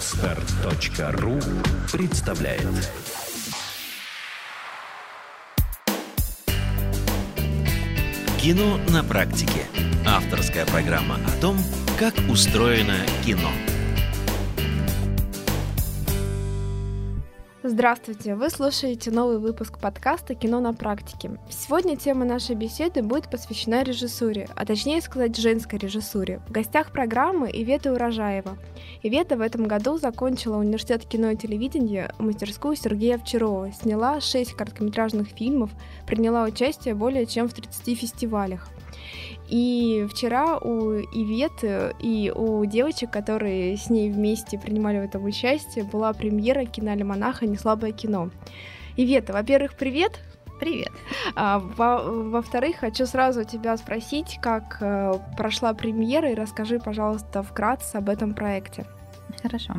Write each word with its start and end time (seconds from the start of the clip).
Отстар.ру 0.00 1.38
представляет 1.92 2.66
Кино 8.40 8.78
на 8.88 9.04
практике. 9.04 9.66
Авторская 10.06 10.64
программа 10.64 11.16
о 11.16 11.40
том, 11.42 11.58
как 11.98 12.14
устроено 12.30 12.96
кино. 13.26 13.50
Здравствуйте! 17.72 18.34
Вы 18.34 18.50
слушаете 18.50 19.12
новый 19.12 19.38
выпуск 19.38 19.78
подкаста 19.78 20.34
«Кино 20.34 20.58
на 20.58 20.74
практике». 20.74 21.38
Сегодня 21.48 21.96
тема 21.96 22.24
нашей 22.24 22.56
беседы 22.56 23.00
будет 23.00 23.30
посвящена 23.30 23.84
режиссуре, 23.84 24.48
а 24.56 24.66
точнее 24.66 25.00
сказать 25.00 25.36
женской 25.36 25.78
режиссуре. 25.78 26.40
В 26.48 26.50
гостях 26.50 26.90
программы 26.90 27.48
Ивета 27.48 27.92
Урожаева. 27.92 28.58
Ивета 29.04 29.36
в 29.36 29.40
этом 29.40 29.68
году 29.68 29.98
закончила 29.98 30.56
университет 30.56 31.04
кино 31.04 31.30
и 31.30 31.36
телевидения, 31.36 32.12
мастерскую 32.18 32.74
Сергея 32.74 33.14
Овчарова, 33.14 33.70
сняла 33.70 34.20
6 34.20 34.54
короткометражных 34.54 35.28
фильмов, 35.28 35.70
приняла 36.08 36.42
участие 36.42 36.96
более 36.96 37.24
чем 37.24 37.48
в 37.48 37.54
30 37.54 37.96
фестивалях. 37.96 38.66
И 39.50 40.06
вчера 40.08 40.58
у 40.58 40.92
Иветы 40.94 41.92
и 41.98 42.32
у 42.34 42.64
девочек, 42.64 43.10
которые 43.10 43.76
с 43.76 43.90
ней 43.90 44.10
вместе 44.10 44.58
принимали 44.58 45.00
в 45.00 45.02
этом 45.02 45.24
участие, 45.24 45.84
была 45.84 46.12
премьера 46.12 46.64
киноальманаха 46.64 47.46
«Неслабое 47.46 47.90
кино». 47.92 48.30
Ивета, 48.96 49.32
во-первых, 49.32 49.74
привет! 49.74 50.20
Привет. 50.60 50.92
А, 51.34 51.58
во- 51.58 52.02
во-вторых, 52.30 52.76
хочу 52.76 53.06
сразу 53.06 53.44
тебя 53.44 53.76
спросить, 53.78 54.38
как 54.42 54.76
э, 54.82 55.14
прошла 55.36 55.72
премьера, 55.72 56.30
и 56.30 56.34
расскажи, 56.34 56.78
пожалуйста, 56.78 57.42
вкратце 57.42 57.96
об 57.96 58.10
этом 58.10 58.34
проекте. 58.34 58.84
Хорошо. 59.42 59.72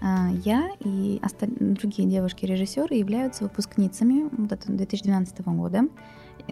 А, 0.00 0.28
Я 0.44 0.70
и 0.84 1.18
осталь- 1.20 1.50
другие 1.58 2.08
девушки-режиссеры 2.08 2.94
являются 2.94 3.42
выпускницами 3.42 4.30
вот 4.30 4.52
этого 4.52 4.76
2012 4.76 5.40
года 5.56 5.82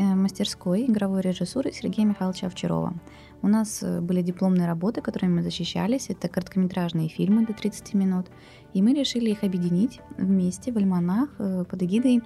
мастерской 0.04 0.86
игровой 0.86 1.20
режиссуры 1.20 1.72
Сергея 1.72 2.06
Михайловича 2.06 2.46
Овчарова. 2.46 2.94
У 3.42 3.48
нас 3.48 3.82
э, 3.82 4.00
были 4.00 4.22
дипломные 4.22 4.66
работы, 4.66 5.00
которыми 5.00 5.36
мы 5.36 5.42
защищались. 5.42 6.10
Это 6.10 6.28
короткометражные 6.28 7.08
фильмы 7.08 7.46
до 7.46 7.52
30 7.52 7.94
минут. 7.94 8.26
И 8.74 8.82
мы 8.82 8.94
решили 8.94 9.30
их 9.30 9.44
объединить 9.44 10.00
вместе 10.16 10.72
в 10.72 10.76
альманах 10.76 11.28
э, 11.38 11.64
под 11.68 11.82
эгидой 11.82 12.22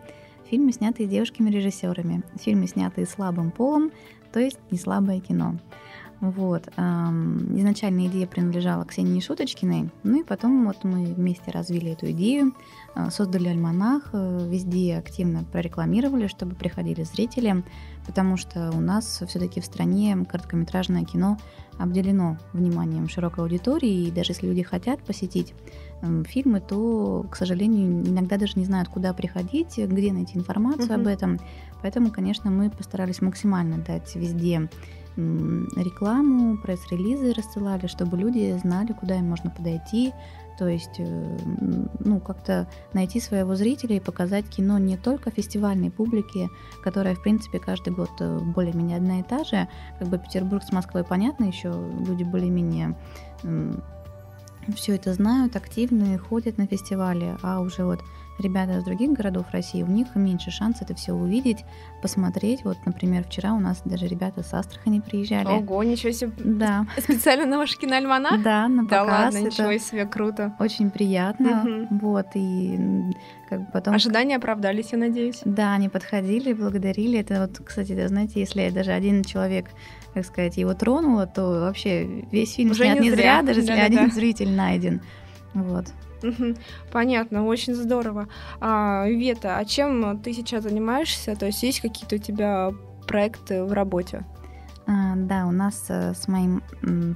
фильмы, 0.48 0.72
снятые 0.72 1.08
девушками-режиссерами. 1.08 2.22
Фильмы, 2.40 2.66
снятые 2.66 3.06
слабым 3.06 3.50
полом, 3.50 3.90
то 4.32 4.40
есть 4.40 4.58
не 4.70 4.78
слабое 4.78 5.20
кино. 5.20 5.58
Вот. 6.22 6.68
Изначально 6.68 8.06
идея 8.06 8.28
принадлежала 8.28 8.84
Ксении 8.84 9.18
Шуточкиной, 9.18 9.90
ну 10.04 10.20
и 10.20 10.22
потом 10.22 10.64
вот 10.66 10.84
мы 10.84 11.04
вместе 11.04 11.50
развили 11.50 11.90
эту 11.90 12.12
идею, 12.12 12.54
э, 12.94 13.10
создали 13.10 13.48
альманах, 13.48 14.10
э, 14.12 14.46
везде 14.48 14.98
активно 14.98 15.42
прорекламировали, 15.42 16.28
чтобы 16.28 16.54
приходили 16.54 17.02
зрители, 17.02 17.64
потому 18.06 18.36
что 18.36 18.70
у 18.70 18.80
нас 18.80 19.20
все-таки 19.26 19.60
в 19.60 19.64
стране 19.64 20.16
короткометражное 20.30 21.04
кино 21.04 21.38
обделено 21.76 22.38
вниманием 22.52 23.08
широкой 23.08 23.42
аудитории, 23.42 24.06
и 24.06 24.10
даже 24.12 24.30
если 24.30 24.46
люди 24.46 24.62
хотят 24.62 25.02
посетить 25.02 25.54
фильмы, 26.26 26.60
то, 26.60 27.26
к 27.30 27.36
сожалению, 27.36 28.06
иногда 28.06 28.36
даже 28.36 28.58
не 28.60 28.64
знают, 28.64 28.88
куда 28.88 29.12
приходить, 29.12 29.76
где 29.76 30.12
найти 30.12 30.38
информацию 30.38 30.94
об 30.94 31.00
Мгм. 31.00 31.08
этом. 31.08 31.38
Поэтому, 31.80 32.12
конечно, 32.12 32.48
мы 32.50 32.70
постарались 32.70 33.20
максимально 33.22 33.78
дать 33.78 34.14
везде 34.14 34.68
рекламу, 35.16 36.56
пресс-релизы 36.58 37.32
рассылали, 37.32 37.86
чтобы 37.86 38.16
люди 38.16 38.58
знали, 38.62 38.92
куда 38.92 39.16
им 39.16 39.28
можно 39.28 39.50
подойти. 39.50 40.12
То 40.58 40.68
есть, 40.68 40.98
э, 40.98 41.38
ну, 42.00 42.20
как-то 42.20 42.68
найти 42.92 43.20
своего 43.20 43.56
зрителя 43.56 43.96
и 43.96 44.00
показать 44.00 44.46
кино 44.48 44.78
не 44.78 44.96
только 44.96 45.30
фестивальной 45.30 45.90
публике, 45.90 46.50
которая, 46.84 47.14
в 47.14 47.22
принципе, 47.22 47.58
каждый 47.58 47.92
год 47.94 48.10
э, 48.20 48.38
более-менее 48.38 48.98
одна 48.98 49.20
и 49.20 49.22
та 49.22 49.44
же. 49.44 49.66
Как 49.98 50.08
бы 50.08 50.18
Петербург 50.18 50.62
с 50.62 50.70
Москвой, 50.70 51.04
понятно, 51.04 51.44
еще 51.44 51.72
люди 52.06 52.22
более-менее 52.22 52.94
все 54.76 54.94
это 54.94 55.12
знают, 55.12 55.56
активные, 55.56 56.18
ходят 56.18 56.58
на 56.58 56.66
фестивали, 56.66 57.36
а 57.42 57.60
уже 57.60 57.84
вот 57.84 58.00
ребята 58.42 58.78
из 58.78 58.84
других 58.84 59.12
городов 59.12 59.46
России, 59.52 59.82
у 59.82 59.86
них 59.86 60.08
меньше 60.14 60.50
шанс 60.50 60.82
это 60.82 60.94
все 60.94 61.12
увидеть, 61.12 61.64
посмотреть. 62.02 62.64
Вот, 62.64 62.76
например, 62.84 63.24
вчера 63.24 63.54
у 63.54 63.60
нас 63.60 63.80
даже 63.84 64.06
ребята 64.06 64.42
с 64.42 64.52
Астрахани 64.52 65.00
приезжали. 65.00 65.46
Ого, 65.46 65.82
ничего 65.84 66.12
себе! 66.12 66.32
Да, 66.38 66.86
Специально 66.98 67.46
на 67.46 67.58
ваш 67.58 67.76
киноальманах? 67.78 68.42
да, 68.42 68.68
на 68.68 68.84
Да 68.86 69.00
показ. 69.04 69.24
ладно, 69.24 69.38
это 69.38 69.46
ничего 69.46 69.78
себе, 69.78 70.06
круто. 70.06 70.54
очень 70.58 70.90
приятно. 70.90 71.62
Мгм. 71.64 71.98
Вот, 72.00 72.26
и 72.34 72.78
как 73.48 73.60
бы 73.60 73.66
потом... 73.72 73.94
Ожидания 73.94 74.36
оправдались, 74.36 74.92
я 74.92 74.98
надеюсь. 74.98 75.40
Да, 75.44 75.72
они 75.74 75.88
подходили, 75.88 76.52
благодарили. 76.52 77.18
Это 77.18 77.40
вот, 77.40 77.64
кстати, 77.64 77.92
да, 77.94 78.08
знаете, 78.08 78.40
если 78.40 78.70
даже 78.70 78.92
один 78.92 79.22
человек, 79.24 79.66
как 80.14 80.24
сказать, 80.26 80.56
его 80.56 80.74
тронуло, 80.74 81.26
то 81.26 81.60
вообще 81.60 82.04
весь 82.30 82.54
фильм 82.54 82.70
Уже 82.72 82.84
снят 82.84 82.98
не 83.00 83.04
не 83.08 83.10
зря. 83.10 83.16
зря, 83.22 83.42
даже 83.42 83.60
если 83.60 83.72
Да-да-да. 83.72 84.00
один 84.02 84.12
зритель 84.12 84.50
найден. 84.50 85.00
Вот. 85.54 85.86
Понятно, 86.92 87.44
очень 87.44 87.74
здорово. 87.74 88.28
А, 88.60 89.06
Вета, 89.08 89.58
а 89.58 89.64
чем 89.64 90.18
ты 90.20 90.32
сейчас 90.32 90.62
занимаешься? 90.62 91.36
То 91.36 91.46
есть 91.46 91.62
есть 91.62 91.80
какие-то 91.80 92.16
у 92.16 92.18
тебя 92.18 92.70
проекты 93.06 93.64
в 93.64 93.72
работе? 93.72 94.24
А, 94.86 95.14
Да, 95.16 95.46
у 95.46 95.50
нас 95.50 95.86
э, 95.88 96.14
с 96.14 96.28
моим 96.28 96.62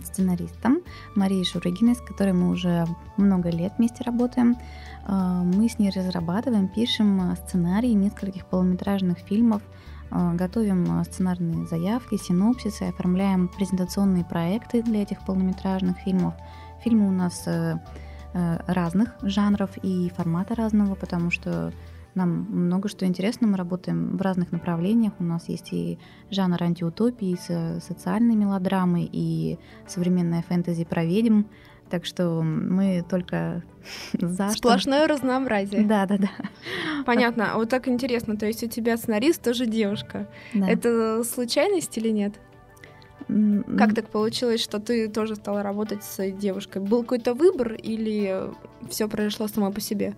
сценаристом 0.04 0.82
Марией 1.14 1.44
Шурыгиной, 1.44 1.94
с 1.94 2.00
которой 2.00 2.32
мы 2.32 2.50
уже 2.50 2.86
много 3.16 3.50
лет 3.50 3.74
вместе 3.78 4.04
работаем, 4.04 4.56
а, 5.06 5.42
мы 5.44 5.68
с 5.68 5.78
ней 5.78 5.90
разрабатываем, 5.90 6.68
пишем 6.68 7.32
э, 7.32 7.36
сценарии 7.36 7.90
нескольких 7.90 8.46
полнометражных 8.46 9.18
фильмов, 9.18 9.62
а, 10.10 10.34
готовим 10.34 11.00
э, 11.00 11.04
сценарные 11.04 11.66
заявки, 11.66 12.16
синопсисы, 12.16 12.84
оформляем 12.84 13.48
презентационные 13.48 14.24
проекты 14.24 14.82
для 14.82 15.02
этих 15.02 15.24
полнометражных 15.24 15.96
фильмов. 15.98 16.34
Фильмы 16.82 17.08
у 17.08 17.12
нас 17.12 17.48
разных 18.32 19.14
жанров 19.22 19.70
и 19.82 20.10
формата 20.16 20.54
разного, 20.54 20.94
потому 20.94 21.30
что 21.30 21.72
нам 22.14 22.46
много 22.50 22.88
что 22.88 23.04
интересно, 23.04 23.46
мы 23.46 23.56
работаем 23.58 24.16
в 24.16 24.22
разных 24.22 24.50
направлениях. 24.52 25.12
У 25.18 25.24
нас 25.24 25.48
есть 25.48 25.72
и 25.72 25.98
жанр 26.30 26.62
антиутопии, 26.62 27.36
с 27.36 27.84
социальной 27.84 28.34
мелодрамы, 28.36 29.06
и 29.10 29.58
современная 29.86 30.42
фэнтези 30.42 30.84
про 30.86 31.04
ведьм. 31.04 31.42
Так 31.90 32.04
что 32.04 32.42
мы 32.42 33.04
только 33.08 33.62
за 34.18 34.48
что- 34.48 34.56
Сплошное 34.58 35.06
разнообразие. 35.06 35.84
Да, 35.84 36.06
да, 36.06 36.16
да. 36.18 36.30
Понятно. 37.04 37.52
А 37.52 37.56
вот 37.58 37.68
так 37.68 37.86
интересно, 37.86 38.36
то 38.36 38.46
есть 38.46 38.62
у 38.64 38.66
тебя 38.66 38.96
сценарист 38.96 39.42
тоже 39.42 39.66
девушка. 39.66 40.26
да. 40.54 40.68
Это 40.68 41.22
случайность 41.22 41.96
или 41.98 42.08
нет? 42.08 42.40
Как 43.28 43.94
так 43.94 44.08
получилось, 44.08 44.60
что 44.62 44.78
ты 44.78 45.08
тоже 45.08 45.34
стала 45.36 45.62
работать 45.62 46.04
с 46.04 46.30
девушкой? 46.30 46.80
Был 46.82 47.02
какой-то 47.02 47.34
выбор 47.34 47.72
или 47.72 48.50
все 48.88 49.08
произошло 49.08 49.48
само 49.48 49.72
по 49.72 49.80
себе? 49.80 50.14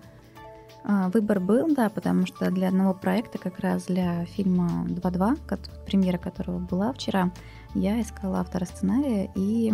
А, 0.83 1.09
Выбор 1.09 1.39
был, 1.39 1.73
да, 1.73 1.89
потому 1.89 2.25
что 2.25 2.49
для 2.51 2.69
одного 2.69 2.93
проекта, 2.93 3.37
как 3.37 3.59
раз 3.59 3.85
для 3.85 4.25
фильма 4.25 4.85
2.2, 4.87 5.37
кот- 5.47 5.85
премьера 5.85 6.17
которого 6.17 6.59
была 6.59 6.93
вчера, 6.93 7.31
я 7.75 8.01
искала 8.01 8.39
автора 8.39 8.65
сценария 8.65 9.29
и 9.35 9.71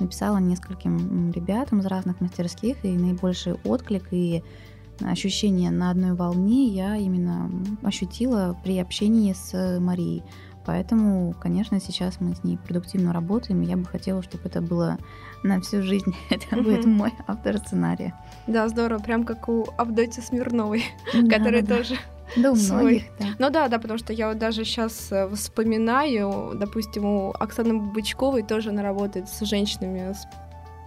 написала 0.00 0.38
нескольким 0.38 1.30
ребятам 1.30 1.80
из 1.80 1.86
разных 1.86 2.20
мастерских, 2.20 2.84
и 2.84 2.88
наибольший 2.88 3.54
отклик 3.64 4.08
и 4.10 4.42
ощущение 5.00 5.70
на 5.70 5.90
одной 5.90 6.12
волне 6.14 6.66
я 6.66 6.96
именно 6.96 7.50
ощутила 7.82 8.56
при 8.62 8.78
общении 8.78 9.32
с 9.32 9.78
Марией. 9.80 10.22
Поэтому, 10.64 11.34
конечно, 11.40 11.80
сейчас 11.80 12.20
мы 12.20 12.34
с 12.34 12.44
ней 12.44 12.56
продуктивно 12.56 13.12
работаем, 13.12 13.62
и 13.62 13.66
я 13.66 13.76
бы 13.76 13.84
хотела, 13.84 14.22
чтобы 14.22 14.44
это 14.48 14.60
было 14.60 14.98
на 15.42 15.60
всю 15.60 15.82
жизнь. 15.82 16.14
Это 16.30 16.56
будет 16.62 16.84
мой 16.84 17.12
автор 17.26 17.58
сценария. 17.58 18.14
Да, 18.46 18.68
здорово, 18.68 19.00
прям 19.00 19.24
как 19.24 19.48
у 19.48 19.66
Авдоти 19.76 20.20
Смирновой, 20.20 20.84
которая 21.12 21.64
тоже 21.64 21.96
Да, 22.36 22.52
у 22.52 22.56
свой. 22.56 22.80
многих, 22.82 23.02
да. 23.18 23.26
Ну 23.38 23.50
да, 23.50 23.68
да, 23.68 23.78
потому 23.78 23.98
что 23.98 24.12
я 24.12 24.28
вот 24.28 24.38
даже 24.38 24.64
сейчас 24.64 25.10
вспоминаю, 25.34 26.52
допустим, 26.54 27.04
у 27.04 27.30
Оксаны 27.32 27.78
Бычковой 27.78 28.42
тоже 28.42 28.70
она 28.70 28.82
работает 28.82 29.28
с 29.28 29.44
женщинами, 29.44 30.12
с 30.12 30.26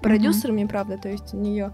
продюсерами, 0.09 0.65
правда, 0.65 0.97
то 0.97 1.09
есть 1.09 1.33
у 1.33 1.37
нее 1.37 1.71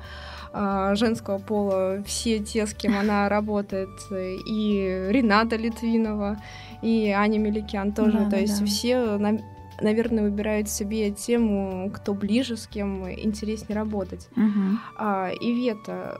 женского 0.96 1.38
пола 1.40 2.04
все 2.06 2.40
те, 2.40 2.66
с 2.68 2.74
кем 2.74 2.98
она 2.98 3.30
работает, 3.30 3.90
и 4.12 5.08
Рената 5.10 5.56
Литвинова, 5.56 6.38
и 6.82 7.10
Аня 7.10 7.40
Меликян 7.40 7.94
тоже, 7.94 8.20
Да, 8.26 8.30
то 8.32 8.38
есть 8.40 8.60
да. 8.60 8.66
все, 8.66 9.18
на- 9.18 9.40
наверное, 9.80 10.24
выбирают 10.24 10.68
себе 10.70 11.12
тему, 11.12 11.90
кто 11.94 12.14
ближе, 12.14 12.58
с 12.58 12.68
кем 12.68 13.10
интереснее 13.10 13.76
работать. 13.78 14.28
Мгм. 14.36 14.80
А, 14.98 15.30
Ивета, 15.40 16.18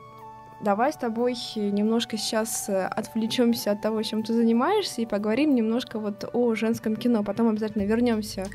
давай 0.62 0.92
с 0.92 0.96
тобой 0.96 1.36
немножко 1.56 2.16
сейчас 2.16 2.68
э, 2.68 2.86
отвлечемся 2.86 3.72
от 3.72 3.82
того, 3.82 4.02
чем 4.02 4.22
ты 4.22 4.32
занимаешься, 4.32 5.02
и 5.02 5.06
поговорим 5.06 5.54
немножко 5.54 5.98
вот 5.98 6.28
о 6.32 6.54
женском 6.54 6.96
кино. 6.96 7.22
Потом 7.24 7.48
обязательно 7.48 7.82
вернемся 7.82 8.46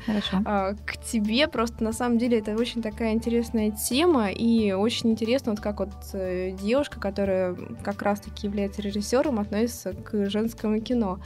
а, 0.44 0.74
к 0.86 0.96
тебе. 1.04 1.46
Просто 1.48 1.84
на 1.84 1.92
самом 1.92 2.18
деле 2.18 2.38
это 2.38 2.54
очень 2.54 2.82
такая 2.82 3.12
интересная 3.12 3.70
тема, 3.70 4.30
и 4.30 4.72
очень 4.72 5.10
интересно, 5.10 5.52
вот 5.52 5.60
как 5.60 5.80
вот 5.80 5.92
э, 6.14 6.52
девушка, 6.52 6.98
которая 6.98 7.56
как 7.82 8.02
раз-таки 8.02 8.46
является 8.46 8.82
режиссером, 8.82 9.38
относится 9.38 9.92
к 9.92 10.28
женскому 10.30 10.80
кино. 10.80 11.20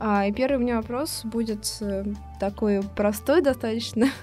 А, 0.00 0.26
и 0.26 0.32
первый 0.32 0.56
у 0.56 0.60
меня 0.60 0.76
вопрос 0.76 1.22
будет 1.24 1.76
э, 1.80 2.04
такой 2.40 2.82
простой 2.96 3.42
достаточно. 3.42 4.06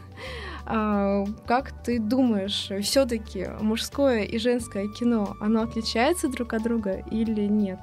А, 0.71 1.25
как 1.47 1.71
ты 1.83 1.99
думаешь, 1.99 2.69
все-таки 2.83 3.47
мужское 3.59 4.21
и 4.21 4.37
женское 4.37 4.87
кино, 4.87 5.35
оно 5.41 5.63
отличается 5.63 6.29
друг 6.29 6.53
от 6.53 6.61
друга 6.61 7.03
или 7.09 7.47
нет? 7.47 7.79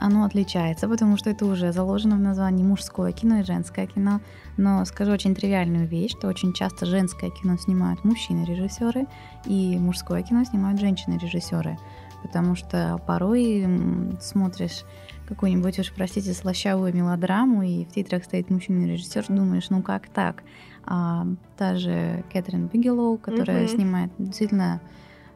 Оно 0.00 0.24
отличается, 0.24 0.88
потому 0.88 1.16
что 1.16 1.30
это 1.30 1.46
уже 1.46 1.72
заложено 1.72 2.16
в 2.16 2.20
названии 2.20 2.64
мужское 2.64 3.12
кино 3.12 3.38
и 3.38 3.44
женское 3.44 3.86
кино. 3.86 4.20
Но 4.56 4.84
скажу 4.84 5.12
очень 5.12 5.34
тривиальную 5.34 5.86
вещь, 5.86 6.10
что 6.10 6.26
очень 6.26 6.52
часто 6.52 6.86
женское 6.86 7.30
кино 7.30 7.56
снимают 7.56 8.04
мужчины-режиссеры, 8.04 9.06
и 9.46 9.78
мужское 9.78 10.22
кино 10.22 10.44
снимают 10.44 10.80
женщины-режиссеры. 10.80 11.78
Потому 12.22 12.56
что 12.56 13.00
порой 13.06 13.66
смотришь 14.20 14.84
какую-нибудь 15.28 15.78
уж, 15.78 15.92
простите, 15.94 16.34
слащавую 16.34 16.94
мелодраму, 16.94 17.62
и 17.62 17.84
в 17.84 17.92
титрах 17.92 18.24
стоит 18.24 18.50
мужчина-режиссер, 18.50 19.26
думаешь, 19.28 19.70
ну 19.70 19.82
как 19.82 20.08
так? 20.08 20.42
А, 20.86 21.26
та 21.56 21.76
же 21.76 22.24
Кэтрин 22.32 22.66
Бигелоу, 22.66 23.18
которая 23.18 23.64
mm-hmm. 23.64 23.74
снимает 23.74 24.10
действительно 24.18 24.80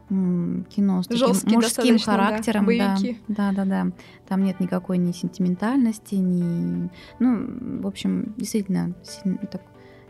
кино 0.08 1.02
с 1.02 1.06
таким 1.06 1.26
Жесткий 1.28 1.54
мужским 1.54 1.98
характером. 1.98 2.66
Да, 2.66 2.96
да, 3.28 3.52
да, 3.52 3.64
да. 3.64 3.92
Там 4.26 4.42
нет 4.42 4.58
никакой 4.58 4.98
ни 4.98 5.12
сентиментальности, 5.12 6.14
ни... 6.14 6.88
Ну, 7.18 7.80
в 7.82 7.86
общем, 7.86 8.34
действительно, 8.38 8.94
сильно, 9.02 9.38
так, 9.38 9.60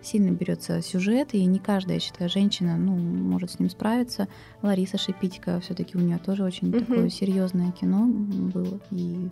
сильно 0.00 0.30
берется 0.30 0.82
сюжет, 0.82 1.34
и 1.34 1.44
не 1.44 1.58
каждая, 1.58 1.94
я 1.96 2.00
считаю, 2.00 2.30
женщина 2.30 2.76
ну, 2.76 2.94
может 2.96 3.50
с 3.50 3.58
ним 3.58 3.70
справиться. 3.70 4.28
Лариса 4.62 4.98
Шипитько, 4.98 5.58
все-таки 5.60 5.98
у 5.98 6.00
нее 6.00 6.18
тоже 6.18 6.44
очень 6.44 6.70
mm-hmm. 6.70 6.84
такое 6.84 7.08
серьезное 7.08 7.72
кино 7.72 8.06
было. 8.06 8.78
И 8.92 9.30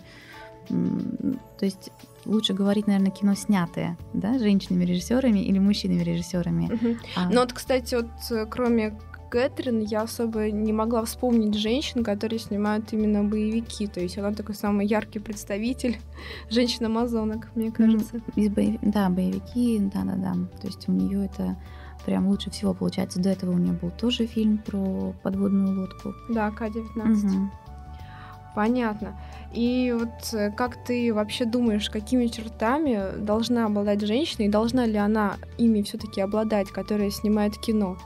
то 0.68 1.64
есть 1.64 1.90
лучше 2.24 2.54
говорить, 2.54 2.86
наверное, 2.86 3.10
кино 3.10 3.34
снятое, 3.34 3.96
да, 4.12 4.38
женщинами 4.38 4.84
режиссерами 4.84 5.40
или 5.40 5.58
мужчинами 5.58 6.02
режиссерами. 6.02 6.72
Угу. 6.72 6.96
А... 7.16 7.30
Ну 7.30 7.40
вот, 7.40 7.52
кстати, 7.52 7.94
вот 7.94 8.10
э, 8.30 8.46
кроме 8.46 8.98
Кэтрин 9.30 9.80
я 9.80 10.02
особо 10.02 10.50
не 10.50 10.72
могла 10.72 11.04
вспомнить 11.04 11.54
женщин, 11.54 12.04
которые 12.04 12.38
снимают 12.38 12.92
именно 12.92 13.24
боевики. 13.24 13.86
То 13.86 14.00
есть 14.00 14.18
она 14.18 14.32
такой 14.32 14.54
самый 14.54 14.86
яркий 14.86 15.18
представитель 15.18 15.98
женщин-амазонок, 16.50 17.48
мне 17.54 17.70
кажется. 17.70 18.20
Из 18.34 18.50
боев... 18.50 18.78
Да, 18.82 19.08
боевики, 19.08 19.78
да-да-да. 19.78 20.34
То 20.60 20.66
есть 20.66 20.88
у 20.88 20.92
нее 20.92 21.26
это 21.26 21.56
прям 22.04 22.28
лучше 22.28 22.50
всего 22.50 22.72
получается. 22.72 23.20
До 23.20 23.30
этого 23.30 23.52
у 23.52 23.58
нее 23.58 23.72
был 23.72 23.90
тоже 23.90 24.26
фильм 24.26 24.58
про 24.58 25.12
подводную 25.22 25.80
лодку. 25.80 26.14
Да, 26.30 26.50
К-19. 26.50 27.26
Угу. 27.26 27.50
Понятно. 28.56 29.14
И 29.52 29.94
вот 29.94 30.32
э, 30.32 30.50
как 30.50 30.82
ты 30.82 31.12
вообще 31.12 31.44
думаешь, 31.44 31.90
какими 31.90 32.26
чертами 32.26 33.18
должна 33.18 33.66
обладать 33.66 34.00
женщина, 34.00 34.46
и 34.46 34.48
должна 34.48 34.86
ли 34.86 34.96
она 34.96 35.36
ими 35.58 35.82
все-таки 35.82 36.22
обладать, 36.22 36.68
которая 36.70 37.10
снимает 37.10 37.58
кино? 37.58 37.98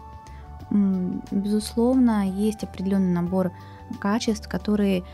Безусловно, 1.31 2.29
есть 2.29 2.65
определенный 2.65 3.13
набор 3.13 3.53
качеств, 4.01 4.49
которые 4.49 5.05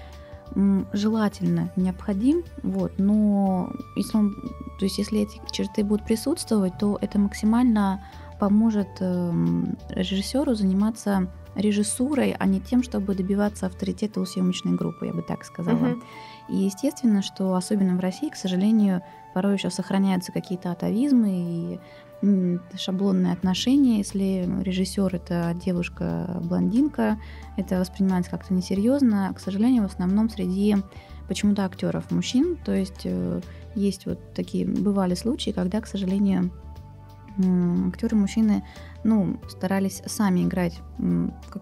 желательно 0.95 1.71
необходим, 1.77 2.43
вот, 2.63 2.93
но 2.97 3.71
если 3.97 4.17
он, 4.17 4.35
то 4.79 4.85
есть 4.87 4.97
если 4.97 5.21
эти 5.21 5.39
черты 5.51 5.85
будут 5.85 6.07
присутствовать, 6.07 6.79
то 6.79 6.97
это 7.03 7.19
максимально 7.19 8.03
поможет 8.41 8.89
э, 9.01 9.33
режиссеру 9.91 10.55
заниматься 10.55 11.29
режиссурой, 11.57 12.37
а 12.39 12.47
не 12.47 12.61
тем, 12.61 12.83
чтобы 12.83 13.15
добиваться 13.15 13.67
авторитета 13.67 14.21
у 14.21 14.25
съемочной 14.25 14.75
группы, 14.75 15.07
я 15.07 15.13
бы 15.13 15.23
так 15.23 15.45
сказала. 15.45 15.77
Uh-huh. 15.77 16.03
И 16.49 16.57
естественно, 16.57 17.23
что 17.23 17.55
особенно 17.55 17.97
в 17.97 18.01
России, 18.01 18.29
к 18.29 18.37
сожалению, 18.37 19.03
порой 19.35 19.55
еще 19.55 19.71
сохраняются 19.71 20.33
какие-то 20.33 20.71
атовизмы 20.71 21.31
и 21.31 21.81
шаблонные 22.77 23.33
отношения. 23.33 23.99
Если 23.99 24.49
режиссер 24.63 25.15
это 25.15 25.55
девушка-блондинка, 25.63 27.19
это 27.57 27.79
воспринимается 27.79 28.31
как-то 28.31 28.55
несерьезно. 28.55 29.33
К 29.35 29.41
сожалению, 29.41 29.83
в 29.83 29.93
основном 29.93 30.31
среди 30.31 30.77
почему-то 31.29 31.65
актеров 31.65 32.11
мужчин. 32.11 32.57
То 32.65 32.73
есть 32.73 33.03
э, 33.05 33.41
есть 33.75 34.07
вот 34.07 34.19
такие 34.33 34.67
бывали 34.67 35.15
случаи, 35.15 35.51
когда, 35.51 35.81
к 35.81 35.87
сожалению, 35.87 36.51
актеры 37.89 38.17
мужчины 38.17 38.65
ну, 39.05 39.39
старались 39.49 40.03
сами 40.07 40.45
играть 40.45 40.81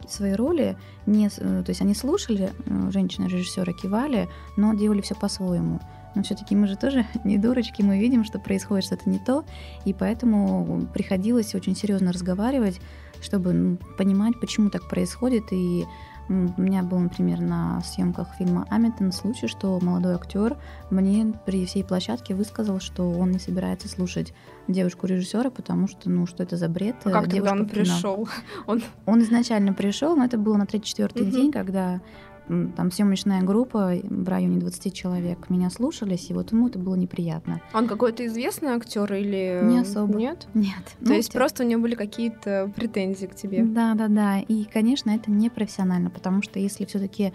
свои 0.08 0.32
роли, 0.32 0.76
не, 1.06 1.26
э, 1.26 1.62
то 1.64 1.70
есть 1.70 1.80
они 1.80 1.94
слушали 1.94 2.52
э, 2.66 2.90
женщины-режиссера, 2.90 3.72
кивали, 3.72 4.28
но 4.56 4.74
делали 4.74 5.00
все 5.00 5.14
по-своему. 5.14 5.80
Но 6.14 6.22
все-таки 6.22 6.54
мы 6.54 6.66
же 6.66 6.76
тоже 6.76 7.06
не 7.24 7.38
дурочки, 7.38 7.82
мы 7.82 7.98
видим, 7.98 8.24
что 8.24 8.38
происходит 8.38 8.84
что-то 8.84 9.08
не 9.10 9.18
то, 9.18 9.44
и 9.84 9.92
поэтому 9.92 10.88
приходилось 10.94 11.54
очень 11.54 11.76
серьезно 11.76 12.12
разговаривать, 12.12 12.80
чтобы 13.20 13.52
ну, 13.52 13.78
понимать, 13.98 14.38
почему 14.40 14.70
так 14.70 14.88
происходит, 14.88 15.44
и 15.52 15.84
у 16.28 16.32
меня 16.32 16.82
был, 16.82 16.98
например, 16.98 17.40
на 17.40 17.80
съемках 17.82 18.34
фильма 18.36 18.66
Амитон 18.70 19.12
случай, 19.12 19.46
что 19.46 19.78
молодой 19.80 20.14
актер 20.14 20.56
мне 20.90 21.34
при 21.44 21.66
всей 21.66 21.84
площадке 21.84 22.34
высказал, 22.34 22.80
что 22.80 23.10
он 23.10 23.30
не 23.30 23.38
собирается 23.38 23.88
слушать 23.88 24.32
девушку 24.66 25.06
режиссера, 25.06 25.50
потому 25.50 25.86
что, 25.86 26.08
ну, 26.08 26.26
что 26.26 26.42
это 26.42 26.56
за 26.56 26.68
бред? 26.68 26.96
А 27.04 27.10
как 27.10 27.30
тогда 27.30 27.52
он 27.52 27.68
пришел? 27.68 28.28
Он... 28.66 28.82
он 29.04 29.22
изначально 29.22 29.74
пришел, 29.74 30.16
но 30.16 30.24
это 30.24 30.38
было 30.38 30.56
на 30.56 30.66
третий-четвертый 30.66 31.26
день, 31.30 31.52
когда 31.52 32.00
там 32.48 32.90
съемочная 32.90 33.42
группа 33.42 33.94
в 34.02 34.28
районе 34.28 34.58
20 34.58 34.94
человек 34.94 35.50
меня 35.50 35.70
слушались, 35.70 36.30
и 36.30 36.34
вот 36.34 36.52
ему 36.52 36.68
это 36.68 36.78
было 36.78 36.94
неприятно. 36.94 37.60
Он 37.72 37.88
какой-то 37.88 38.26
известный 38.26 38.70
актер 38.70 39.12
или 39.14 39.60
не 39.64 39.78
особо? 39.78 40.18
Нет. 40.18 40.46
Нет. 40.54 40.84
То 41.00 41.08
ну, 41.08 41.14
есть 41.14 41.32
те... 41.32 41.38
просто 41.38 41.64
у 41.64 41.66
него 41.66 41.82
были 41.82 41.94
какие-то 41.94 42.70
претензии 42.76 43.26
к 43.26 43.34
тебе? 43.34 43.64
Да, 43.64 43.94
да, 43.94 44.08
да. 44.08 44.40
И, 44.40 44.64
конечно, 44.64 45.10
это 45.10 45.30
не 45.30 45.50
профессионально, 45.50 46.10
потому 46.10 46.42
что 46.42 46.58
если 46.58 46.84
все-таки 46.84 47.32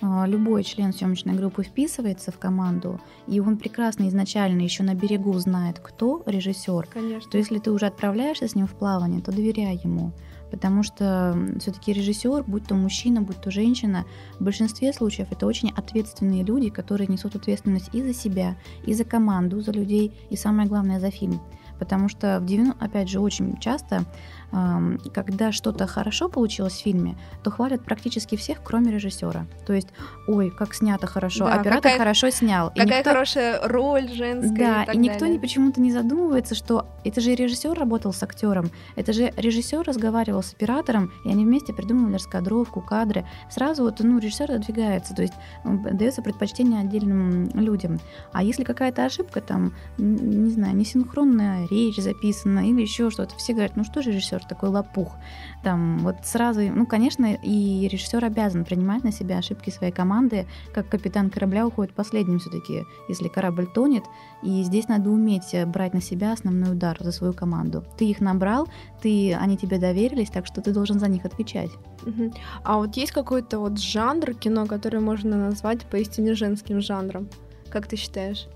а, 0.00 0.26
любой 0.26 0.64
член 0.64 0.92
съемочной 0.92 1.34
группы 1.34 1.62
вписывается 1.62 2.32
в 2.32 2.38
команду, 2.38 3.00
и 3.28 3.38
он 3.38 3.56
прекрасно 3.56 4.08
изначально 4.08 4.62
еще 4.62 4.82
на 4.82 4.94
берегу 4.94 5.32
знает, 5.38 5.78
кто 5.78 6.22
режиссер, 6.26 6.88
Конечно. 6.92 7.30
то 7.30 7.38
если 7.38 7.58
ты 7.58 7.70
уже 7.70 7.86
отправляешься 7.86 8.48
с 8.48 8.56
ним 8.56 8.66
в 8.66 8.74
плавание, 8.74 9.22
то 9.22 9.30
доверяй 9.30 9.80
ему 9.82 10.12
потому 10.52 10.82
что 10.82 11.36
все-таки 11.58 11.94
режиссер, 11.94 12.44
будь 12.46 12.66
то 12.66 12.74
мужчина, 12.74 13.22
будь 13.22 13.40
то 13.40 13.50
женщина, 13.50 14.04
в 14.38 14.44
большинстве 14.44 14.92
случаев 14.92 15.28
это 15.30 15.46
очень 15.46 15.72
ответственные 15.74 16.44
люди, 16.44 16.68
которые 16.68 17.08
несут 17.08 17.34
ответственность 17.34 17.88
и 17.94 18.02
за 18.02 18.12
себя, 18.12 18.56
и 18.84 18.92
за 18.92 19.04
команду, 19.04 19.62
за 19.62 19.72
людей, 19.72 20.12
и 20.28 20.36
самое 20.36 20.68
главное 20.68 21.00
за 21.00 21.10
фильм. 21.10 21.40
Потому 21.78 22.08
что, 22.08 22.38
в 22.38 22.44
90, 22.44 22.84
опять 22.84 23.08
же, 23.08 23.18
очень 23.18 23.56
часто 23.58 24.04
когда 24.52 25.50
что-то 25.50 25.86
хорошо 25.86 26.28
получилось 26.28 26.74
в 26.74 26.82
фильме, 26.82 27.16
то 27.42 27.50
хвалят 27.50 27.82
практически 27.84 28.36
всех, 28.36 28.58
кроме 28.62 28.92
режиссера. 28.92 29.46
То 29.66 29.72
есть, 29.72 29.88
ой, 30.28 30.50
как 30.50 30.74
снято 30.74 31.06
хорошо, 31.06 31.46
да, 31.46 31.54
оператор 31.54 31.82
какая, 31.82 31.98
хорошо 31.98 32.30
снял. 32.30 32.68
Какая 32.68 32.84
и 32.84 32.98
никто... 32.98 33.10
хорошая 33.10 33.66
роль 33.66 34.08
женская. 34.10 34.84
Да, 34.86 34.92
и, 34.92 34.96
и 34.96 34.98
никто 34.98 35.20
далее. 35.20 35.40
почему-то 35.40 35.80
не 35.80 35.90
задумывается, 35.90 36.54
что 36.54 36.86
это 37.02 37.20
же 37.22 37.34
режиссер 37.34 37.72
работал 37.72 38.12
с 38.12 38.22
актером, 38.22 38.70
это 38.94 39.14
же 39.14 39.32
режиссер 39.36 39.82
разговаривал 39.86 40.42
с 40.42 40.52
оператором, 40.52 41.10
и 41.24 41.30
они 41.30 41.44
вместе 41.46 41.72
придумывали 41.72 42.14
раскадровку, 42.14 42.82
кадры. 42.82 43.26
Сразу 43.50 43.84
вот, 43.84 44.00
ну, 44.00 44.18
режиссер 44.18 44.50
отдвигается, 44.50 45.14
то 45.14 45.22
есть 45.22 45.34
дается 45.64 46.20
предпочтение 46.20 46.80
отдельным 46.80 47.48
людям. 47.54 48.00
А 48.32 48.42
если 48.42 48.64
какая-то 48.64 49.06
ошибка, 49.06 49.40
там, 49.40 49.72
не 49.96 50.50
знаю, 50.50 50.76
несинхронная 50.76 51.66
речь 51.68 51.96
записана 51.96 52.68
или 52.68 52.82
еще 52.82 53.10
что-то, 53.10 53.34
все 53.36 53.54
говорят, 53.54 53.76
ну 53.76 53.84
что 53.84 54.02
же 54.02 54.10
режиссер 54.10 54.41
такой 54.48 54.70
лопух. 54.70 55.14
Там 55.62 55.98
вот 55.98 56.16
сразу, 56.24 56.60
ну, 56.62 56.86
конечно, 56.86 57.34
и 57.34 57.88
режиссер 57.88 58.24
обязан 58.24 58.64
принимать 58.64 59.04
на 59.04 59.12
себя 59.12 59.38
ошибки 59.38 59.70
своей 59.70 59.92
команды, 59.92 60.46
как 60.74 60.88
капитан 60.88 61.30
корабля 61.30 61.66
уходит 61.66 61.94
последним 61.94 62.38
все-таки, 62.38 62.84
если 63.08 63.28
корабль 63.28 63.66
тонет. 63.66 64.04
И 64.42 64.62
здесь 64.62 64.88
надо 64.88 65.10
уметь 65.10 65.54
брать 65.66 65.94
на 65.94 66.00
себя 66.00 66.32
основной 66.32 66.72
удар 66.72 66.96
за 67.00 67.12
свою 67.12 67.32
команду. 67.32 67.84
Ты 67.96 68.06
их 68.06 68.20
набрал, 68.20 68.68
ты, 69.00 69.34
они 69.34 69.56
тебе 69.56 69.78
доверились, 69.78 70.30
так 70.30 70.46
что 70.46 70.60
ты 70.60 70.72
должен 70.72 70.98
за 70.98 71.08
них 71.08 71.24
отвечать. 71.24 71.70
Угу. 72.06 72.32
А 72.64 72.78
вот 72.78 72.96
есть 72.96 73.12
какой-то 73.12 73.58
вот 73.58 73.78
жанр 73.78 74.34
кино, 74.34 74.66
который 74.66 75.00
можно 75.00 75.36
назвать 75.36 75.84
поистине 75.86 76.34
женским 76.34 76.80
жанром? 76.80 77.28
Как 77.70 77.86
ты 77.86 77.96
считаешь? 77.96 78.48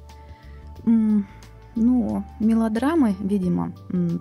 Ну, 0.85 2.25
мелодрамы, 2.41 3.15
видимо, 3.21 3.73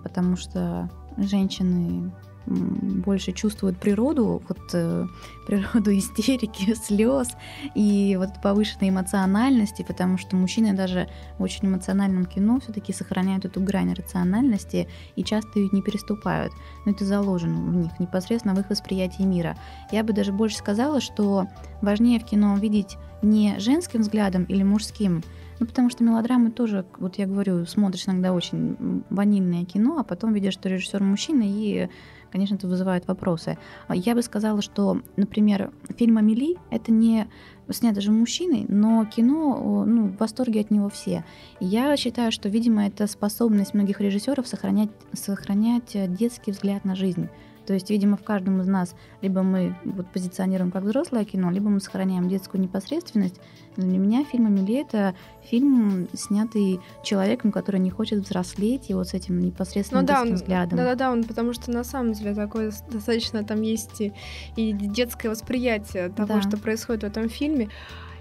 потому 0.02 0.36
что 0.36 0.90
женщины 1.16 2.12
больше 2.46 3.32
чувствуют 3.32 3.78
природу, 3.78 4.42
вот 4.48 4.58
э, 4.72 5.06
природу 5.46 5.96
истерики, 5.96 6.74
слез 6.86 7.28
и 7.74 8.16
вот 8.18 8.40
повышенной 8.42 8.90
эмоциональности, 8.90 9.84
потому 9.86 10.18
что 10.18 10.36
мужчины 10.36 10.72
даже 10.72 11.08
в 11.38 11.42
очень 11.42 11.66
эмоциональном 11.66 12.24
кино 12.24 12.60
все-таки 12.60 12.92
сохраняют 12.92 13.44
эту 13.44 13.60
грань 13.60 13.94
рациональности 13.94 14.88
и 15.16 15.24
часто 15.24 15.58
ее 15.58 15.68
не 15.72 15.82
переступают. 15.82 16.52
Но 16.84 16.92
это 16.92 17.04
заложено 17.04 17.56
в 17.56 17.74
них 17.74 17.98
непосредственно 17.98 18.54
в 18.54 18.60
их 18.60 18.70
восприятии 18.70 19.22
мира. 19.22 19.56
Я 19.90 20.04
бы 20.04 20.12
даже 20.12 20.32
больше 20.32 20.56
сказала, 20.56 21.00
что 21.00 21.46
важнее 21.82 22.20
в 22.20 22.24
кино 22.24 22.56
видеть 22.56 22.96
не 23.22 23.58
женским 23.58 24.02
взглядом 24.02 24.44
или 24.44 24.62
мужским, 24.62 25.22
ну, 25.58 25.66
потому 25.66 25.90
что 25.90 26.04
мелодрамы 26.04 26.50
тоже, 26.50 26.84
вот 26.98 27.16
я 27.16 27.26
говорю, 27.26 27.64
смотришь 27.66 28.06
иногда 28.06 28.32
очень 28.32 29.02
ванильное 29.10 29.64
кино, 29.64 29.98
а 29.98 30.04
потом 30.04 30.32
видишь, 30.32 30.54
что 30.54 30.68
режиссер 30.68 31.02
мужчина, 31.02 31.42
и, 31.44 31.88
конечно, 32.30 32.56
это 32.56 32.66
вызывает 32.68 33.08
вопросы. 33.08 33.56
Я 33.88 34.14
бы 34.14 34.22
сказала, 34.22 34.60
что, 34.60 35.00
например, 35.16 35.72
фильм 35.96 36.18
«Амели»— 36.18 36.56
это 36.70 36.92
не 36.92 37.26
снято 37.70 38.00
же 38.00 38.12
мужчиной, 38.12 38.66
но 38.68 39.04
кино, 39.06 39.84
ну, 39.86 40.08
в 40.08 40.18
восторге 40.18 40.60
от 40.60 40.70
него 40.70 40.88
все. 40.88 41.24
Я 41.58 41.96
считаю, 41.96 42.30
что, 42.32 42.48
видимо, 42.48 42.86
это 42.86 43.06
способность 43.06 43.74
многих 43.74 44.00
режиссеров 44.00 44.46
сохранять, 44.46 44.90
сохранять 45.12 45.96
детский 46.14 46.52
взгляд 46.52 46.84
на 46.84 46.94
жизнь. 46.94 47.28
То 47.66 47.74
есть, 47.74 47.90
видимо, 47.90 48.16
в 48.16 48.22
каждом 48.22 48.60
из 48.60 48.68
нас 48.68 48.94
либо 49.20 49.42
мы 49.42 49.76
вот 49.84 50.06
позиционируем 50.12 50.70
как 50.70 50.84
взрослое 50.84 51.24
кино, 51.24 51.50
либо 51.50 51.68
мы 51.68 51.80
сохраняем 51.80 52.28
детскую 52.28 52.60
непосредственность. 52.60 53.40
Для 53.76 53.98
меня 53.98 54.24
фильм 54.24 54.46
«Амели»— 54.46 54.80
это 54.80 55.14
фильм, 55.42 56.08
снятый 56.14 56.80
человеком, 57.02 57.52
который 57.52 57.80
не 57.80 57.90
хочет 57.90 58.20
взрослеть, 58.20 58.88
и 58.88 58.94
вот 58.94 59.08
с 59.08 59.14
этим 59.14 59.40
непосредственным 59.40 60.04
ну, 60.04 60.08
да, 60.08 60.22
он, 60.22 60.34
взглядом. 60.34 60.78
Да-да-да, 60.78 61.12
он, 61.12 61.24
потому 61.24 61.52
что 61.52 61.70
на 61.70 61.84
самом 61.84 62.12
деле 62.12 62.34
такое 62.34 62.72
достаточно 62.90 63.44
там 63.44 63.62
есть 63.62 64.00
и, 64.00 64.12
и 64.56 64.72
детское 64.72 65.28
восприятие 65.28 66.08
того, 66.08 66.34
да. 66.34 66.42
что 66.42 66.56
происходит 66.56 67.02
в 67.02 67.06
этом 67.06 67.28
фильме. 67.28 67.68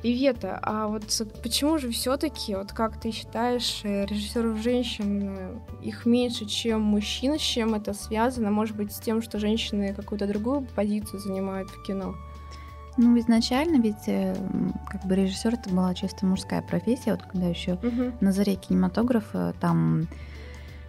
Ивета, 0.06 0.60
а 0.62 0.88
вот 0.88 1.04
почему 1.42 1.80
же 1.80 1.90
все-таки, 1.90 2.56
вот 2.56 2.72
как 2.72 3.00
ты 3.00 3.12
считаешь, 3.12 3.82
э, 3.84 4.06
режиссеров 4.06 4.60
женщин 4.60 5.36
э, 5.38 5.56
их 5.82 6.06
меньше, 6.06 6.46
чем 6.46 6.82
мужчин, 6.82 7.40
с 7.40 7.42
чем 7.42 7.74
это 7.74 7.94
связано? 7.94 8.52
Может 8.52 8.78
быть, 8.78 8.92
с 8.92 9.00
тем, 9.00 9.24
что 9.24 9.40
женщины 9.40 9.96
какую-то 9.96 10.28
другую 10.28 10.68
позицию 10.76 11.20
занимают 11.20 11.72
в 11.72 11.82
кино? 11.84 12.14
Ну, 12.98 13.18
изначально 13.20 13.82
ведь 13.82 14.08
э, 14.08 14.36
как 14.88 15.04
бы 15.06 15.16
режиссер 15.16 15.56
это 15.56 15.70
была 15.72 15.96
чисто 15.96 16.28
мужская 16.28 16.62
профессия, 16.62 17.12
вот 17.12 17.24
когда 17.24 17.48
еще 17.48 17.74
угу. 17.74 18.14
на 18.22 18.32
заре 18.32 18.56
кинематографа 18.56 19.56
там 19.60 20.08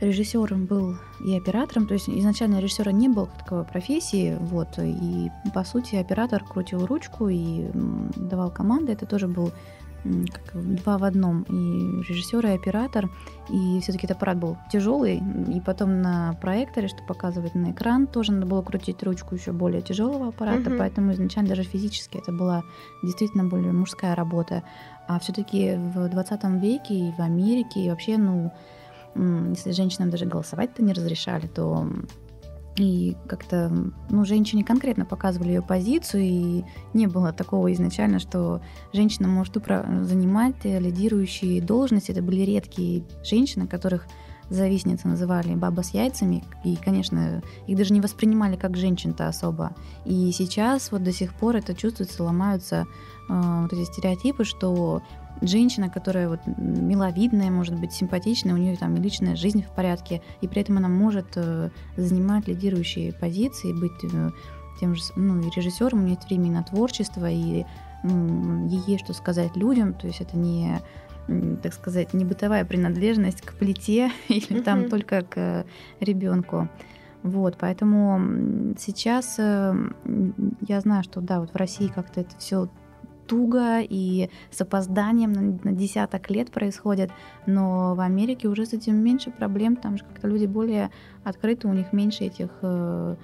режиссером 0.00 0.66
был 0.66 0.96
и 1.24 1.36
оператором, 1.36 1.86
то 1.86 1.94
есть 1.94 2.08
изначально 2.08 2.60
режиссера 2.60 2.92
не 2.92 3.08
было 3.08 3.28
таковой 3.38 3.64
профессии, 3.64 4.36
вот, 4.40 4.78
и 4.78 5.30
по 5.54 5.64
сути 5.64 5.96
оператор 5.96 6.44
крутил 6.44 6.86
ручку 6.86 7.28
и 7.28 7.66
давал 8.16 8.50
команды, 8.50 8.92
это 8.92 9.06
тоже 9.06 9.28
был 9.28 9.52
как 10.04 10.54
два 10.54 10.98
в 10.98 11.04
одном, 11.04 11.42
и 11.48 12.02
режиссер, 12.08 12.46
и 12.46 12.50
оператор, 12.50 13.10
и 13.48 13.80
все-таки 13.80 14.06
этот 14.06 14.18
аппарат 14.18 14.38
был 14.38 14.56
тяжелый, 14.70 15.20
и 15.48 15.60
потом 15.60 16.00
на 16.00 16.34
проекторе, 16.40 16.88
что 16.88 17.02
показывать 17.08 17.54
на 17.54 17.72
экран, 17.72 18.06
тоже 18.06 18.32
надо 18.32 18.46
было 18.46 18.62
крутить 18.62 19.02
ручку 19.02 19.34
еще 19.34 19.52
более 19.52 19.82
тяжелого 19.82 20.28
аппарата, 20.28 20.70
mm 20.70 20.78
поэтому 20.78 21.12
изначально 21.12 21.50
даже 21.50 21.64
физически 21.64 22.18
это 22.18 22.32
была 22.32 22.62
действительно 23.02 23.44
более 23.44 23.72
мужская 23.72 24.14
работа, 24.14 24.62
а 25.08 25.18
все-таки 25.18 25.74
в 25.76 26.08
20 26.08 26.44
веке 26.62 26.94
и 26.94 27.12
в 27.12 27.20
Америке, 27.20 27.80
и 27.80 27.90
вообще, 27.90 28.16
ну, 28.18 28.52
если 29.50 29.73
женщинам 29.73 30.11
даже 30.11 30.26
голосовать-то 30.26 30.82
не 30.82 30.92
разрешали, 30.92 31.46
то 31.46 31.88
и 32.76 33.16
как-то, 33.26 33.73
ну, 34.11 34.25
женщине 34.25 34.62
конкретно 34.62 35.06
показывали 35.06 35.49
ее 35.49 35.62
позицию, 35.62 36.23
и 36.23 36.64
не 36.92 37.06
было 37.06 37.32
такого 37.32 37.73
изначально, 37.73 38.18
что 38.18 38.61
женщина 38.92 39.28
может 39.28 39.54
занимать 39.54 40.62
лидирующие 40.64 41.62
должности. 41.62 42.11
Это 42.11 42.23
были 42.23 42.42
редкие 42.42 43.04
женщины, 43.25 43.66
которых 43.66 44.06
завистницы 44.50 45.08
называли 45.08 45.54
баба 45.54 45.80
с 45.82 45.90
яйцами, 45.90 46.44
и, 46.64 46.76
конечно, 46.76 47.42
их 47.66 47.76
даже 47.76 47.92
не 47.92 48.00
воспринимали 48.00 48.56
как 48.56 48.76
женщин-то 48.76 49.26
особо. 49.26 49.75
И 50.04 50.30
сейчас 50.32 50.92
вот 50.92 51.02
до 51.02 51.12
сих 51.12 51.35
пор 51.35 51.56
это 51.56 51.75
чувствуется, 51.75 52.23
ломаются 52.23 52.87
э, 53.28 53.62
вот 53.62 53.73
эти 53.73 53.85
стереотипы, 53.90 54.44
что 54.44 55.02
женщина, 55.43 55.90
которая 55.90 56.28
вот 56.28 56.40
миловидная, 56.47 57.50
может 57.50 57.78
быть, 57.78 57.93
симпатичная, 57.93 58.55
у 58.55 58.59
нее 58.59 58.76
там 58.76 58.95
личная 58.97 59.37
жизнь 59.37 59.62
в 59.62 59.75
порядке, 59.75 60.23
и 60.40 60.49
при 60.49 60.62
этом 60.62 60.78
она 60.78 60.88
может 60.88 61.37
э, 61.37 61.71
занимать 61.97 62.49
лидирующие 62.49 63.12
позиции, 63.12 63.73
быть 63.73 63.93
э, 64.12 64.31
тем 64.81 64.95
же, 64.95 65.02
ну, 65.16 65.40
и 65.40 65.50
режиссером, 65.55 66.00
у 66.00 66.02
нее 66.02 66.14
есть 66.14 66.28
время 66.28 66.50
на 66.50 66.62
творчество, 66.62 67.31
и 67.31 67.64
ну, 68.02 68.66
ей 68.69 68.83
есть 68.87 69.05
что 69.05 69.12
сказать 69.12 69.57
людям, 69.57 69.95
то 69.95 70.07
есть 70.07 70.21
это 70.21 70.37
не 70.37 70.81
так 71.62 71.73
сказать, 71.73 72.14
не 72.14 72.25
бытовая 72.25 72.64
принадлежность 72.64 73.40
к 73.40 73.55
плите 73.55 74.12
или 74.28 74.61
там 74.61 74.88
только 74.88 75.23
к 75.23 75.66
ребенку. 75.99 76.69
Вот, 77.23 77.57
поэтому 77.59 78.75
сейчас 78.78 79.35
э, 79.38 79.75
я 80.69 80.81
знаю, 80.81 81.02
что 81.02 81.21
да, 81.21 81.40
вот 81.40 81.52
в 81.52 81.57
России 81.57 81.88
как-то 81.88 82.21
это 82.21 82.37
все 82.38 82.69
туго 83.26 83.80
и 83.80 84.30
с 84.50 84.61
опозданием 84.61 85.33
на, 85.33 85.40
на 85.40 85.73
десяток 85.73 86.30
лет 86.30 86.50
происходит, 86.50 87.11
но 87.47 87.95
в 87.95 88.00
Америке 88.00 88.49
уже 88.49 88.66
с 88.66 88.73
этим 88.73 88.97
меньше 88.97 89.30
проблем, 89.30 89.76
там 89.76 89.99
же 89.99 90.04
как-то 90.04 90.28
люди 90.28 90.47
более 90.47 90.90
открыты, 91.25 91.68
у 91.68 91.73
них 91.73 91.92
меньше 91.92 92.25
этих 92.25 92.50
э, 92.62 93.16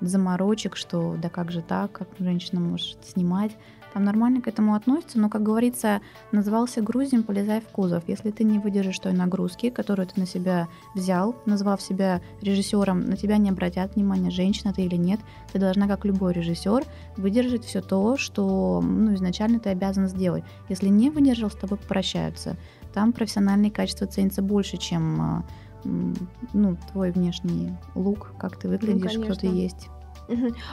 заморочек, 0.00 0.76
что 0.76 1.16
да 1.20 1.28
как 1.28 1.50
же 1.50 1.62
так, 1.62 1.92
как 1.92 2.08
женщина 2.18 2.60
может 2.60 3.04
снимать. 3.04 3.52
Там 3.92 4.04
нормально 4.04 4.40
к 4.40 4.48
этому 4.48 4.74
относятся, 4.74 5.18
но, 5.18 5.28
как 5.28 5.42
говорится, 5.42 6.00
назывался 6.30 6.80
грузин, 6.80 7.22
полезай 7.22 7.60
в 7.60 7.68
кузов. 7.68 8.04
Если 8.06 8.30
ты 8.30 8.44
не 8.44 8.58
выдержишь 8.58 8.98
той 8.98 9.12
нагрузки, 9.12 9.70
которую 9.70 10.06
ты 10.06 10.18
на 10.18 10.26
себя 10.26 10.68
взял, 10.94 11.36
назвав 11.44 11.82
себя 11.82 12.22
режиссером, 12.40 13.00
на 13.00 13.16
тебя 13.16 13.36
не 13.36 13.50
обратят 13.50 13.94
внимания, 13.94 14.30
женщина 14.30 14.72
ты 14.72 14.82
или 14.82 14.96
нет, 14.96 15.20
ты 15.52 15.58
должна, 15.58 15.86
как 15.88 16.04
любой 16.04 16.32
режиссер, 16.32 16.84
выдержать 17.16 17.64
все 17.64 17.82
то, 17.82 18.16
что 18.16 18.80
ну, 18.82 19.14
изначально 19.14 19.60
ты 19.60 19.68
обязан 19.70 20.08
сделать. 20.08 20.44
Если 20.68 20.88
не 20.88 21.10
выдержал, 21.10 21.50
с 21.50 21.54
тобой 21.54 21.76
попрощаются. 21.78 22.56
Там 22.94 23.12
профессиональные 23.12 23.70
качества 23.70 24.06
ценятся 24.06 24.42
больше, 24.42 24.76
чем 24.76 25.20
а, 25.20 25.44
ну, 25.84 26.76
твой 26.92 27.10
внешний 27.10 27.72
лук, 27.94 28.32
как 28.38 28.58
ты 28.58 28.68
выглядишь, 28.68 29.14
ну, 29.14 29.24
кто 29.24 29.34
ты 29.34 29.46
есть. 29.46 29.88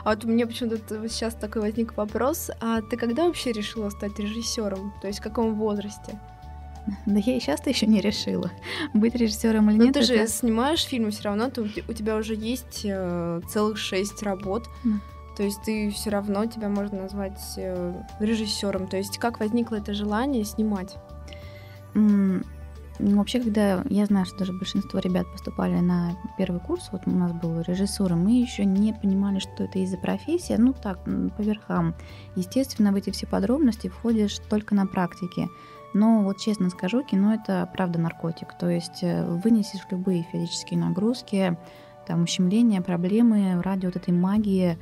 А 0.03 0.09
вот 0.09 0.23
меня 0.23 0.47
почему-то 0.47 0.77
сейчас 1.07 1.35
такой 1.35 1.61
возник 1.61 1.95
вопрос. 1.97 2.51
А 2.59 2.81
ты 2.81 2.97
когда 2.97 3.25
вообще 3.25 3.51
решила 3.51 3.89
стать 3.89 4.17
режиссером? 4.19 4.93
То 5.01 5.07
есть 5.07 5.19
в 5.19 5.23
каком 5.23 5.55
возрасте? 5.55 6.19
Да 7.05 7.19
я 7.19 7.37
и 7.37 7.39
сейчас-то 7.39 7.69
еще 7.69 7.85
не 7.85 8.01
решила, 8.01 8.49
быть 8.93 9.13
режиссером 9.13 9.69
или 9.69 9.77
Но 9.77 9.83
нет. 9.85 9.93
ты 9.93 9.99
это... 9.99 10.07
же 10.07 10.27
снимаешь 10.27 10.83
фильмы, 10.83 11.11
все 11.11 11.23
равно 11.23 11.49
ты, 11.49 11.61
у 11.61 11.93
тебя 11.93 12.15
уже 12.15 12.33
есть 12.33 12.81
э, 12.83 13.41
целых 13.47 13.77
шесть 13.77 14.23
работ. 14.23 14.67
Mm. 14.83 14.99
То 15.37 15.43
есть 15.43 15.61
ты 15.63 15.91
все 15.91 16.09
равно 16.09 16.45
тебя 16.47 16.67
можно 16.67 17.03
назвать 17.03 17.39
э, 17.57 17.93
режиссером. 18.19 18.87
То 18.87 18.97
есть 18.97 19.19
как 19.19 19.39
возникло 19.39 19.75
это 19.75 19.93
желание 19.93 20.43
снимать? 20.45 20.95
Mm 21.93 22.43
ну, 22.99 23.17
вообще, 23.17 23.39
когда 23.39 23.83
я 23.89 24.05
знаю, 24.05 24.25
что 24.25 24.39
даже 24.39 24.53
большинство 24.53 24.99
ребят 24.99 25.31
поступали 25.31 25.79
на 25.79 26.17
первый 26.37 26.59
курс, 26.59 26.89
вот 26.91 27.01
у 27.05 27.11
нас 27.11 27.31
был 27.31 27.61
режиссура, 27.61 28.15
мы 28.15 28.41
еще 28.41 28.65
не 28.65 28.93
понимали, 28.93 29.39
что 29.39 29.63
это 29.63 29.79
из-за 29.79 29.97
профессия, 29.97 30.57
ну 30.57 30.73
так, 30.73 31.03
по 31.03 31.41
верхам. 31.41 31.95
Естественно, 32.35 32.91
в 32.91 32.95
эти 32.95 33.09
все 33.11 33.25
подробности 33.25 33.87
входишь 33.87 34.39
только 34.49 34.75
на 34.75 34.85
практике. 34.85 35.47
Но 35.93 36.21
вот 36.23 36.37
честно 36.37 36.69
скажу, 36.69 37.03
кино 37.03 37.33
это 37.33 37.67
правда 37.73 37.99
наркотик. 37.99 38.53
То 38.59 38.69
есть 38.69 38.99
э, 39.01 39.25
вынесешь 39.25 39.87
любые 39.89 40.23
физические 40.31 40.79
нагрузки, 40.79 41.57
там 42.05 42.23
ущемления, 42.23 42.81
проблемы 42.81 43.61
ради 43.61 43.85
вот 43.85 43.95
этой 43.95 44.13
магии, 44.13 44.77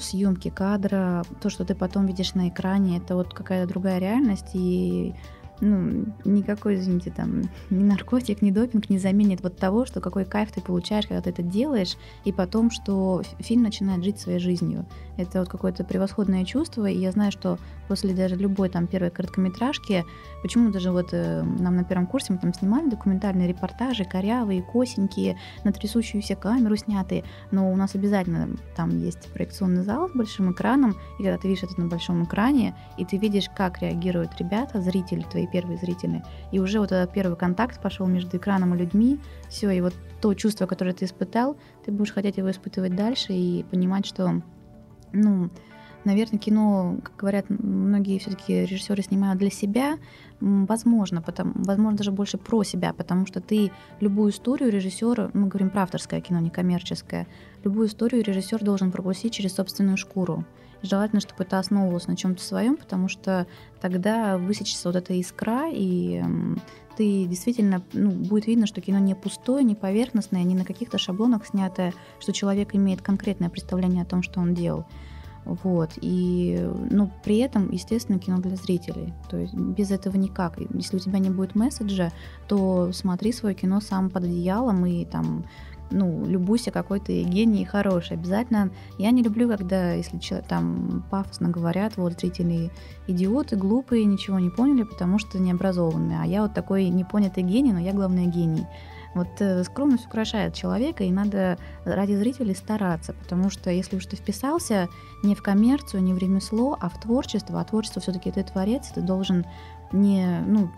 съемки 0.00 0.50
кадра, 0.50 1.24
то, 1.40 1.50
что 1.50 1.64
ты 1.64 1.74
потом 1.74 2.06
видишь 2.06 2.34
на 2.34 2.48
экране, 2.48 2.98
это 2.98 3.16
вот 3.16 3.34
какая-то 3.34 3.68
другая 3.68 3.98
реальность, 3.98 4.50
и 4.54 5.14
ну, 5.60 6.06
никакой, 6.24 6.76
извините, 6.76 7.10
там, 7.10 7.42
ни 7.70 7.82
наркотик, 7.82 8.42
ни 8.42 8.50
допинг 8.50 8.90
не 8.90 8.98
заменит 8.98 9.42
вот 9.42 9.56
того, 9.56 9.86
что 9.86 10.00
какой 10.00 10.24
кайф 10.24 10.52
ты 10.52 10.60
получаешь, 10.60 11.06
когда 11.06 11.22
ты 11.22 11.30
это 11.30 11.42
делаешь, 11.42 11.96
и 12.24 12.32
потом, 12.32 12.70
что 12.70 13.22
фильм 13.38 13.62
начинает 13.62 14.04
жить 14.04 14.18
своей 14.18 14.38
жизнью. 14.38 14.86
Это 15.16 15.40
вот 15.40 15.48
какое-то 15.48 15.84
превосходное 15.84 16.44
чувство, 16.44 16.86
и 16.86 16.98
я 16.98 17.12
знаю, 17.12 17.30
что 17.30 17.58
после 17.88 18.14
даже 18.14 18.36
любой 18.36 18.68
там 18.68 18.86
первой 18.86 19.10
короткометражки, 19.10 20.04
почему 20.42 20.70
даже 20.70 20.90
вот 20.90 21.10
э, 21.12 21.42
нам 21.42 21.76
на 21.76 21.84
первом 21.84 22.06
курсе 22.06 22.32
мы 22.32 22.38
там 22.38 22.52
снимали 22.52 22.90
документальные 22.90 23.48
репортажи, 23.48 24.04
корявые, 24.04 24.62
косенькие, 24.62 25.38
на 25.62 25.72
трясущуюся 25.72 26.34
камеру 26.34 26.76
снятые, 26.76 27.24
но 27.50 27.70
у 27.70 27.76
нас 27.76 27.94
обязательно 27.94 28.48
там 28.76 28.98
есть 28.98 29.32
проекционный 29.32 29.82
зал 29.82 30.08
с 30.08 30.12
большим 30.12 30.52
экраном, 30.52 30.96
и 31.18 31.22
когда 31.22 31.38
ты 31.38 31.48
видишь 31.48 31.62
это 31.62 31.80
на 31.80 31.86
большом 31.86 32.24
экране, 32.24 32.74
и 32.98 33.04
ты 33.04 33.16
видишь, 33.16 33.48
как 33.54 33.80
реагируют 33.80 34.32
ребята, 34.38 34.80
зрители 34.80 35.24
твои 35.30 35.43
твои 35.44 35.46
первые 35.46 35.78
зрители. 35.78 36.22
И 36.52 36.58
уже 36.58 36.80
вот 36.80 36.92
этот 36.92 37.12
первый 37.12 37.36
контакт 37.36 37.80
пошел 37.80 38.06
между 38.06 38.36
экраном 38.36 38.74
и 38.74 38.78
людьми, 38.78 39.18
все, 39.48 39.70
и 39.70 39.80
вот 39.80 39.94
то 40.20 40.34
чувство, 40.34 40.66
которое 40.66 40.92
ты 40.92 41.04
испытал, 41.04 41.56
ты 41.84 41.92
будешь 41.92 42.12
хотеть 42.12 42.36
его 42.36 42.50
испытывать 42.50 42.96
дальше 42.96 43.32
и 43.32 43.64
понимать, 43.64 44.06
что, 44.06 44.42
ну, 45.12 45.50
наверное, 46.04 46.38
кино, 46.38 46.96
как 47.02 47.16
говорят, 47.16 47.46
многие 47.48 48.18
все-таки 48.18 48.66
режиссеры 48.66 49.02
снимают 49.02 49.38
для 49.38 49.50
себя, 49.50 49.98
возможно, 50.40 51.22
потому, 51.22 51.52
возможно, 51.56 51.96
даже 51.96 52.12
больше 52.12 52.38
про 52.38 52.62
себя, 52.64 52.92
потому 52.92 53.26
что 53.26 53.40
ты 53.40 53.70
любую 54.00 54.30
историю 54.30 54.70
режиссера, 54.70 55.30
мы 55.34 55.48
говорим 55.48 55.70
про 55.70 55.82
авторское 55.82 56.20
кино, 56.20 56.40
не 56.40 56.50
коммерческое, 56.50 57.26
любую 57.64 57.88
историю 57.88 58.22
режиссер 58.22 58.62
должен 58.62 58.92
пропустить 58.92 59.32
через 59.32 59.54
собственную 59.54 59.96
шкуру. 59.96 60.44
Желательно, 60.84 61.22
чтобы 61.22 61.44
это 61.44 61.58
основывалось 61.58 62.08
на 62.08 62.14
чем-то 62.14 62.42
своем, 62.42 62.76
потому 62.76 63.08
что 63.08 63.46
тогда 63.80 64.36
высечется 64.36 64.88
вот 64.88 64.96
эта 64.96 65.14
искра, 65.14 65.70
и 65.72 66.22
ты 66.98 67.24
действительно, 67.24 67.82
ну, 67.94 68.10
будет 68.10 68.46
видно, 68.46 68.66
что 68.66 68.82
кино 68.82 68.98
не 68.98 69.14
пустое, 69.14 69.64
не 69.64 69.74
поверхностное, 69.74 70.42
не 70.42 70.54
на 70.54 70.66
каких-то 70.66 70.98
шаблонах 70.98 71.46
снятое, 71.46 71.94
что 72.20 72.34
человек 72.34 72.74
имеет 72.74 73.00
конкретное 73.00 73.48
представление 73.48 74.02
о 74.02 74.06
том, 74.06 74.22
что 74.22 74.40
он 74.40 74.54
делал. 74.54 74.84
Вот. 75.46 75.90
И, 76.00 76.68
ну, 76.90 77.10
при 77.24 77.38
этом, 77.38 77.70
естественно, 77.70 78.18
кино 78.18 78.38
для 78.38 78.56
зрителей. 78.56 79.14
То 79.30 79.38
есть 79.38 79.54
без 79.54 79.90
этого 79.90 80.16
никак. 80.16 80.58
Если 80.74 80.96
у 80.96 81.00
тебя 81.00 81.18
не 81.18 81.30
будет 81.30 81.54
месседжа, 81.54 82.12
то 82.46 82.92
смотри 82.92 83.32
свое 83.32 83.54
кино 83.54 83.80
сам 83.80 84.10
под 84.10 84.24
одеялом 84.24 84.84
и 84.86 85.04
там 85.06 85.44
ну, 85.94 86.26
любуйся 86.26 86.70
какой 86.70 87.00
то 87.00 87.12
гений 87.12 87.64
хороший. 87.64 88.16
Обязательно. 88.16 88.70
Я 88.98 89.10
не 89.10 89.22
люблю, 89.22 89.48
когда, 89.48 89.92
если 89.92 90.18
там 90.48 91.04
пафосно 91.10 91.48
говорят, 91.48 91.96
вот 91.96 92.20
зрители 92.20 92.70
идиоты, 93.06 93.56
глупые, 93.56 94.04
ничего 94.04 94.38
не 94.38 94.50
поняли, 94.50 94.82
потому 94.82 95.18
что 95.18 95.38
необразованные. 95.38 96.18
А 96.20 96.26
я 96.26 96.42
вот 96.42 96.54
такой 96.54 96.88
непонятый 96.88 97.42
гений, 97.42 97.72
но 97.72 97.80
я, 97.80 97.92
главное, 97.92 98.26
гений. 98.26 98.66
Вот 99.14 99.28
э, 99.38 99.62
скромность 99.62 100.06
украшает 100.06 100.54
человека, 100.54 101.04
и 101.04 101.12
надо 101.12 101.56
ради 101.84 102.14
зрителей 102.14 102.54
стараться, 102.56 103.12
потому 103.12 103.48
что 103.48 103.70
если 103.70 103.96
уж 103.96 104.06
ты 104.06 104.16
вписался 104.16 104.88
не 105.22 105.36
в 105.36 105.42
коммерцию, 105.42 106.02
не 106.02 106.12
в 106.12 106.18
ремесло, 106.18 106.76
а 106.80 106.88
в 106.88 107.00
творчество, 107.00 107.60
а 107.60 107.64
творчество 107.64 108.02
все-таки 108.02 108.32
ты 108.32 108.42
творец, 108.42 108.88
ты 108.92 109.00
должен 109.00 109.46
не 109.94 110.40
ну, 110.46 110.70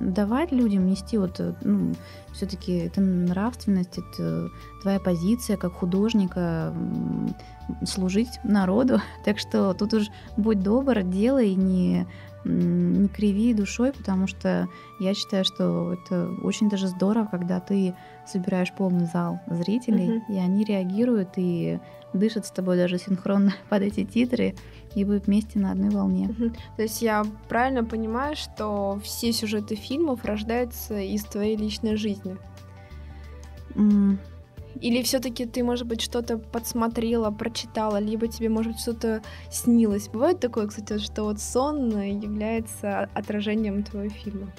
давать 0.00 0.52
людям 0.52 0.86
нести 0.86 1.18
вот 1.18 1.38
э, 1.38 1.52
ну, 1.62 1.94
все-таки 2.32 2.72
это 2.78 3.00
нравственность, 3.00 3.98
это 3.98 4.48
твоя 4.82 4.98
позиция 4.98 5.56
как 5.56 5.74
художника 5.74 6.74
служить 7.84 8.40
народу. 8.42 9.00
Так 9.24 9.38
что 9.38 9.74
тут 9.74 9.94
уж 9.94 10.06
будь 10.36 10.62
добр, 10.62 11.02
делай, 11.02 11.54
не 11.54 12.06
не 12.44 13.08
криви 13.08 13.54
душой, 13.54 13.92
потому 13.92 14.26
что 14.26 14.68
я 15.00 15.14
считаю, 15.14 15.46
что 15.46 15.94
это 15.94 16.28
очень 16.42 16.68
даже 16.68 16.88
здорово, 16.88 17.26
когда 17.30 17.58
ты 17.58 17.94
собираешь 18.26 18.70
полный 18.72 19.06
зал 19.06 19.40
зрителей, 19.46 20.18
uh-huh. 20.18 20.34
и 20.34 20.36
они 20.38 20.64
реагируют 20.64 21.30
и 21.36 21.80
дышат 22.14 22.46
с 22.46 22.50
тобой 22.50 22.76
даже 22.76 22.98
синхронно 22.98 23.54
под 23.68 23.82
эти 23.82 24.04
титры, 24.04 24.54
и 24.94 25.04
вы 25.04 25.18
вместе 25.18 25.58
на 25.58 25.72
одной 25.72 25.90
волне. 25.90 26.34
То 26.76 26.82
есть 26.82 27.02
я 27.02 27.24
правильно 27.48 27.84
понимаю, 27.84 28.36
что 28.36 28.98
все 29.02 29.32
сюжеты 29.32 29.74
фильмов 29.74 30.24
рождаются 30.24 30.98
из 30.98 31.24
твоей 31.24 31.56
личной 31.56 31.96
жизни? 31.96 32.36
Mm. 33.74 34.18
Или 34.80 35.02
все-таки 35.02 35.46
ты, 35.46 35.62
может 35.62 35.86
быть, 35.86 36.00
что-то 36.00 36.38
подсмотрела, 36.38 37.30
прочитала, 37.30 37.98
либо 37.98 38.26
тебе, 38.26 38.48
может 38.48 38.72
быть, 38.72 38.80
что-то 38.80 39.22
снилось. 39.50 40.08
Бывает 40.08 40.40
такое, 40.40 40.66
кстати, 40.66 40.98
что 40.98 41.24
вот 41.24 41.40
сон 41.40 41.90
является 42.00 43.08
отражением 43.14 43.84
твоего 43.84 44.10
фильма? 44.10 44.52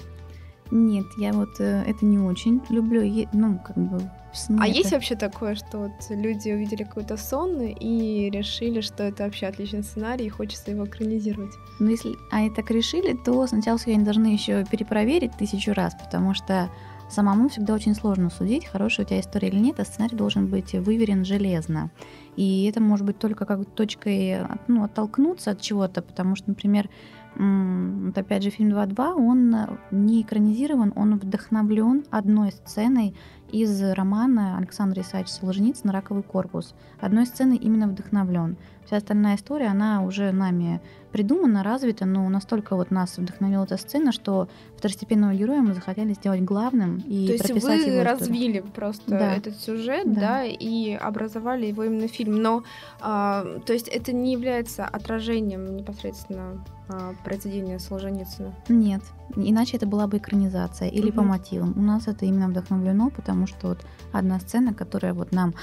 Нет, 0.70 1.06
я 1.16 1.32
вот 1.32 1.60
э, 1.60 1.84
это 1.86 2.04
не 2.04 2.18
очень 2.18 2.60
люблю. 2.70 3.02
Ну, 3.32 3.60
как 3.64 3.76
бы 3.76 4.00
сны. 4.32 4.58
А 4.60 4.68
это... 4.68 4.76
есть 4.76 4.92
вообще 4.92 5.16
такое, 5.16 5.54
что 5.54 5.78
вот 5.78 5.92
люди 6.10 6.50
увидели 6.50 6.82
какой-то 6.82 7.16
сон 7.16 7.60
и 7.60 8.30
решили, 8.30 8.80
что 8.80 9.04
это 9.04 9.24
вообще 9.24 9.46
отличный 9.46 9.82
сценарий 9.82 10.26
и 10.26 10.30
хочется 10.30 10.70
его 10.70 10.84
экранизировать? 10.84 11.52
Ну, 11.78 11.90
если 11.90 12.16
они 12.30 12.50
так 12.50 12.70
решили, 12.70 13.16
то 13.16 13.46
сначала 13.46 13.78
все 13.78 13.92
они 13.92 14.04
должны 14.04 14.26
еще 14.26 14.64
перепроверить 14.64 15.32
тысячу 15.36 15.72
раз, 15.72 15.94
потому 15.94 16.34
что 16.34 16.68
Самому 17.08 17.48
всегда 17.48 17.74
очень 17.74 17.94
сложно 17.94 18.30
судить, 18.30 18.66
хорошая 18.66 19.06
у 19.06 19.08
тебя 19.08 19.20
история 19.20 19.48
или 19.48 19.60
нет, 19.60 19.78
а 19.78 19.84
сценарий 19.84 20.16
должен 20.16 20.48
быть 20.48 20.72
выверен 20.72 21.24
железно. 21.24 21.90
И 22.34 22.64
это 22.64 22.80
может 22.80 23.06
быть 23.06 23.18
только 23.18 23.44
как 23.44 23.64
точкой 23.64 24.40
ну, 24.66 24.82
оттолкнуться 24.82 25.52
от 25.52 25.60
чего-то, 25.60 26.02
потому 26.02 26.34
что, 26.34 26.48
например, 26.48 26.90
вот 27.38 28.16
опять 28.16 28.42
же, 28.42 28.50
фильм 28.50 28.70
2.2, 28.70 29.14
он 29.14 29.54
не 29.90 30.22
экранизирован, 30.22 30.92
он 30.96 31.18
вдохновлен 31.18 32.04
одной 32.10 32.50
сценой 32.52 33.14
из 33.52 33.82
романа 33.92 34.56
Александра 34.56 35.02
Исаевича 35.02 35.32
Солженицына 35.32 35.92
«Раковый 35.92 36.22
корпус». 36.22 36.74
Одной 36.98 37.26
сценой 37.26 37.56
именно 37.56 37.88
вдохновлен. 37.88 38.56
Вся 38.86 38.98
остальная 38.98 39.34
история, 39.34 39.66
она 39.66 40.02
уже 40.02 40.30
нами 40.30 40.80
придумана, 41.10 41.64
развита, 41.64 42.04
но 42.04 42.28
настолько 42.28 42.76
вот 42.76 42.90
нас 42.90 43.16
вдохновила 43.16 43.64
эта 43.64 43.78
сцена, 43.78 44.12
что 44.12 44.48
второстепенного 44.76 45.34
героя 45.34 45.60
мы 45.60 45.74
захотели 45.74 46.12
сделать 46.12 46.42
главным 46.42 46.98
и 46.98 47.26
То 47.26 47.32
есть 47.32 47.44
прописать 47.44 47.84
вы 47.84 47.90
его 47.92 48.04
развили 48.04 48.60
просто 48.60 49.10
да. 49.10 49.34
этот 49.34 49.58
сюжет, 49.58 50.12
да. 50.12 50.20
да, 50.20 50.44
и 50.44 50.92
образовали 50.92 51.66
его 51.66 51.84
именно 51.84 52.06
фильм. 52.06 52.36
Но, 52.42 52.62
а, 53.00 53.44
то 53.64 53.72
есть 53.72 53.88
это 53.88 54.12
не 54.12 54.32
является 54.32 54.84
отражением 54.84 55.76
непосредственно 55.76 56.64
а, 56.88 57.14
произведения 57.24 57.78
Солженицына? 57.78 58.54
Нет, 58.68 59.02
иначе 59.34 59.78
это 59.78 59.86
была 59.86 60.06
бы 60.06 60.18
экранизация 60.18 60.88
или 60.88 61.08
угу. 61.08 61.16
по 61.16 61.22
мотивам. 61.22 61.72
У 61.76 61.82
нас 61.82 62.06
это 62.06 62.26
именно 62.26 62.48
вдохновлено, 62.48 63.10
потому 63.10 63.46
что 63.46 63.68
вот 63.68 63.78
одна 64.12 64.38
сцена, 64.38 64.74
которая 64.74 65.14
вот 65.14 65.32
нам 65.32 65.54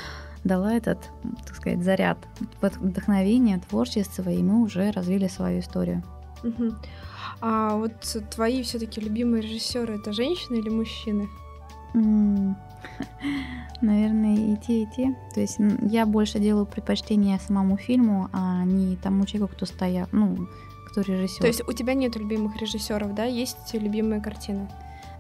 дала 0.44 0.74
этот, 0.74 1.10
так 1.46 1.56
сказать, 1.56 1.84
заряд 1.84 2.18
вдохновения, 2.62 3.60
творчества, 3.70 4.30
и 4.30 4.44
мы 4.44 4.62
уже 4.62 4.92
развили 4.92 5.28
свою 5.28 5.60
историю. 5.60 6.04
Угу. 6.44 6.74
А 7.42 7.76
вот 7.76 7.94
твои 8.32 8.64
все-таки 8.64 9.02
любимые 9.02 9.42
режиссеры 9.42 9.96
это 9.96 10.14
женщины 10.14 10.58
или 10.58 10.70
мужчины? 10.70 11.28
Наверное, 13.82 14.54
и 14.54 14.56
те, 14.58 14.84
и 14.84 14.88
те. 14.96 15.16
То 15.34 15.42
есть 15.42 15.58
я 15.82 16.06
больше 16.06 16.40
делаю 16.40 16.66
предпочтение 16.66 17.40
самому 17.40 17.78
фильму, 17.78 18.30
а 18.32 18.64
не 18.64 18.96
тому 18.98 19.26
человеку, 19.26 19.54
кто 19.56 19.66
стоят, 19.66 20.10
ну, 20.12 20.48
кто 20.90 21.02
режиссер. 21.02 21.42
То 21.42 21.48
есть 21.48 21.68
у 21.68 21.74
тебя 21.74 21.94
нет 21.94 22.16
любимых 22.16 22.56
режиссеров, 22.62 23.14
да? 23.14 23.26
Есть 23.26 23.74
любимые 23.74 24.22
картины? 24.22 24.70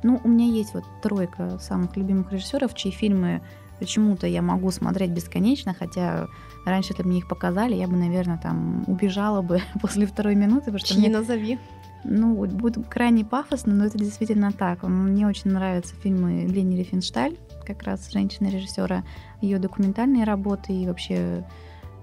Ну, 0.03 0.19
у 0.23 0.27
меня 0.27 0.45
есть 0.45 0.73
вот 0.73 0.83
тройка 1.01 1.57
самых 1.59 1.95
любимых 1.95 2.31
режиссеров, 2.31 2.73
чьи 2.73 2.91
фильмы 2.91 3.41
почему-то 3.83 4.27
я 4.27 4.41
могу 4.41 4.71
смотреть 4.71 5.11
бесконечно, 5.11 5.75
хотя 5.77 6.27
раньше, 6.65 6.93
если 6.93 7.03
бы 7.03 7.09
мне 7.09 7.17
их 7.17 7.27
показали, 7.27 7.75
я 7.75 7.85
бы, 7.87 7.97
наверное, 7.97 8.37
там 8.37 8.85
убежала 8.87 9.41
бы 9.41 9.61
после 9.81 10.05
второй 10.05 10.35
минуты. 10.35 10.65
Потому 10.65 10.79
что 10.79 10.93
Чьи 10.93 10.99
мне... 10.99 11.09
назови? 11.09 11.59
Ну, 12.05 12.33
будет 12.45 12.87
крайне 12.87 13.25
пафосно, 13.25 13.73
но 13.73 13.85
это 13.85 13.97
действительно 13.97 14.53
так. 14.53 14.83
Мне 14.83 15.27
очень 15.27 15.51
нравятся 15.51 15.95
фильмы 15.95 16.45
Лени 16.45 16.77
Рифеншталь, 16.77 17.35
как 17.65 17.83
раз 17.83 18.09
женщина-режиссера, 18.11 19.03
ее 19.41 19.59
документальные 19.59 20.23
работы 20.23 20.73
и 20.73 20.87
вообще 20.87 21.45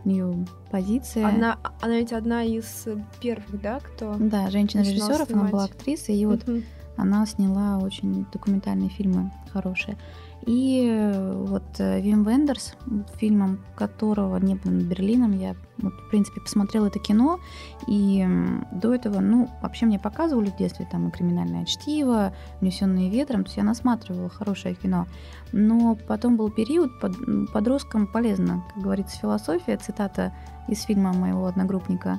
ее 0.05 0.47
позиция. 0.71 1.27
Она, 1.27 1.59
она 1.81 1.97
ведь 1.97 2.13
одна 2.13 2.45
из 2.45 2.87
первых, 3.21 3.61
да, 3.61 3.81
кто? 3.81 4.17
Да, 4.19 4.51
женщина-режиссеров, 4.51 5.31
она 5.31 5.45
была 5.45 5.65
актрисой, 5.65 6.17
и 6.17 6.27
вот 6.27 6.45
uh-huh. 6.45 6.63
она 6.97 7.25
сняла 7.27 7.79
очень 7.79 8.27
документальные 8.33 8.91
фильмы 8.91 9.31
хорошие. 9.53 9.97
И 10.47 10.89
э, 10.91 11.45
вот 11.47 11.65
э, 11.79 12.01
Вим 12.01 12.25
Вендерс, 12.25 12.75
фильмом 13.17 13.61
которого 13.77 14.39
не 14.39 14.55
было 14.55 14.71
над 14.71 14.85
Берлином, 14.85 15.33
я, 15.39 15.55
вот, 15.79 15.93
в 15.93 16.11
принципе, 16.11 16.41
посмотрела 16.41 16.87
это 16.87 16.99
кино, 16.99 17.41
и 17.87 18.27
до 18.73 18.95
этого, 18.95 19.21
ну, 19.21 19.51
вообще 19.61 19.87
мне 19.87 19.99
показывали 19.99 20.51
в 20.51 20.57
детстве 20.57 20.89
там 20.91 21.09
и 21.09 21.11
«Криминальное 21.11 21.67
чтиво», 21.67 22.33
«Унесенные 22.61 23.11
ветром», 23.11 23.45
то 23.45 23.49
есть 23.49 23.59
я 23.59 23.65
насматривала 23.65 24.31
хорошее 24.31 24.75
кино. 24.75 25.07
Но 25.53 25.97
потом 26.09 26.37
был 26.37 26.51
период, 26.51 26.99
под, 27.01 27.17
подросткам 27.53 28.07
полезно, 28.07 28.65
как 28.75 28.83
говорится, 28.83 29.19
философия, 29.19 29.77
цитата 29.77 30.33
из 30.69 30.83
фильма 30.83 31.13
моего 31.13 31.47
одногруппника 31.47 32.19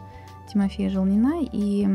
Тимофея 0.51 0.89
Желнина, 0.89 1.41
и 1.41 1.87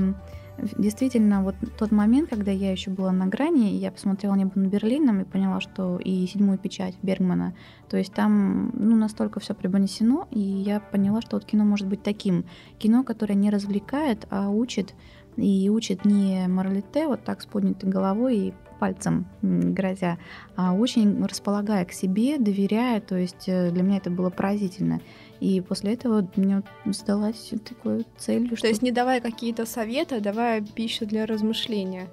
Действительно, 0.59 1.42
вот 1.42 1.55
тот 1.79 1.90
момент, 1.90 2.31
когда 2.31 2.51
я 2.51 2.73
еще 2.73 2.90
была 2.90 3.12
на 3.12 3.27
грани, 3.27 3.75
я 3.77 3.92
посмотрела 3.92 4.35
«Небо 4.35 4.53
над 4.55 4.73
Берлином» 4.73 5.21
и 5.21 5.25
поняла, 5.25 5.61
что 5.61 5.99
и 5.99 6.27
«Седьмую 6.27 6.59
печать» 6.59 6.97
Бергмана, 7.03 7.55
то 7.90 7.97
есть 7.97 8.14
там 8.14 8.71
ну, 8.75 8.97
настолько 8.97 9.38
все 9.38 9.55
преподнесено, 9.55 10.27
и 10.31 10.40
я 10.40 10.81
поняла, 10.81 11.21
что 11.21 11.37
вот 11.37 11.45
кино 11.45 11.64
может 11.64 11.87
быть 11.87 12.03
таким. 12.03 12.47
Кино, 12.79 13.05
которое 13.05 13.35
не 13.35 13.51
развлекает, 13.51 14.27
а 14.31 14.49
учит, 14.49 14.95
и 15.37 15.69
учит 15.69 16.07
не 16.07 16.47
моралите, 16.49 17.07
вот 17.07 17.23
так 17.23 17.42
с 17.42 17.47
поднятой 17.47 17.90
головой 17.90 18.37
и 18.38 18.55
пальцем 18.79 19.27
грозя, 19.42 20.19
а 20.55 20.75
очень 20.75 21.25
располагая 21.25 21.85
к 21.85 21.92
себе, 21.92 22.38
доверяя, 22.38 23.01
то 23.01 23.16
есть 23.16 23.49
э, 23.49 23.71
для 23.71 23.83
меня 23.83 23.99
это 23.99 24.11
было 24.11 24.31
поразительно. 24.31 25.01
И 25.40 25.61
после 25.61 25.94
этого 25.94 26.29
мне 26.37 26.62
сдалась 26.87 27.53
такой 27.68 28.07
целью. 28.18 28.51
То 28.51 28.57
что... 28.57 28.68
есть 28.68 28.83
не 28.83 28.92
давая 28.92 29.20
какие-то 29.20 29.66
советы, 29.66 30.16
а 30.16 30.20
давая 30.20 30.61
пищу 30.61 31.07
для 31.07 31.27
размышления. 31.27 32.09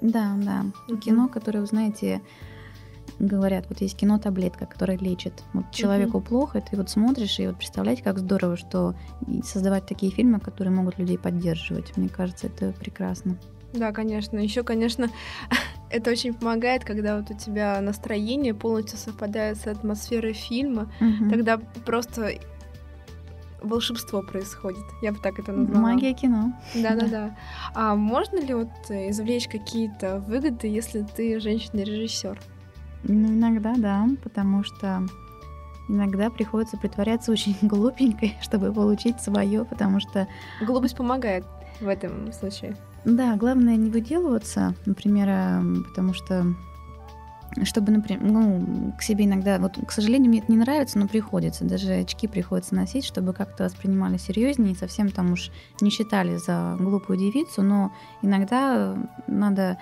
Да, 0.00 0.34
да. 0.36 0.66
Мгм. 0.88 1.00
Кино, 1.00 1.28
которое, 1.28 1.60
вы 1.60 1.66
знаете, 1.66 2.20
говорят, 3.18 3.66
вот 3.68 3.80
есть 3.80 3.96
кино 3.96 4.18
таблетка, 4.18 4.66
которая 4.66 4.98
лечит. 4.98 5.42
Вот 5.52 5.70
человеку 5.72 6.20
плохо, 6.20 6.58
и 6.58 6.62
ты 6.62 6.76
вот 6.76 6.88
смотришь, 6.88 7.40
и 7.40 7.46
вот 7.46 7.56
представляете, 7.56 8.02
как 8.02 8.18
здорово, 8.18 8.56
что 8.56 8.94
создавать 9.42 9.86
такие 9.86 10.12
фильмы, 10.12 10.40
которые 10.40 10.72
могут 10.72 10.98
людей 10.98 11.18
поддерживать. 11.18 11.96
Мне 11.96 12.08
кажется, 12.08 12.46
это 12.46 12.72
прекрасно. 12.72 13.36
Да, 13.72 13.92
конечно. 13.92 14.38
Еще, 14.38 14.62
конечно, 14.62 15.08
это 15.90 16.10
очень 16.10 16.32
помогает, 16.32 16.84
когда 16.84 17.18
вот 17.18 17.30
у 17.30 17.34
тебя 17.34 17.80
настроение 17.80 18.54
полностью 18.54 18.98
совпадает 18.98 19.58
с 19.58 19.66
атмосферой 19.66 20.32
фильма. 20.32 20.90
Мгм. 21.00 21.30
Тогда 21.30 21.58
просто 21.84 22.32
волшебство 23.60 24.22
происходит. 24.22 24.84
Я 25.02 25.12
бы 25.12 25.18
так 25.18 25.38
это 25.38 25.52
назвала. 25.52 25.80
Магия 25.80 26.14
кино. 26.14 26.52
Да-да-да. 26.74 27.36
А 27.74 27.94
можно 27.94 28.38
ли 28.38 28.54
вот 28.54 28.70
э, 28.88 29.10
извлечь 29.10 29.48
какие-то 29.48 30.18
выгоды, 30.20 30.68
если 30.68 31.02
ты 31.02 31.40
женщина-режиссер? 31.40 32.38
Ну, 33.04 33.28
иногда 33.28 33.74
да, 33.76 34.08
потому 34.22 34.64
что 34.64 35.02
иногда 35.88 36.30
приходится 36.30 36.76
притворяться 36.76 37.32
очень 37.32 37.56
глупенькой, 37.62 38.36
чтобы 38.42 38.72
получить 38.72 39.20
свое, 39.20 39.64
потому 39.64 40.00
что 40.00 40.28
Глупость 40.64 40.96
помогает 40.96 41.44
в 41.80 41.88
этом 41.88 42.32
случае. 42.32 42.76
Да, 43.04 43.36
главное 43.36 43.76
не 43.76 43.90
выделываться, 43.90 44.74
например, 44.84 45.28
эм, 45.28 45.84
потому 45.84 46.14
что 46.14 46.54
чтобы, 47.64 47.92
например, 47.92 48.22
ну, 48.22 48.92
к 48.98 49.02
себе 49.02 49.24
иногда, 49.24 49.58
вот, 49.58 49.78
к 49.86 49.90
сожалению, 49.90 50.30
мне 50.30 50.40
это 50.40 50.50
не 50.52 50.58
нравится, 50.58 50.98
но 50.98 51.08
приходится, 51.08 51.64
даже 51.64 51.92
очки 51.92 52.26
приходится 52.26 52.74
носить, 52.74 53.04
чтобы 53.04 53.32
как-то 53.32 53.64
воспринимали 53.64 54.16
серьезнее, 54.16 54.74
совсем 54.74 55.10
там 55.10 55.32
уж 55.32 55.50
не 55.80 55.90
считали 55.90 56.36
за 56.36 56.76
глупую 56.78 57.18
девицу, 57.18 57.62
но 57.62 57.92
иногда 58.22 58.96
надо, 59.26 59.78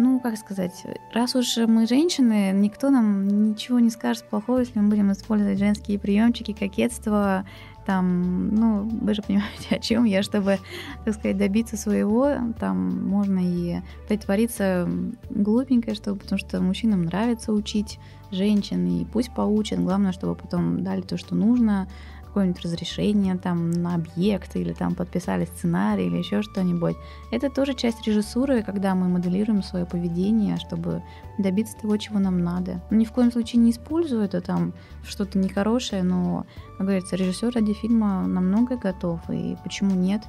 ну, 0.00 0.18
как 0.18 0.38
сказать, 0.38 0.84
раз 1.12 1.34
уж 1.36 1.58
мы 1.58 1.86
женщины, 1.86 2.52
никто 2.54 2.88
нам 2.88 3.50
ничего 3.50 3.78
не 3.80 3.90
скажет 3.90 4.24
плохого, 4.24 4.60
если 4.60 4.78
мы 4.78 4.88
будем 4.88 5.12
использовать 5.12 5.58
женские 5.58 5.98
приемчики, 5.98 6.52
кокетство, 6.52 7.44
там, 7.84 8.54
ну, 8.54 8.82
вы 8.84 9.14
же 9.14 9.22
понимаете, 9.22 9.76
о 9.76 9.78
чем 9.78 10.04
я, 10.04 10.22
чтобы, 10.22 10.58
так 11.04 11.14
сказать, 11.14 11.36
добиться 11.36 11.76
своего, 11.76 12.32
там 12.58 13.08
можно 13.08 13.40
и 13.42 13.80
притвориться 14.08 14.88
глупенькой, 15.28 15.94
чтобы, 15.94 16.18
потому 16.18 16.38
что 16.38 16.60
мужчинам 16.62 17.02
нравится 17.02 17.52
учить 17.52 17.98
женщин, 18.30 18.86
и 18.86 19.04
пусть 19.04 19.34
поучат, 19.34 19.80
главное, 19.80 20.12
чтобы 20.12 20.34
потом 20.34 20.82
дали 20.82 21.02
то, 21.02 21.18
что 21.18 21.34
нужно, 21.34 21.88
какое-нибудь 22.30 22.62
разрешение 22.62 23.36
там 23.36 23.70
на 23.70 23.96
объект, 23.96 24.54
или 24.56 24.72
там 24.72 24.94
подписали 24.94 25.44
сценарий, 25.44 26.06
или 26.06 26.18
еще 26.18 26.42
что-нибудь. 26.42 26.96
Это 27.32 27.50
тоже 27.50 27.74
часть 27.74 28.06
режиссуры, 28.06 28.62
когда 28.62 28.94
мы 28.94 29.08
моделируем 29.08 29.62
свое 29.62 29.84
поведение, 29.84 30.56
чтобы 30.56 31.02
добиться 31.38 31.76
того, 31.76 31.96
чего 31.96 32.18
нам 32.20 32.42
надо. 32.42 32.80
Ну, 32.90 32.98
ни 32.98 33.04
в 33.04 33.12
коем 33.12 33.32
случае 33.32 33.60
не 33.62 33.72
использую 33.72 34.22
это 34.22 34.40
там 34.40 34.72
что-то 35.02 35.38
нехорошее, 35.38 36.02
но, 36.02 36.46
как 36.78 36.86
говорится, 36.86 37.16
режиссер 37.16 37.52
ради 37.54 37.72
фильма 37.72 38.26
на 38.26 38.40
многое 38.40 38.78
готов, 38.78 39.20
и 39.28 39.56
почему 39.64 39.94
нет? 39.94 40.22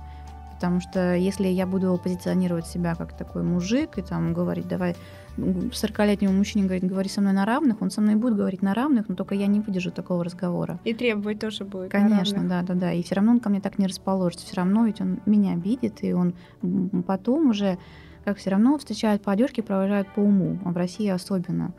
Потому 0.62 0.80
что 0.80 1.16
если 1.16 1.48
я 1.48 1.66
буду 1.66 2.00
позиционировать 2.04 2.68
себя 2.68 2.94
как 2.94 3.18
такой 3.18 3.42
мужик 3.42 3.98
и 3.98 4.04
там 4.04 4.32
говорить, 4.32 4.68
давай 4.68 4.96
40-летнему 5.38 6.34
мужчине 6.34 6.66
говорить, 6.66 6.88
говори 6.88 7.10
со 7.10 7.20
мной 7.20 7.34
на 7.34 7.46
равных, 7.46 7.82
он 7.82 7.90
со 7.90 8.00
мной 8.00 8.14
будет 8.14 8.36
говорить 8.36 8.62
на 8.62 8.76
равных, 8.76 9.10
но 9.10 9.16
только 9.16 9.34
я 9.34 9.48
не 9.48 9.60
выдержу 9.60 9.90
такого 9.90 10.24
разговора. 10.24 10.80
И 10.84 10.94
требовать 10.94 11.40
тоже 11.40 11.66
будет. 11.66 11.90
Конечно, 11.90 12.48
да, 12.48 12.62
да, 12.62 12.76
да. 12.76 12.94
И 12.94 13.02
все 13.02 13.16
равно 13.16 13.32
он 13.32 13.40
ко 13.40 13.50
мне 13.50 13.60
так 13.60 13.80
не 13.80 13.88
расположится. 13.88 14.46
Все 14.46 14.58
равно 14.58 14.86
ведь 14.86 15.02
он 15.02 15.20
меня 15.26 15.54
обидит, 15.54 16.04
и 16.04 16.14
он 16.14 16.36
потом 17.08 17.50
уже, 17.50 17.80
как 18.24 18.38
все 18.38 18.52
равно, 18.52 18.78
встречают 18.78 19.24
по 19.24 19.32
одежке, 19.32 19.64
провожают 19.64 20.08
по 20.14 20.20
уму, 20.20 20.60
а 20.64 20.72
в 20.74 20.78
России 20.78 21.08
особенно. 21.08 21.74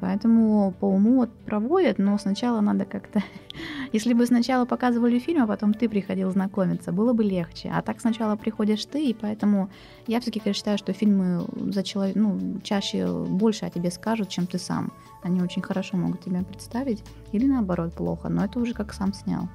Поэтому 0.00 0.74
по 0.80 0.86
уму 0.86 1.16
вот 1.16 1.30
проводят, 1.46 1.98
но 1.98 2.18
сначала 2.18 2.60
надо 2.60 2.84
как-то... 2.84 3.22
Если 3.92 4.12
бы 4.12 4.26
сначала 4.26 4.64
показывали 4.66 5.18
фильм, 5.18 5.42
а 5.42 5.46
потом 5.46 5.72
ты 5.72 5.88
приходил 5.88 6.30
знакомиться, 6.30 6.92
было 6.92 7.12
бы 7.12 7.24
легче. 7.24 7.70
А 7.74 7.82
так 7.82 8.00
сначала 8.00 8.36
приходишь 8.36 8.84
ты, 8.84 9.06
и 9.06 9.14
поэтому 9.14 9.70
я 10.06 10.20
все-таки 10.20 10.52
считаю, 10.52 10.78
что 10.78 10.92
фильмы 10.92 11.46
за 11.72 11.82
человек, 11.82 12.16
ну, 12.16 12.60
чаще 12.62 13.06
больше 13.06 13.64
о 13.64 13.70
тебе 13.70 13.90
скажут, 13.90 14.28
чем 14.28 14.46
ты 14.46 14.58
сам. 14.58 14.92
Они 15.22 15.42
очень 15.42 15.62
хорошо 15.62 15.96
могут 15.96 16.20
тебя 16.20 16.42
представить, 16.42 17.02
или 17.32 17.46
наоборот 17.46 17.94
плохо, 17.94 18.28
но 18.28 18.44
это 18.44 18.58
уже 18.58 18.74
как 18.74 18.92
сам 18.92 19.14
снял. 19.14 19.48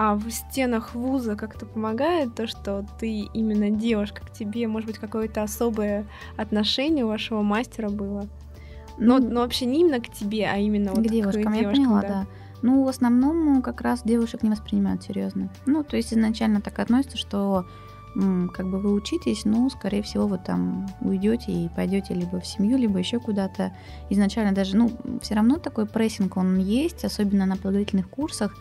А 0.00 0.14
в 0.14 0.30
стенах 0.30 0.94
вуза 0.94 1.34
как-то 1.34 1.66
помогает 1.66 2.34
то, 2.34 2.46
что 2.46 2.84
ты 3.00 3.26
именно 3.34 3.70
девушка, 3.70 4.24
к 4.24 4.32
тебе, 4.32 4.68
может 4.68 4.86
быть, 4.86 4.98
какое-то 4.98 5.42
особое 5.42 6.06
отношение 6.36 7.04
у 7.04 7.08
вашего 7.08 7.42
мастера 7.42 7.88
было? 7.88 8.26
Но, 8.98 9.18
но 9.18 9.40
вообще 9.40 9.66
не 9.66 9.80
именно 9.80 10.00
к 10.00 10.08
тебе, 10.10 10.48
а 10.48 10.56
именно 10.56 10.92
вот 10.92 11.04
к 11.04 11.08
девушкам, 11.08 11.52
я 11.52 11.60
девушкам, 11.60 11.84
поняла, 11.84 12.02
да. 12.02 12.26
Ну, 12.62 12.82
в 12.84 12.88
основном 12.88 13.62
как 13.62 13.80
раз 13.80 14.02
девушек 14.04 14.42
не 14.42 14.50
воспринимают 14.50 15.02
серьезно. 15.02 15.48
Ну, 15.66 15.84
то 15.84 15.96
есть 15.96 16.12
изначально 16.12 16.60
так 16.60 16.78
относятся, 16.78 17.16
что 17.16 17.66
как 18.14 18.68
бы 18.68 18.80
вы 18.80 18.94
учитесь, 18.94 19.44
но, 19.44 19.68
скорее 19.70 20.02
всего, 20.02 20.26
вы 20.26 20.38
там 20.38 20.88
уйдете 21.00 21.52
и 21.52 21.68
пойдете 21.68 22.14
либо 22.14 22.40
в 22.40 22.46
семью, 22.46 22.76
либо 22.76 22.98
еще 22.98 23.20
куда-то. 23.20 23.72
Изначально 24.10 24.52
даже, 24.52 24.76
ну, 24.76 24.90
все 25.22 25.34
равно 25.34 25.58
такой 25.58 25.86
прессинг, 25.86 26.36
он 26.36 26.58
есть, 26.58 27.04
особенно 27.04 27.46
на 27.46 27.54
подготовительных 27.54 28.08
курсах. 28.10 28.56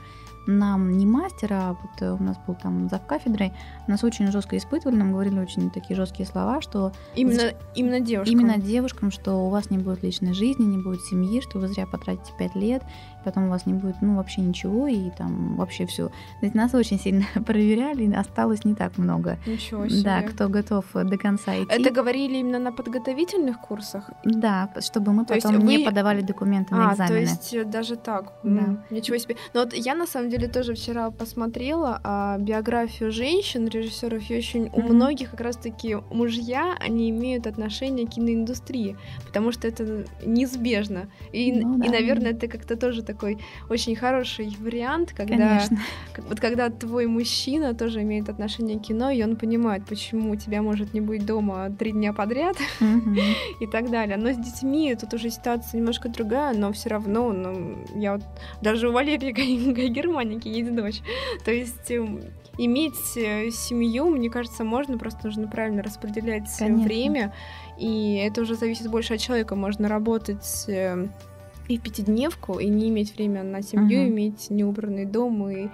Нам 0.48 0.98
не 0.98 1.06
мастера, 1.06 1.70
а 1.70 1.74
вот 1.74 2.02
э, 2.02 2.12
у 2.12 2.24
нас 2.24 2.38
был 2.48 2.56
там 2.56 2.90
зав 2.90 3.06
кафедрой, 3.06 3.54
нас 3.88 4.04
очень 4.04 4.32
жестко 4.32 4.58
испытывали, 4.58 4.96
нам 4.96 5.12
говорили 5.12 5.40
очень 5.40 5.70
такие 5.70 5.96
жесткие 5.96 6.26
слова, 6.26 6.62
что 6.62 6.94
Именно, 7.16 7.54
именно 7.76 8.00
девушкам. 8.00 8.40
Именно 8.40 8.58
девушкам, 8.58 9.12
что 9.12 9.46
у 9.46 9.50
вас 9.50 9.70
не 9.70 9.78
будет 9.78 10.04
личной 10.04 10.34
жизни, 10.34 10.64
не 10.64 10.78
будет 10.78 11.02
семьи, 11.02 11.42
что 11.42 11.60
вы 11.60 11.68
зря 11.68 11.86
потратите 11.86 12.32
5 12.40 12.56
лет, 12.56 12.84
потом 13.28 13.48
у 13.48 13.50
вас 13.50 13.66
не 13.66 13.74
будет, 13.74 13.96
ну, 14.02 14.16
вообще 14.16 14.42
ничего, 14.42 14.88
и 14.88 15.10
там 15.18 15.56
вообще 15.58 15.86
все. 15.86 16.10
Нас 16.54 16.74
очень 16.74 16.98
сильно 17.00 17.26
проверяли, 17.46 18.04
и 18.04 18.14
осталось 18.14 18.64
не 18.66 18.74
так 18.74 18.98
много. 18.98 19.38
Ничего 19.46 19.88
себе. 19.90 20.04
Да, 20.04 20.22
кто 20.22 20.48
готов 20.50 20.86
до 20.94 21.18
конца 21.18 21.52
идти. 21.56 21.68
Это 21.70 21.92
говорили 21.92 22.38
именно 22.38 22.60
на 22.60 22.72
подготовительных 22.72 23.60
курсах? 23.60 24.10
Да, 24.24 24.70
чтобы 24.80 25.12
мы 25.12 25.26
То 25.26 25.34
потом 25.36 25.60
не 25.66 25.78
вы- 25.80 25.86
подавали 25.86 26.22
документы 26.22 26.74
на 26.76 26.90
А, 26.90 26.94
экзамены. 26.94 27.16
то 27.16 27.20
есть 27.22 27.54
э, 27.54 27.64
даже 27.66 27.96
так. 27.98 28.34
Да. 28.44 28.84
Ничего 28.92 29.18
себе. 29.18 29.36
Но 29.54 29.60
вот 29.62 29.74
я 29.74 29.96
на 29.96 30.08
самом 30.08 30.30
деле 30.30 30.48
тоже 30.48 30.74
вчера 30.74 31.12
посмотрела 31.12 32.00
а, 32.04 32.38
биографию 32.38 33.12
женщин, 33.12 33.68
режиссеров, 33.68 34.30
и 34.32 34.38
очень 34.38 34.70
у 34.74 34.80
Мгм. 34.82 34.96
многих 34.96 35.32
как 35.32 35.42
раз-таки 35.42 35.98
мужья, 36.12 36.76
они 36.80 37.10
имеют 37.10 37.48
отношение 37.48 38.08
к 38.08 38.12
киноиндустрии, 38.12 38.96
потому 39.26 39.52
что 39.52 39.68
это 39.68 40.06
неизбежно. 40.26 41.08
И, 41.34 41.52
Ну 41.52 41.78
и 41.80 41.88
да. 41.88 41.92
наверное, 41.92 42.32
это 42.32 42.48
как-то 42.48 42.76
тоже 42.78 43.02
такой 43.18 43.40
очень 43.70 43.96
хороший 43.96 44.56
вариант, 44.60 45.14
когда 45.16 45.36
Конечно. 45.38 45.80
вот 46.18 46.40
когда 46.40 46.70
твой 46.70 47.08
мужчина 47.08 47.74
тоже 47.74 48.04
имеет 48.04 48.30
отношение 48.30 48.78
к 48.78 48.84
кино, 48.84 49.10
и 49.10 49.24
он 49.24 49.36
понимает, 49.36 49.86
почему 49.86 50.32
у 50.32 50.36
тебя 50.36 50.62
может 50.62 50.94
не 50.94 51.02
быть 51.02 51.26
дома 51.26 51.70
три 51.78 51.92
дня 51.92 52.14
подряд, 52.14 52.58
и 53.60 53.68
так 53.68 53.90
далее. 53.90 54.18
Но 54.18 54.32
с 54.32 54.38
детьми 54.38 54.96
тут 54.96 55.14
уже 55.14 55.30
ситуация 55.32 55.80
немножко 55.80 56.10
другая, 56.10 56.54
но 56.54 56.72
все 56.72 56.90
равно, 56.90 57.34
ну, 57.34 57.78
я 57.96 58.14
вот 58.14 58.24
даже 58.62 58.90
у 58.90 58.92
Валерии 58.92 59.32
Германики 59.88 60.48
есть 60.48 60.76
дочь. 60.76 61.02
То 61.44 61.52
есть 61.52 61.90
эм, 61.90 62.22
иметь 62.58 63.18
э, 63.18 63.50
семью, 63.50 64.10
мне 64.10 64.30
кажется, 64.30 64.64
можно, 64.64 64.98
просто 64.98 65.26
нужно 65.26 65.48
правильно 65.48 65.82
распределять 65.82 66.50
э, 66.60 66.66
Конечно. 66.66 66.84
время, 66.84 67.34
и 67.80 68.16
это 68.16 68.42
уже 68.42 68.56
зависит 68.56 68.90
больше 68.90 69.16
от 69.16 69.20
человека. 69.20 69.56
Можно 69.56 69.88
работать 69.88 70.66
э, 70.68 71.08
и 71.68 71.78
пятидневку, 71.78 72.60
и 72.60 72.68
не 72.68 72.90
иметь 72.90 73.16
время 73.16 73.44
на 73.44 73.62
семью, 73.62 74.02
Мгм. 74.02 74.10
иметь 74.10 74.50
неубранный 74.50 75.06
дом 75.06 75.50
и, 75.50 75.68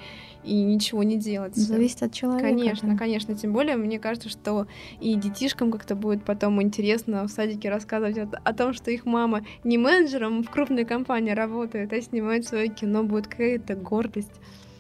и 0.44 0.64
ничего 0.64 1.04
не 1.04 1.18
делать. 1.18 1.56
Зависит 1.56 2.02
от 2.04 2.14
человека. 2.14 2.48
Конечно, 2.48 2.90
да. 2.92 2.98
конечно. 2.98 3.36
Тем 3.36 3.54
более, 3.54 3.76
мне 3.76 4.00
кажется, 4.00 4.30
что 4.30 4.68
и 5.00 5.16
детишкам 5.16 5.72
как-то 5.72 5.96
будет 5.96 6.24
потом 6.24 6.62
интересно 6.62 7.28
в 7.28 7.30
садике 7.30 7.70
рассказывать 7.70 8.18
о, 8.18 8.30
о 8.44 8.54
том, 8.54 8.74
что 8.74 8.90
их 8.92 9.06
мама 9.06 9.46
не 9.64 9.78
менеджером 9.78 10.44
в 10.44 10.50
крупной 10.50 10.86
компании 10.86 11.32
работает, 11.32 11.94
а 11.94 12.02
снимает 12.02 12.46
свое 12.48 12.70
кино, 12.70 13.04
будет 13.04 13.28
какая-то 13.28 13.76
гордость. 13.76 14.32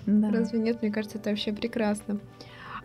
Да. 0.05 0.31
Разве 0.31 0.59
нет? 0.59 0.81
Мне 0.81 0.91
кажется, 0.91 1.17
это 1.17 1.29
вообще 1.29 1.53
прекрасно. 1.53 2.19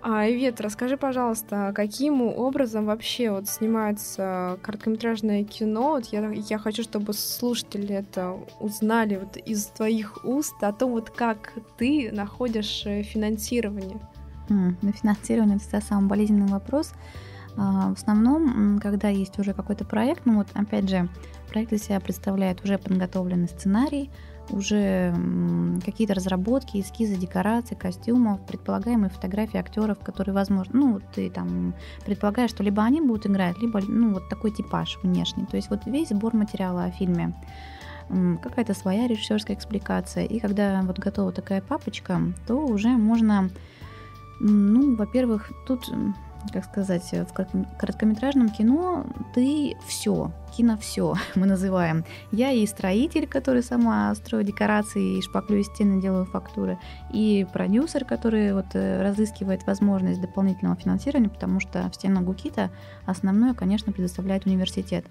А, 0.01 0.29
Ивет, 0.29 0.61
расскажи, 0.61 0.97
пожалуйста, 0.97 1.73
каким 1.75 2.23
образом 2.23 2.87
вообще 2.87 3.31
вот 3.31 3.49
снимается 3.49 4.59
короткометражное 4.63 5.45
кино? 5.45 5.91
Вот 5.91 6.07
я, 6.07 6.31
я 6.31 6.59
хочу, 6.59 6.83
чтобы 6.83 7.13
слушатели 7.13 7.95
это 7.95 8.37
узнали 8.61 9.17
вот 9.17 9.37
из 9.37 9.67
твоих 9.67 10.25
уст 10.25 10.55
о 10.63 10.73
том, 10.73 10.93
вот 10.93 11.11
как 11.11 11.53
ты 11.77 12.11
находишь 12.13 12.85
э, 12.87 13.03
финансирование. 13.03 13.99
М, 14.49 14.77
На 14.83 14.93
финансирование 14.93 15.57
это 15.57 15.65
всегда 15.65 15.81
самый 15.81 16.09
болезненный 16.09 16.47
вопрос. 16.47 16.93
А, 17.57 17.91
В 17.91 17.99
основном, 17.99 18.79
когда 18.81 19.09
есть 19.09 19.39
уже 19.39 19.53
какой-то 19.53 19.85
проект, 19.85 20.27
ну 20.27 20.37
вот 20.37 20.49
опять 20.55 20.89
же, 20.89 21.09
проект 21.51 21.73
из 21.73 21.83
себя 21.83 21.99
представляет 21.99 22.63
уже 22.63 22.79
подготовленный 22.79 23.49
сценарий, 23.49 24.11
уже 24.51 25.15
какие-то 25.85 26.15
разработки, 26.15 26.81
эскизы 26.81 27.17
декораций, 27.17 27.77
костюмов, 27.77 28.41
предполагаемые 28.47 29.11
фотографии 29.11 29.59
актеров, 29.59 29.99
которые, 30.01 30.35
возможно, 30.35 30.79
ну, 30.79 31.01
ты 31.15 31.31
там 31.31 31.75
предполагаешь, 32.05 32.51
что 32.51 32.63
либо 32.63 32.83
они 32.83 33.01
будут 33.01 33.27
играть, 33.27 33.59
либо, 33.59 33.81
ну, 33.81 34.15
вот 34.15 34.29
такой 34.29 34.51
типаж 34.51 34.99
внешний. 35.03 35.47
То 35.47 35.57
есть 35.57 35.71
вот 35.71 35.87
весь 35.87 36.09
сбор 36.09 36.35
материала 36.35 36.85
о 36.85 36.91
фильме 36.91 37.35
какая-то 38.43 38.75
своя 38.75 39.07
режиссерская 39.07 39.57
экспликация. 39.57 40.25
И 40.25 40.39
когда 40.39 40.81
вот 40.83 40.99
готова 40.99 41.31
такая 41.33 41.61
папочка, 41.61 42.21
то 42.47 42.55
уже 42.67 42.89
можно, 42.89 43.51
ну, 44.41 44.97
во-первых, 44.97 45.53
тут 45.67 45.91
как 46.53 46.65
сказать, 46.65 47.11
в 47.13 47.33
короткометражном 47.79 48.51
кино 48.51 49.07
ты 49.35 49.77
все, 49.87 50.33
кино 50.57 50.77
все 50.77 51.15
мы 51.35 51.47
называем. 51.47 52.05
Я 52.33 52.51
и 52.51 52.67
строитель, 52.67 53.27
который 53.27 53.63
сама 53.63 54.15
строю 54.15 54.45
декорации 54.45 55.19
и 55.19 55.23
шпаклю 55.23 55.63
стены, 55.63 56.01
делаю 56.01 56.25
фактуры, 56.27 56.79
и 57.13 57.47
продюсер, 57.53 58.05
который 58.05 58.53
вот 58.53 58.67
э, 58.75 59.03
разыскивает 59.03 59.67
возможность 59.67 60.21
дополнительного 60.21 60.77
финансирования, 60.77 61.29
потому 61.29 61.61
что 61.61 61.89
в 61.91 61.95
стенах 61.95 62.25
Гукита 62.25 62.71
основное, 63.07 63.55
конечно, 63.55 63.93
предоставляет 63.93 64.47
университет. 64.47 65.07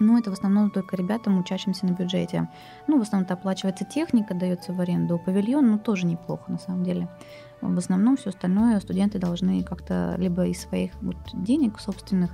Но 0.00 0.18
это 0.18 0.30
в 0.30 0.32
основном 0.32 0.70
только 0.70 0.96
ребятам, 0.96 1.38
учащимся 1.38 1.86
на 1.86 1.92
бюджете. 1.92 2.48
Ну, 2.88 2.98
в 2.98 3.02
основном-то 3.02 3.34
оплачивается 3.34 3.84
техника, 3.84 4.34
дается 4.34 4.72
в 4.72 4.80
аренду. 4.80 5.18
Павильон, 5.18 5.70
ну, 5.70 5.78
тоже 5.78 6.06
неплохо 6.06 6.50
на 6.50 6.58
самом 6.58 6.82
деле. 6.82 7.08
В 7.62 7.78
основном 7.78 8.16
все 8.16 8.30
остальное 8.30 8.78
студенты 8.80 9.18
должны 9.18 9.62
как-то 9.62 10.16
либо 10.18 10.46
из 10.46 10.60
своих 10.60 10.90
вот 11.00 11.16
денег 11.32 11.78
собственных 11.78 12.30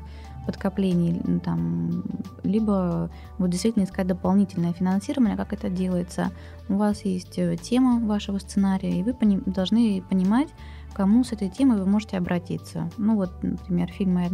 подкоплений, 0.46 1.40
там, 1.40 2.02
либо 2.42 3.10
вот 3.36 3.50
действительно 3.50 3.84
искать 3.84 4.06
дополнительное 4.06 4.72
финансирование, 4.72 5.36
как 5.36 5.52
это 5.52 5.68
делается. 5.68 6.30
У 6.70 6.76
вас 6.76 7.04
есть 7.04 7.38
э, 7.38 7.58
тема 7.58 8.00
вашего 8.00 8.38
сценария, 8.38 8.98
и 8.98 9.02
вы 9.02 9.12
пони- 9.12 9.42
должны 9.44 10.02
понимать, 10.08 10.48
кому 10.94 11.22
с 11.22 11.32
этой 11.32 11.50
темой 11.50 11.78
вы 11.78 11.84
можете 11.84 12.16
обратиться. 12.16 12.90
Ну 12.96 13.16
вот, 13.16 13.30
например, 13.42 13.88
фильм 13.88 14.14
моей 14.14 14.30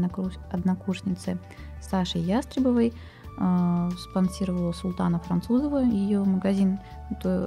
однокурсницы 0.53 1.39
Саши 1.83 2.19
Ястребовой– 2.19 2.93
спонсировала 3.99 4.73
Султана 4.73 5.18
Французова, 5.18 5.79
ее 5.79 6.25
магазин, 6.25 6.79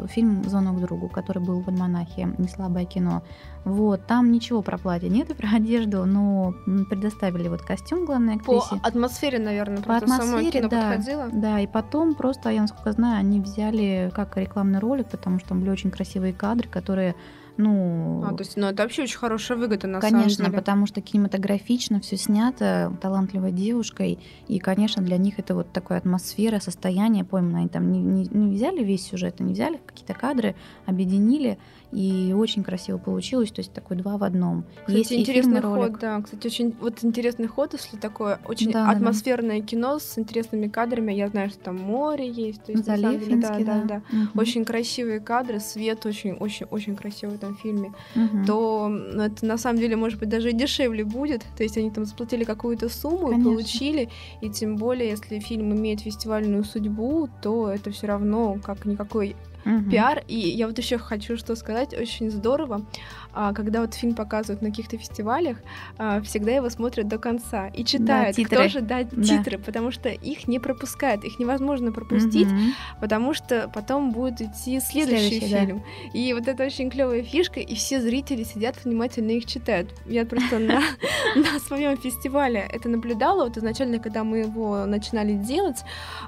фильм 0.08 0.44
«Звонок 0.44 0.82
другу», 0.82 1.08
который 1.08 1.42
был 1.42 1.62
в 1.62 1.68
альманахе 1.70 2.34
«Неслабое 2.38 2.86
кино». 2.86 3.24
Вот, 3.64 4.06
там 4.06 4.32
ничего 4.32 4.62
про 4.62 4.78
платье 4.78 5.10
нет 5.10 5.30
и 5.30 5.34
про 5.36 5.56
одежду, 5.56 6.06
но 6.06 6.54
предоставили 6.90 7.48
вот 7.48 7.62
костюм 7.62 8.06
главной 8.06 8.36
актрисе. 8.36 8.70
По 8.70 8.88
атмосфере, 8.88 9.40
наверное, 9.40 9.82
по 9.82 9.98
атмосфере, 9.98 10.52
кино 10.52 10.70
да, 10.70 10.90
подходило. 10.90 11.30
Да, 11.32 11.60
и 11.60 11.68
потом 11.68 12.16
просто, 12.16 12.50
я 12.50 12.62
насколько 12.62 12.92
знаю, 12.92 13.20
они 13.20 13.40
взяли 13.40 14.12
как 14.14 14.38
рекламный 14.38 14.80
ролик, 14.80 15.08
потому 15.10 15.40
что 15.40 15.50
там 15.50 15.62
были 15.62 15.70
очень 15.70 15.92
красивые 15.92 16.34
кадры, 16.34 16.68
которые 16.70 17.16
ну, 17.58 18.24
а, 18.24 18.34
то 18.34 18.44
есть, 18.44 18.56
ну, 18.56 18.68
это 18.68 18.84
вообще 18.84 19.04
очень 19.04 19.18
хорошая 19.18 19.58
выгода, 19.58 19.88
на 19.88 20.00
конечно, 20.00 20.30
самом 20.30 20.52
деле. 20.52 20.62
потому 20.62 20.86
что 20.86 21.02
кинематографично 21.02 22.00
все 22.00 22.16
снято 22.16 22.94
талантливой 23.02 23.52
девушкой, 23.52 24.20
и, 24.48 24.60
конечно, 24.60 25.02
для 25.02 25.18
них 25.18 25.40
это 25.40 25.56
вот 25.56 25.72
такая 25.72 25.98
атмосфера, 25.98 26.60
состояние 26.60 27.24
поймано. 27.24 27.60
Они 27.60 27.68
там 27.68 27.92
не, 27.92 28.00
не, 28.00 28.28
не 28.32 28.56
взяли 28.56 28.84
весь 28.84 29.08
сюжет, 29.08 29.36
они 29.40 29.54
взяли 29.54 29.80
какие-то 29.86 30.14
кадры, 30.14 30.56
объединили, 30.86 31.58
и 31.92 32.34
очень 32.36 32.64
красиво 32.64 32.98
получилось, 32.98 33.52
то 33.52 33.60
есть 33.60 33.72
такой 33.72 33.98
два 33.98 34.18
в 34.18 34.24
одном. 34.24 34.66
Кстати, 34.80 34.98
Есть 34.98 35.14
интересный 35.14 35.62
ход, 35.62 35.78
ролик. 35.78 36.00
да, 36.00 36.22
кстати, 36.22 36.48
очень 36.48 36.76
вот 36.82 37.04
интересный 37.04 37.48
ход, 37.48 37.74
если 37.74 37.98
такое 37.98 38.40
очень 38.46 38.72
да, 38.72 38.90
атмосферное 38.90 39.62
да. 39.62 39.66
кино 39.66 40.00
с 40.00 40.18
интересными 40.18 40.68
кадрами, 40.68 41.14
я 41.14 41.30
знаю, 41.30 41.50
что 41.50 41.60
там 41.60 41.78
море 41.78 42.30
есть, 42.30 42.64
то 42.64 42.72
есть 42.72 42.86
Залив 42.86 43.20
деле, 43.20 43.42
да, 43.42 43.60
да, 43.60 43.84
да, 43.84 43.98
Угу. 43.98 44.40
очень 44.40 44.64
красивые 44.64 45.20
кадры, 45.20 45.60
свет 45.60 46.06
очень, 46.06 46.34
очень, 46.34 46.66
очень 46.68 46.96
красивый 46.96 47.36
в 47.36 47.38
этом 47.38 47.56
фильме, 47.56 47.94
угу. 48.16 48.46
то 48.46 48.88
ну, 48.90 49.24
это 49.24 49.46
на 49.46 49.58
самом 49.58 49.80
деле 49.80 49.96
может 49.96 50.20
быть 50.20 50.30
даже 50.30 50.52
и 50.52 50.54
дешевле 50.54 51.04
будет, 51.04 51.44
то 51.56 51.64
есть 51.64 51.78
они 51.78 51.90
там 51.92 52.06
заплатили 52.06 52.44
какую-то 52.44 52.90
сумму 52.90 53.30
Конечно. 53.30 53.40
и 53.40 53.44
получили, 53.44 54.10
и 54.42 54.50
тем 54.50 54.76
более, 54.76 55.10
если 55.10 55.40
фильм 55.40 55.74
имеет 55.74 56.02
фестивальную 56.02 56.64
судьбу, 56.64 57.30
то 57.42 57.70
это 57.70 57.92
все 57.92 58.08
равно 58.08 58.58
как 58.64 58.86
никакой 58.86 59.36
угу. 59.66 59.90
пиар. 59.90 60.24
И 60.28 60.38
я 60.38 60.68
вот 60.68 60.78
еще 60.78 60.98
хочу 60.98 61.38
что 61.38 61.56
сказать, 61.56 61.94
очень 61.94 62.30
здорово, 62.32 62.86
а, 63.34 63.54
когда 63.54 63.82
вот 63.82 63.94
фильм 63.94 64.16
показывают 64.16 64.62
на 64.62 64.70
каких-то 64.70 64.98
фестивалях, 64.98 65.58
а, 65.98 66.22
всегда 66.22 66.52
его 66.52 66.70
смотрят 66.70 67.08
до 67.08 67.18
конца 67.18 67.68
и 67.68 67.84
читают, 67.84 68.36
да, 68.36 68.44
кто 68.44 68.68
же 68.68 68.82
да, 68.82 69.04
титры, 69.04 69.58
да. 69.58 69.64
потому 69.64 69.92
что 69.92 70.10
их 70.10 70.48
не 70.48 70.60
пропускают, 70.60 71.24
их 71.24 71.40
невозможно 71.40 71.92
пропустить, 71.92 72.48
угу. 72.48 72.60
потому 73.00 73.34
что 73.34 73.70
потом 73.74 74.12
будет 74.12 74.42
идти 74.42 74.80
следующий, 74.80 75.40
следующий 75.40 75.40
фильм. 75.40 75.84
Да. 76.14 76.18
И 76.18 76.34
вот 76.34 76.48
это 76.48 76.64
очень 76.64 76.90
клевая 76.90 77.22
фишка, 77.24 77.60
и 77.60 77.76
все 77.76 78.02
зрители 78.02 78.44
сидят 78.44 78.84
внимательно 78.84 79.32
их 79.32 79.46
читают. 79.46 79.94
Я 80.08 80.26
просто 80.26 80.60
на, 80.60 80.82
на 81.36 81.60
своем 81.60 81.98
фестивале 81.98 82.68
это 82.72 82.90
наблюдала. 82.90 83.44
Вот 83.44 83.58
изначально, 83.58 84.00
когда 84.00 84.24
мы 84.24 84.40
его 84.40 84.86
начинали 84.86 85.34
делать, 85.34 85.78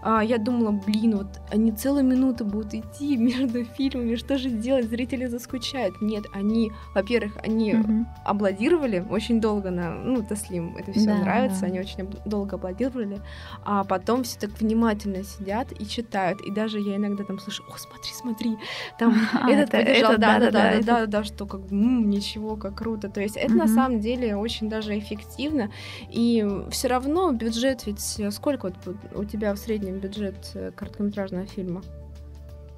а, 0.01 0.23
я 0.23 0.37
думала, 0.37 0.71
блин, 0.71 1.17
вот 1.17 1.39
они 1.51 1.71
целую 1.71 2.03
минуту 2.03 2.45
будут 2.45 2.73
идти 2.73 3.17
между 3.19 3.63
фильмами, 3.63 4.15
что 4.15 4.37
же 4.37 4.49
делать, 4.49 4.89
зрители 4.89 5.25
заскучают. 5.25 6.01
Нет, 6.01 6.25
они, 6.33 6.71
во-первых, 6.93 7.33
они 7.43 7.75
угу. 7.75 8.05
аплодировали 8.25 9.05
очень 9.09 9.41
долго 9.41 9.69
на, 9.69 9.91
ну, 9.91 10.23
Таслим. 10.23 10.75
Это 10.77 10.91
все 10.91 11.05
да, 11.05 11.17
нравится, 11.17 11.61
да. 11.61 11.67
они 11.67 11.79
очень 11.79 12.09
долго 12.25 12.55
аплодировали, 12.55 13.21
а 13.63 13.83
потом 13.83 14.23
все 14.23 14.39
так 14.39 14.51
внимательно 14.59 15.23
сидят 15.23 15.71
и 15.79 15.85
читают, 15.85 16.41
и 16.41 16.51
даже 16.51 16.79
я 16.79 16.95
иногда 16.95 17.23
там 17.23 17.39
слышу, 17.39 17.63
о, 17.67 17.77
смотри, 17.77 18.11
смотри, 18.13 18.57
там 18.97 19.15
а, 19.33 19.49
этот 19.49 19.71
побежал, 19.71 20.17
да, 20.17 20.39
да, 20.39 20.51
да, 20.51 20.81
да, 20.81 21.05
да, 21.05 21.23
что 21.23 21.45
как, 21.45 21.71
ничего, 21.71 22.55
как 22.55 22.75
круто, 22.75 23.09
то 23.09 23.21
есть 23.21 23.37
это 23.37 23.53
на 23.53 23.67
самом 23.67 23.99
деле 23.99 24.35
очень 24.35 24.69
даже 24.69 24.97
эффективно, 24.97 25.71
и 26.09 26.47
все 26.71 26.87
равно 26.87 27.31
бюджет 27.31 27.85
ведь, 27.85 28.33
сколько 28.33 28.71
вот 28.85 28.95
у 29.15 29.23
тебя 29.25 29.53
в 29.53 29.57
среднем 29.57 29.99
бюджет 29.99 30.51
э, 30.53 30.71
короткометражного 30.75 31.45
фильма? 31.45 31.81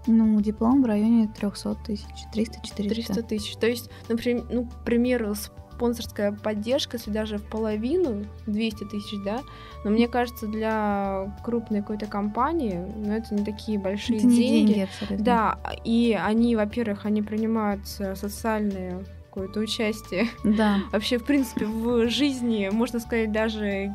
Ну, 0.08 0.40
диплом 0.42 0.82
в 0.82 0.86
районе 0.86 1.28
300 1.28 1.76
тысяч, 1.86 2.06
300-400. 2.34 2.90
300 2.90 3.24
тысяч. 3.24 3.56
То 3.58 3.68
есть, 3.68 3.90
например, 4.10 4.46
ну, 4.50 4.66
к 4.66 4.84
примеру, 4.84 5.36
спонсорская 5.36 6.32
поддержка, 6.32 6.98
если 6.98 7.10
даже 7.10 7.38
в 7.38 7.50
половину, 7.50 8.26
200 8.46 8.84
тысяч, 8.86 9.18
да, 9.26 9.42
но 9.84 9.90
мне 9.90 10.08
кажется, 10.08 10.48
для 10.48 11.36
крупной 11.44 11.82
какой-то 11.82 12.06
компании, 12.06 12.86
ну, 12.96 13.12
это 13.12 13.34
не 13.34 13.44
такие 13.44 13.80
большие 13.80 14.20
это 14.20 14.28
деньги. 14.28 14.42
Не 14.42 14.66
деньги 14.66 14.80
абсолютно. 14.82 15.26
Да, 15.26 15.60
и 15.84 16.18
они, 16.24 16.56
во-первых, 16.56 17.06
они 17.06 17.22
принимают 17.22 17.88
социальные 17.88 19.04
какое-то 19.32 19.62
участие. 19.62 20.28
Да. 20.44 20.82
Вообще, 20.92 21.18
в 21.18 21.24
принципе, 21.24 21.66
в 21.66 22.10
жизни, 22.10 22.70
можно 22.72 23.00
сказать, 23.00 23.32
даже 23.32 23.92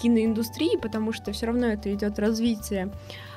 киноиндустрии, 0.00 0.78
потому 0.80 1.12
что 1.12 1.32
все 1.32 1.46
равно 1.46 1.66
это 1.66 1.92
идет 1.92 2.18
развитие 2.18 2.90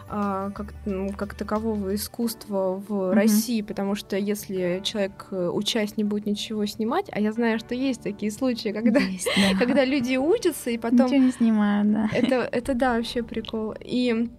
как, 0.10 0.74
ну, 0.86 1.12
как 1.14 1.36
такового 1.36 1.94
искусства 1.94 2.76
в 2.76 2.92
mm-hmm. 2.92 3.14
России, 3.14 3.62
потому 3.62 3.94
что 3.94 4.18
если 4.18 4.82
человек, 4.84 5.28
э, 5.32 5.50
учась, 5.54 5.98
не 5.98 6.04
будет 6.04 6.26
ничего 6.26 6.66
снимать, 6.66 7.06
а 7.12 7.20
я 7.20 7.32
знаю, 7.32 7.60
что 7.60 7.76
есть 7.76 8.02
такие 8.02 8.32
случаи, 8.32 8.70
когда, 8.70 9.00
есть, 9.00 9.30
да. 9.36 9.58
когда 9.60 9.86
люди 9.86 10.16
учатся 10.18 10.72
и 10.72 10.78
потом... 10.78 11.06
Ничего 11.06 11.24
не 11.26 11.32
снимают, 11.32 11.92
да. 11.92 12.10
Это, 12.12 12.50
это 12.52 12.74
да, 12.74 12.96
вообще 12.96 13.22
прикол. 13.22 13.76
И 13.80 14.30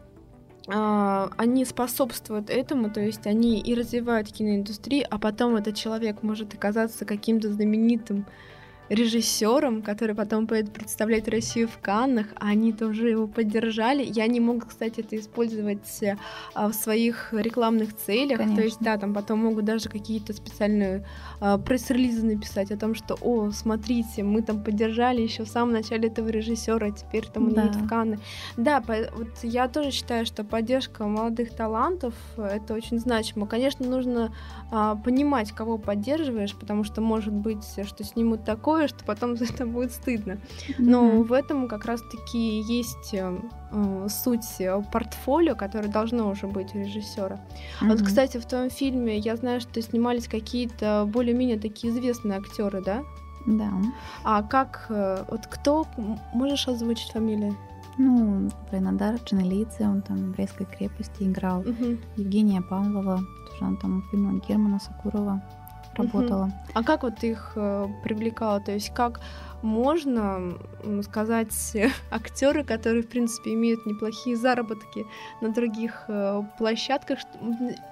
а, 0.66 1.30
они 1.36 1.64
способствуют 1.64 2.50
этому, 2.50 2.90
то 2.90 3.00
есть 3.00 3.26
они 3.26 3.60
и 3.60 3.74
развивают 3.74 4.28
киноиндустрию, 4.28 5.06
а 5.10 5.18
потом 5.18 5.56
этот 5.56 5.76
человек 5.76 6.22
может 6.22 6.54
оказаться 6.54 7.04
каким-то 7.04 7.52
знаменитым 7.52 8.26
режиссером, 8.90 9.82
который 9.82 10.16
потом 10.16 10.48
поедет 10.48 10.72
представлять 10.72 11.28
Россию 11.28 11.68
в 11.68 11.78
Каннах, 11.78 12.26
они 12.34 12.72
тоже 12.72 13.10
его 13.10 13.28
поддержали. 13.28 14.04
Я 14.04 14.26
не 14.26 14.40
могут, 14.40 14.64
кстати, 14.64 15.00
это 15.00 15.16
использовать 15.16 16.02
а, 16.54 16.68
в 16.68 16.74
своих 16.74 17.32
рекламных 17.32 17.96
целях. 17.96 18.38
Конечно. 18.38 18.56
То 18.56 18.62
есть, 18.62 18.78
да, 18.80 18.98
там 18.98 19.14
потом 19.14 19.38
могут 19.38 19.64
даже 19.64 19.88
какие-то 19.88 20.32
специальные 20.32 21.06
а, 21.40 21.56
пресс-релизы 21.56 22.26
написать 22.26 22.72
о 22.72 22.76
том, 22.76 22.96
что, 22.96 23.16
о, 23.20 23.52
смотрите, 23.52 24.24
мы 24.24 24.42
там 24.42 24.62
поддержали 24.62 25.22
еще 25.22 25.44
в 25.44 25.48
самом 25.48 25.72
начале 25.72 26.08
этого 26.08 26.28
режиссера, 26.28 26.88
а 26.88 26.90
теперь 26.90 27.26
там 27.28 27.46
он 27.46 27.54
да. 27.54 27.62
едет 27.62 27.76
в 27.76 27.88
Канны. 27.88 28.18
Да, 28.56 28.80
по, 28.80 28.94
вот 29.16 29.28
я 29.42 29.68
тоже 29.68 29.92
считаю, 29.92 30.26
что 30.26 30.42
поддержка 30.42 31.04
молодых 31.04 31.54
талантов 31.54 32.14
это 32.36 32.74
очень 32.74 32.98
значимо. 32.98 33.46
Конечно, 33.46 33.86
нужно 33.86 34.34
а, 34.72 34.96
понимать, 34.96 35.52
кого 35.52 35.78
поддерживаешь, 35.78 36.56
потому 36.56 36.82
что 36.82 37.00
может 37.00 37.32
быть, 37.32 37.64
что 37.84 38.02
снимут 38.02 38.44
такое 38.44 38.79
такое, 38.80 38.88
что 38.88 39.04
потом 39.04 39.36
за 39.36 39.44
это 39.44 39.66
будет 39.66 39.92
стыдно. 39.92 40.38
Но 40.78 41.04
mm-hmm. 41.04 41.22
в 41.24 41.32
этом 41.32 41.68
как 41.68 41.84
раз-таки 41.84 42.60
есть 42.60 43.14
э, 43.14 43.38
э 43.72 44.08
суть 44.08 44.60
э, 44.60 44.82
портфолио, 44.92 45.54
которое 45.54 45.88
должно 45.88 46.28
уже 46.30 46.46
быть 46.46 46.74
у 46.74 46.78
режиссера. 46.78 47.36
Mm-hmm. 47.36 47.88
Вот, 47.88 48.02
кстати, 48.02 48.38
в 48.38 48.46
том 48.46 48.70
фильме 48.70 49.18
я 49.18 49.36
знаю, 49.36 49.60
что 49.60 49.82
снимались 49.82 50.28
какие-то 50.28 51.08
более-менее 51.12 51.58
такие 51.58 51.92
известные 51.92 52.38
актеры, 52.38 52.82
да? 52.82 53.02
Да. 53.46 53.70
А 54.24 54.42
как, 54.42 54.86
э, 54.90 55.24
вот 55.28 55.46
кто, 55.46 55.86
можешь 56.34 56.68
озвучить 56.68 57.12
фамилию? 57.12 57.56
Ну, 57.98 58.40
например, 58.40 58.92
Надар 58.92 59.18
Ченелице, 59.24 59.82
он 59.82 60.00
там 60.00 60.16
в 60.16 60.30
Брестской 60.36 60.66
крепости 60.66 61.24
играл. 61.24 61.62
Мгм. 61.62 61.98
Евгения 62.16 62.62
Павлова, 62.62 63.20
тоже 63.50 63.64
она 63.64 63.76
там 63.76 64.00
в 64.00 64.10
фильме 64.10 64.40
Германа 64.48 64.78
Сакурова 64.78 65.42
работала. 65.94 66.50
А 66.74 66.82
как 66.82 67.02
вот 67.02 67.22
их 67.22 67.52
э, 67.56 67.86
привлекало? 68.02 68.60
То 68.60 68.72
есть 68.72 68.92
как 68.94 69.20
можно 69.62 70.54
сказать 71.02 71.52
актеры, 72.10 72.64
которые, 72.64 73.02
в 73.02 73.08
принципе, 73.08 73.54
имеют 73.54 73.84
неплохие 73.86 74.36
заработки 74.36 75.04
на 75.40 75.50
других 75.50 76.04
э, 76.08 76.42
площадках, 76.58 77.18
что- 77.20 77.38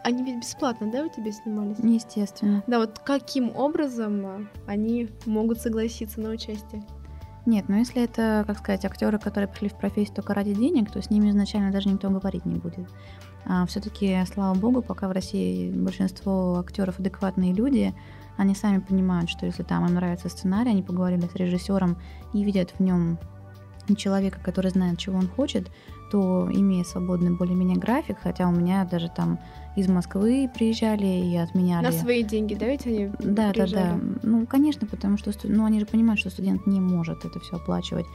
они 0.05 0.23
ведь 0.25 0.39
бесплатно, 0.41 0.91
да, 0.91 1.05
у 1.05 1.09
тебя 1.09 1.33
снимались? 1.33 1.79
Естественно. 1.83 2.63
Да, 2.67 2.79
вот 2.79 2.99
каким 3.01 3.55
образом 3.55 4.27
э, 4.27 4.47
они 4.67 5.09
могут 5.27 5.61
согласиться 5.61 6.21
на 6.21 6.31
участие? 6.31 6.83
Нет, 7.47 7.69
но 7.69 7.77
если 7.79 8.03
это, 8.03 8.45
как 8.47 8.59
сказать, 8.59 8.85
актеры, 8.85 9.19
которые 9.19 9.49
пришли 9.49 9.71
в 9.71 9.75
профессию 9.75 10.17
только 10.17 10.35
ради 10.35 10.53
денег, 10.55 10.91
то 10.91 11.01
с 11.01 11.09
ними 11.09 11.31
изначально 11.31 11.73
даже 11.73 11.89
никто 11.89 12.11
говорить 12.11 12.45
не 12.45 12.57
будет. 12.57 12.87
А 13.49 13.65
все-таки, 13.67 14.19
слава 14.33 14.55
богу, 14.55 14.83
пока 14.83 15.09
в 15.09 15.13
России 15.13 15.71
большинство 15.71 16.59
актеров 16.59 16.99
адекватные 16.99 17.55
люди, 17.55 17.95
они 18.37 18.55
сами 18.55 18.79
понимают, 18.79 19.31
что 19.31 19.47
если 19.47 19.63
там 19.63 19.87
им 19.87 19.95
нравится 19.95 20.29
сценарий, 20.29 20.71
они 20.71 20.83
поговорили 20.83 21.27
с 21.27 21.35
режиссером 21.35 21.97
и 22.35 22.45
видят 22.45 22.75
в 22.79 22.81
нем 22.81 23.19
человека, 23.97 24.39
который 24.45 24.71
знает, 24.71 24.99
чего 24.99 25.19
он 25.19 25.29
хочет, 25.29 25.71
то 26.11 26.49
имея 26.53 26.85
свободный 26.85 27.31
более-менее 27.37 27.79
график, 27.79 28.19
хотя 28.23 28.47
у 28.49 28.53
меня 28.53 28.85
даже 28.85 29.09
там 29.09 29.39
из 29.77 29.89
Москвы 29.89 30.51
приезжали 30.55 31.07
и 31.07 31.37
отменяли. 31.37 31.85
На 31.85 31.93
свои 31.93 32.23
деньги, 32.23 32.55
да, 32.55 32.67
ведь 32.67 32.87
они 32.87 33.07
Да, 33.19 33.49
да, 33.49 33.53
приезжали? 33.53 33.99
да. 34.01 34.19
Ну, 34.23 34.47
конечно, 34.47 34.87
потому 34.87 35.17
что 35.17 35.33
ну, 35.45 35.65
они 35.65 35.81
же 35.81 35.87
понимают, 35.87 36.21
что 36.21 36.31
студент 36.31 36.67
не 36.67 36.81
может 36.81 37.25
это 37.25 37.41
все 37.41 37.57
оплачивать. 37.57 38.07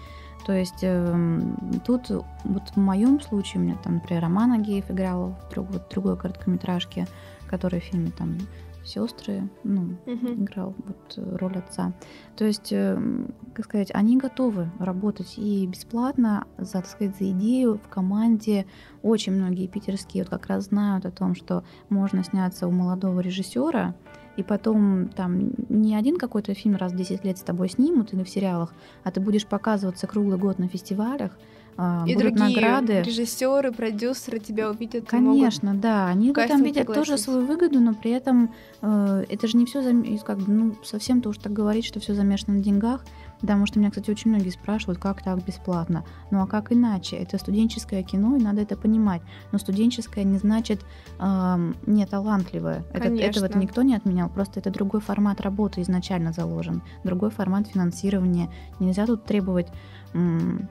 То 0.45 0.53
есть 0.53 0.79
эм, 0.83 1.55
тут 1.85 2.09
вот 2.09 2.63
в 2.75 2.77
моем 2.77 3.21
случае 3.21 3.61
у 3.61 3.65
меня 3.65 3.77
там, 3.83 3.95
например, 3.95 4.23
Роман 4.23 4.51
Агеев 4.53 4.91
играл 4.91 5.35
в 5.47 5.53
друг- 5.53 5.69
вот 5.71 5.87
другой 5.89 6.17
короткометражке, 6.17 7.07
который 7.47 7.79
в 7.79 7.83
фильме 7.83 8.11
там 8.11 8.37
сестры, 8.85 9.47
ну, 9.63 9.95
Мгм. 10.05 10.43
играл 10.43 10.75
вот 10.85 11.13
э, 11.15 11.37
роль 11.37 11.57
отца. 11.57 11.93
То 12.35 12.43
есть, 12.43 12.73
эм, 12.73 13.33
как 13.53 13.63
сказать, 13.63 13.91
они 13.93 14.17
готовы 14.17 14.69
работать 14.77 15.35
и 15.37 15.65
бесплатно, 15.65 16.45
за, 16.57 16.73
так 16.73 16.87
сказать, 16.87 17.15
за 17.17 17.31
идею 17.31 17.79
в 17.81 17.87
команде. 17.87 18.65
Очень 19.01 19.33
многие 19.33 19.67
питерские 19.67 20.23
вот 20.23 20.31
как 20.31 20.47
раз 20.47 20.65
знают 20.65 21.05
о 21.05 21.11
том, 21.11 21.33
что 21.33 21.63
можно 21.87 22.25
сняться 22.25 22.67
у 22.67 22.71
молодого 22.71 23.21
режиссера, 23.21 23.95
и 24.37 24.43
потом 24.43 25.09
там 25.09 25.51
не 25.69 25.95
один 25.95 26.17
какой-то 26.17 26.53
фильм 26.53 26.75
раз 26.75 26.91
в 26.91 26.95
10 26.95 27.23
лет 27.23 27.37
с 27.37 27.41
тобой 27.41 27.69
снимут 27.69 28.13
или 28.13 28.23
в 28.23 28.29
сериалах, 28.29 28.73
а 29.03 29.11
ты 29.11 29.19
будешь 29.21 29.45
показываться 29.45 30.07
круглый 30.07 30.37
год 30.37 30.59
на 30.59 30.67
фестивалях, 30.67 31.31
а, 31.77 32.03
И 32.07 32.13
будут 32.15 32.35
другие 32.35 32.55
награды. 32.61 33.01
режиссеры, 33.01 33.71
продюсеры 33.71 34.39
тебя 34.39 34.69
увидят. 34.69 35.11
и 35.11 35.15
могут- 35.15 35.39
Конечно, 35.39 35.73
да, 35.75 36.07
они 36.07 36.31
в 36.31 36.37
этом 36.37 36.61
видят 36.63 36.85
тоже 36.87 37.17
свою 37.17 37.45
выгоду, 37.45 37.79
но 37.79 37.93
при 37.95 38.11
этом 38.11 38.53
э, 38.81 39.25
это 39.29 39.47
же 39.47 39.57
не 39.57 39.65
все, 39.65 39.81
как 40.23 40.37
бы, 40.39 40.51
ну, 40.51 40.75
совсем 40.83 41.21
то 41.21 41.29
уж 41.29 41.37
так 41.37 41.51
говорить, 41.53 41.85
что 41.85 41.99
все 41.99 42.13
замешано 42.13 42.55
на 42.55 42.59
деньгах, 42.63 43.03
потому 43.43 43.65
что 43.65 43.77
меня, 43.77 43.89
кстати, 43.89 44.09
очень 44.09 44.31
многие 44.31 44.51
спрашивают, 44.51 44.99
как 44.99 45.21
так 45.21 45.43
бесплатно. 45.43 46.05
Ну 46.31 46.41
а 46.41 46.47
как 46.47 46.71
иначе? 46.71 47.17
Это 47.17 47.37
студенческое 47.37 48.01
кино, 48.01 48.37
и 48.37 48.41
надо 48.41 48.61
это 48.61 48.77
понимать. 48.77 49.21
Но 49.51 49.57
студенческое 49.59 50.23
не 50.23 50.37
значит 50.37 50.79
эм, 51.19 51.75
не 51.85 52.05
талантливое. 52.05 52.85
Это, 52.93 53.09
этого 53.09 53.47
Конечно. 53.47 53.59
никто 53.59 53.81
не 53.81 53.95
отменял, 53.95 54.29
просто 54.29 54.61
это 54.61 54.71
другой 54.71 55.01
формат 55.01 55.41
работы 55.41 55.81
изначально 55.81 56.31
заложен, 56.31 56.81
другой 57.03 57.31
формат 57.31 57.67
финансирования. 57.67 58.49
Нельзя 58.79 59.05
тут 59.05 59.25
требовать 59.25 59.67
м, 60.13 60.69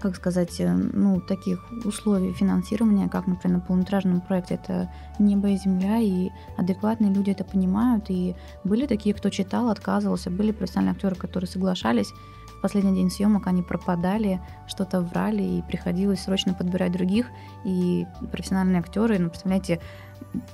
как 0.00 0.16
сказать, 0.16 0.60
э, 0.60 0.72
ну, 0.72 1.20
таких 1.20 1.64
условий 1.84 2.32
финансирования, 2.32 3.08
как, 3.08 3.26
например, 3.26 3.58
на 3.58 3.64
полнометражном 3.64 4.20
проекте, 4.20 4.54
это 4.54 4.92
небо 5.18 5.48
и 5.48 5.56
земля, 5.56 5.98
и 5.98 6.30
адекватные 6.56 7.12
люди 7.12 7.30
это 7.30 7.44
понимают, 7.44 8.06
и 8.08 8.34
были 8.64 8.86
такие, 8.86 9.14
кто 9.14 9.30
читал, 9.30 9.68
отказывался, 9.70 10.30
были 10.30 10.52
профессиональные 10.52 10.94
актеры, 10.94 11.16
которые 11.16 11.48
соглашались, 11.48 12.12
в 12.58 12.60
последний 12.60 12.94
день 12.94 13.08
съемок 13.08 13.46
они 13.46 13.62
пропадали, 13.62 14.40
что-то 14.66 15.00
врали, 15.00 15.42
и 15.42 15.62
приходилось 15.62 16.22
срочно 16.22 16.54
подбирать 16.54 16.90
других, 16.90 17.26
и 17.64 18.04
профессиональные 18.32 18.80
актеры, 18.80 19.18
ну, 19.20 19.28
представляете, 19.28 19.80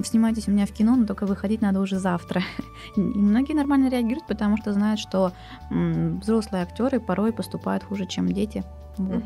снимайтесь 0.03 0.49
у 0.49 0.51
меня 0.51 0.67
в 0.67 0.73
кино, 0.73 0.97
но 0.97 1.07
только 1.07 1.27
выходить 1.27 1.61
надо 1.61 1.81
уже 1.81 1.99
завтра. 1.99 2.43
И 2.97 3.01
многие 3.01 3.55
нормально 3.55 3.89
реагируют, 3.89 4.27
потому 4.27 4.57
что 4.57 4.73
знают, 4.73 5.01
что 5.01 5.33
взрослые 5.71 6.63
актеры 6.63 7.01
порой 7.01 7.33
поступают 7.33 7.85
хуже, 7.85 8.07
чем 8.07 8.29
дети. 8.29 8.65
Вот. 8.97 9.25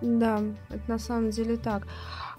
Да, 0.00 0.40
это 0.70 0.82
на 0.88 0.98
самом 0.98 1.30
деле 1.30 1.56
так. 1.56 1.86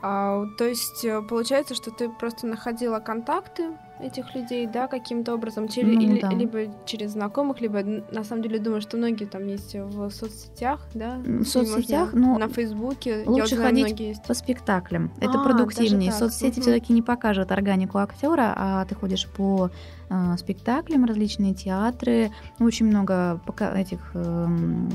А, 0.01 0.45
то 0.57 0.65
есть 0.65 1.05
э, 1.05 1.21
получается, 1.21 1.75
что 1.75 1.91
ты 1.91 2.09
просто 2.09 2.47
находила 2.47 2.99
контакты 2.99 3.69
этих 4.01 4.35
людей, 4.35 4.67
да, 4.67 4.87
каким-то 4.87 5.33
образом, 5.33 5.67
через, 5.67 5.93
Ну, 5.95 6.01
или- 6.01 6.21
да. 6.21 6.29
либо 6.29 6.59
через 6.85 7.11
знакомых, 7.11 7.61
либо 7.61 7.81
на 8.11 8.23
самом 8.23 8.41
деле 8.43 8.59
думаю, 8.59 8.81
что 8.81 8.97
многие 8.97 9.25
там 9.25 9.47
есть 9.47 9.75
в 9.75 10.09
соцсетях, 10.11 10.87
да, 10.93 11.17
в 11.23 11.43
соцсетях, 11.45 12.13
можно- 12.13 12.33
но 12.33 12.37
на 12.39 12.47
Фейсбуке, 12.47 13.23
лучше 13.25 13.55
знаю, 13.55 13.69
ходить 13.69 13.99
есть. 13.99 14.23
По 14.23 14.33
спектаклям. 14.33 15.11
Это 15.19 15.39
А, 15.39 15.43
продуктивнее. 15.43 16.11
Соцсети 16.11 16.59
Мгм. 16.59 16.61
все-таки 16.61 16.93
не 16.93 17.01
покажут 17.01 17.51
органику 17.51 17.97
актера, 17.99 18.53
а 18.55 18.85
ты 18.85 18.95
ходишь 18.95 19.27
по 19.27 19.69
э, 20.11 20.37
спектаклям, 20.37 21.05
различные 21.05 21.53
театры. 21.53 22.31
Очень 22.59 22.87
много 22.87 23.39
пока 23.45 23.73
этих, 23.77 23.99
эм, 24.13 24.89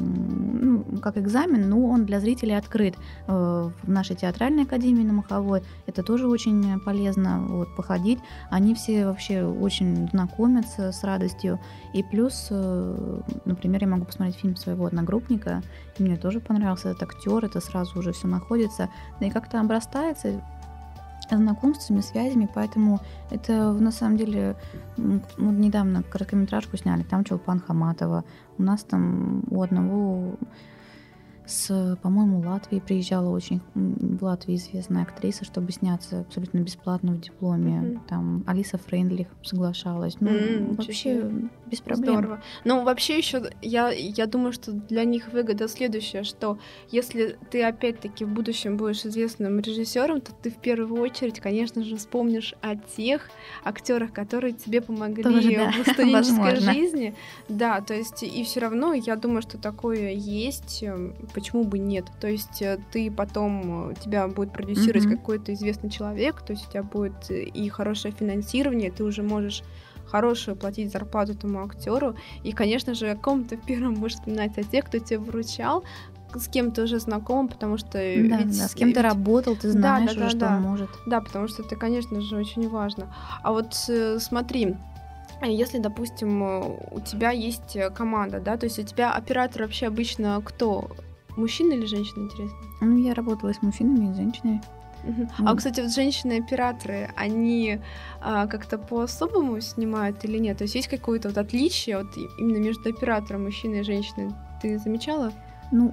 ну, 0.60 1.00
как 1.00 1.16
экзамен, 1.16 1.68
но 1.68 1.86
он 1.86 2.04
для 2.04 2.20
зрителей 2.20 2.56
открыт. 2.56 2.96
Э, 3.26 3.70
в 3.82 3.88
нашей 3.88 4.16
театральной 4.16 4.64
академии 4.64 5.02
на 5.02 5.14
Маховой 5.14 5.62
это 5.86 6.02
тоже 6.02 6.28
очень 6.28 6.78
полезно 6.80 7.46
вот, 7.48 7.74
походить. 7.76 8.18
Они 8.50 8.74
все 8.74 9.06
вообще 9.06 9.44
очень 9.44 10.08
знакомятся 10.10 10.92
с 10.92 11.02
радостью. 11.02 11.58
И 11.94 12.02
плюс, 12.02 12.48
э, 12.50 13.20
например, 13.44 13.80
я 13.82 13.88
могу 13.88 14.04
посмотреть 14.04 14.36
фильм 14.36 14.56
своего 14.56 14.86
одногруппника, 14.86 15.62
мне 15.98 16.16
тоже 16.16 16.40
понравился 16.40 16.90
этот 16.90 17.04
актер, 17.04 17.44
это 17.44 17.60
сразу 17.60 17.98
уже 17.98 18.12
все 18.12 18.28
находится, 18.28 18.90
да 19.18 19.26
и 19.26 19.30
как-то 19.30 19.60
обрастается 19.60 20.42
знакомствами, 21.30 22.00
связями, 22.00 22.48
поэтому 22.52 23.00
это 23.30 23.72
на 23.72 23.90
самом 23.90 24.16
деле 24.16 24.56
вот 24.96 25.22
недавно 25.38 26.02
короткометражку 26.02 26.76
сняли, 26.76 27.02
там 27.02 27.24
Чулпан 27.24 27.60
Хаматова, 27.60 28.24
у 28.58 28.62
нас 28.62 28.84
там 28.84 29.42
у 29.50 29.62
одного 29.62 30.36
с, 31.46 31.96
по-моему, 32.02 32.40
Латвии 32.40 32.80
приезжала 32.80 33.30
очень 33.30 33.60
в 33.74 34.22
Латвии 34.24 34.56
известная 34.56 35.02
актриса, 35.02 35.44
чтобы 35.44 35.70
сняться 35.70 36.20
абсолютно 36.20 36.58
бесплатно 36.58 37.12
в 37.12 37.20
дипломе. 37.20 37.80
Мгм. 37.80 38.00
Там 38.08 38.44
Алиса 38.46 38.78
Фрейндлих 38.78 39.28
соглашалась. 39.42 40.16
Ну, 40.20 40.30
ничего 40.30 40.74
вообще 40.74 40.94
себе. 40.94 41.48
без 41.66 41.80
проблем. 41.80 42.14
Здорово. 42.14 42.42
Но 42.64 42.82
вообще 42.82 43.18
еще 43.18 43.50
я, 43.62 43.90
я 43.90 44.26
думаю, 44.26 44.52
что 44.52 44.72
для 44.72 45.04
них 45.04 45.32
выгода 45.32 45.68
следующая, 45.68 46.24
что 46.24 46.58
если 46.90 47.38
ты 47.50 47.62
опять-таки 47.62 48.24
в 48.24 48.28
будущем 48.28 48.76
будешь 48.76 49.04
известным 49.04 49.60
режиссером, 49.60 50.20
то 50.20 50.32
ты 50.32 50.50
в 50.50 50.56
первую 50.56 51.00
очередь, 51.00 51.40
конечно 51.40 51.84
же, 51.84 51.96
вспомнишь 51.96 52.54
о 52.60 52.74
тех 52.76 53.30
актерах, 53.64 54.12
которые 54.12 54.52
тебе 54.52 54.80
помогли 54.80 55.22
Тоже, 55.22 55.54
да, 55.54 55.70
в 55.84 55.88
студенческой 55.88 56.56
жизни. 56.56 57.14
Да, 57.48 57.80
то 57.80 57.94
есть 57.94 58.22
и 58.24 58.42
все 58.42 58.60
равно 58.60 58.94
я 58.94 59.14
думаю, 59.14 59.42
что 59.42 59.58
такое 59.58 60.10
есть. 60.10 60.82
Почему 61.36 61.64
бы 61.64 61.78
нет? 61.78 62.06
То 62.18 62.28
есть 62.28 62.62
э, 62.62 62.78
ты 62.92 63.10
потом 63.10 63.90
э, 63.90 63.94
тебя 64.02 64.26
будет 64.26 64.52
продюсировать 64.52 65.04
Мгм. 65.04 65.18
какой-то 65.18 65.52
известный 65.52 65.90
человек, 65.90 66.40
то 66.40 66.54
есть 66.54 66.66
у 66.66 66.70
тебя 66.70 66.82
будет 66.82 67.30
э, 67.30 67.42
и 67.42 67.68
хорошее 67.68 68.14
финансирование, 68.18 68.90
ты 68.90 69.04
уже 69.04 69.22
можешь 69.22 69.62
хорошую 70.06 70.56
платить 70.56 70.90
зарплату 70.90 71.32
этому 71.32 71.62
актеру. 71.62 72.16
И, 72.42 72.52
конечно 72.52 72.94
же, 72.94 73.10
о 73.10 73.16
ком 73.16 73.44
ты 73.44 73.56
в 73.62 73.66
первом 73.66 73.96
будешь 73.96 74.14
вспоминать 74.14 74.56
о 74.56 74.62
тех, 74.62 74.86
кто 74.86 74.98
тебе 74.98 75.18
вручал, 75.18 75.84
с 76.34 76.48
кем 76.48 76.70
ты 76.72 76.84
уже 76.84 76.98
знаком, 77.00 77.48
потому 77.48 77.76
что 77.76 77.92
Да, 77.92 77.98
ведь- 78.00 78.58
да, 78.58 78.68
с 78.68 78.74
кем 78.74 78.92
ты 78.94 79.00
ведь- 79.00 79.04
работал, 79.10 79.56
ты 79.56 79.68
Да, 79.74 79.78
знаешь 79.78 80.06
да, 80.06 80.12
уже, 80.12 80.20
да, 80.20 80.30
что 80.30 80.38
да. 80.38 80.56
он 80.56 80.62
может. 80.62 80.90
Да, 81.06 81.20
потому 81.20 81.48
что 81.48 81.62
это, 81.64 81.76
конечно 81.76 82.18
же, 82.22 82.34
очень 82.36 82.66
важно. 82.70 83.14
А 83.42 83.52
вот 83.52 83.74
смотри, 83.74 84.74
а 85.42 85.46
если, 85.48 85.80
допустим, 85.80 86.40
у 86.42 87.00
тебя 87.04 87.30
есть 87.30 87.76
команда, 87.94 88.40
да, 88.40 88.56
то 88.56 88.64
есть 88.64 88.78
у 88.78 88.82
тебя 88.82 89.12
оператор 89.12 89.62
вообще 89.64 89.86
обычно 89.88 90.40
кто? 90.42 90.88
Мужчина 91.36 91.72
или 91.74 91.86
женщина, 91.86 92.24
интересно? 92.24 92.56
Ну, 92.80 92.96
я 92.96 93.14
работала 93.14 93.52
с 93.52 93.62
мужчинами, 93.62 94.10
и 94.10 94.12
с 94.12 94.16
женщинами. 94.16 94.62
Мгм. 95.04 95.28
А, 95.46 95.54
кстати, 95.54 95.80
вот 95.80 95.92
женщины-операторы, 95.92 97.10
они 97.14 97.80
а, 98.20 98.46
как-то 98.46 98.78
по-особому 98.78 99.60
снимают 99.60 100.24
или 100.24 100.38
нет? 100.38 100.58
То 100.58 100.64
есть 100.64 100.74
есть 100.74 100.88
какое-то 100.88 101.28
вот 101.28 101.38
отличие 101.38 101.98
вот 101.98 102.16
именно 102.38 102.58
между 102.58 102.88
оператором 102.88 103.44
мужчиной 103.44 103.80
и 103.80 103.84
женщиной? 103.84 104.32
Ты 104.62 104.78
замечала? 104.78 105.32
Ну, 105.70 105.92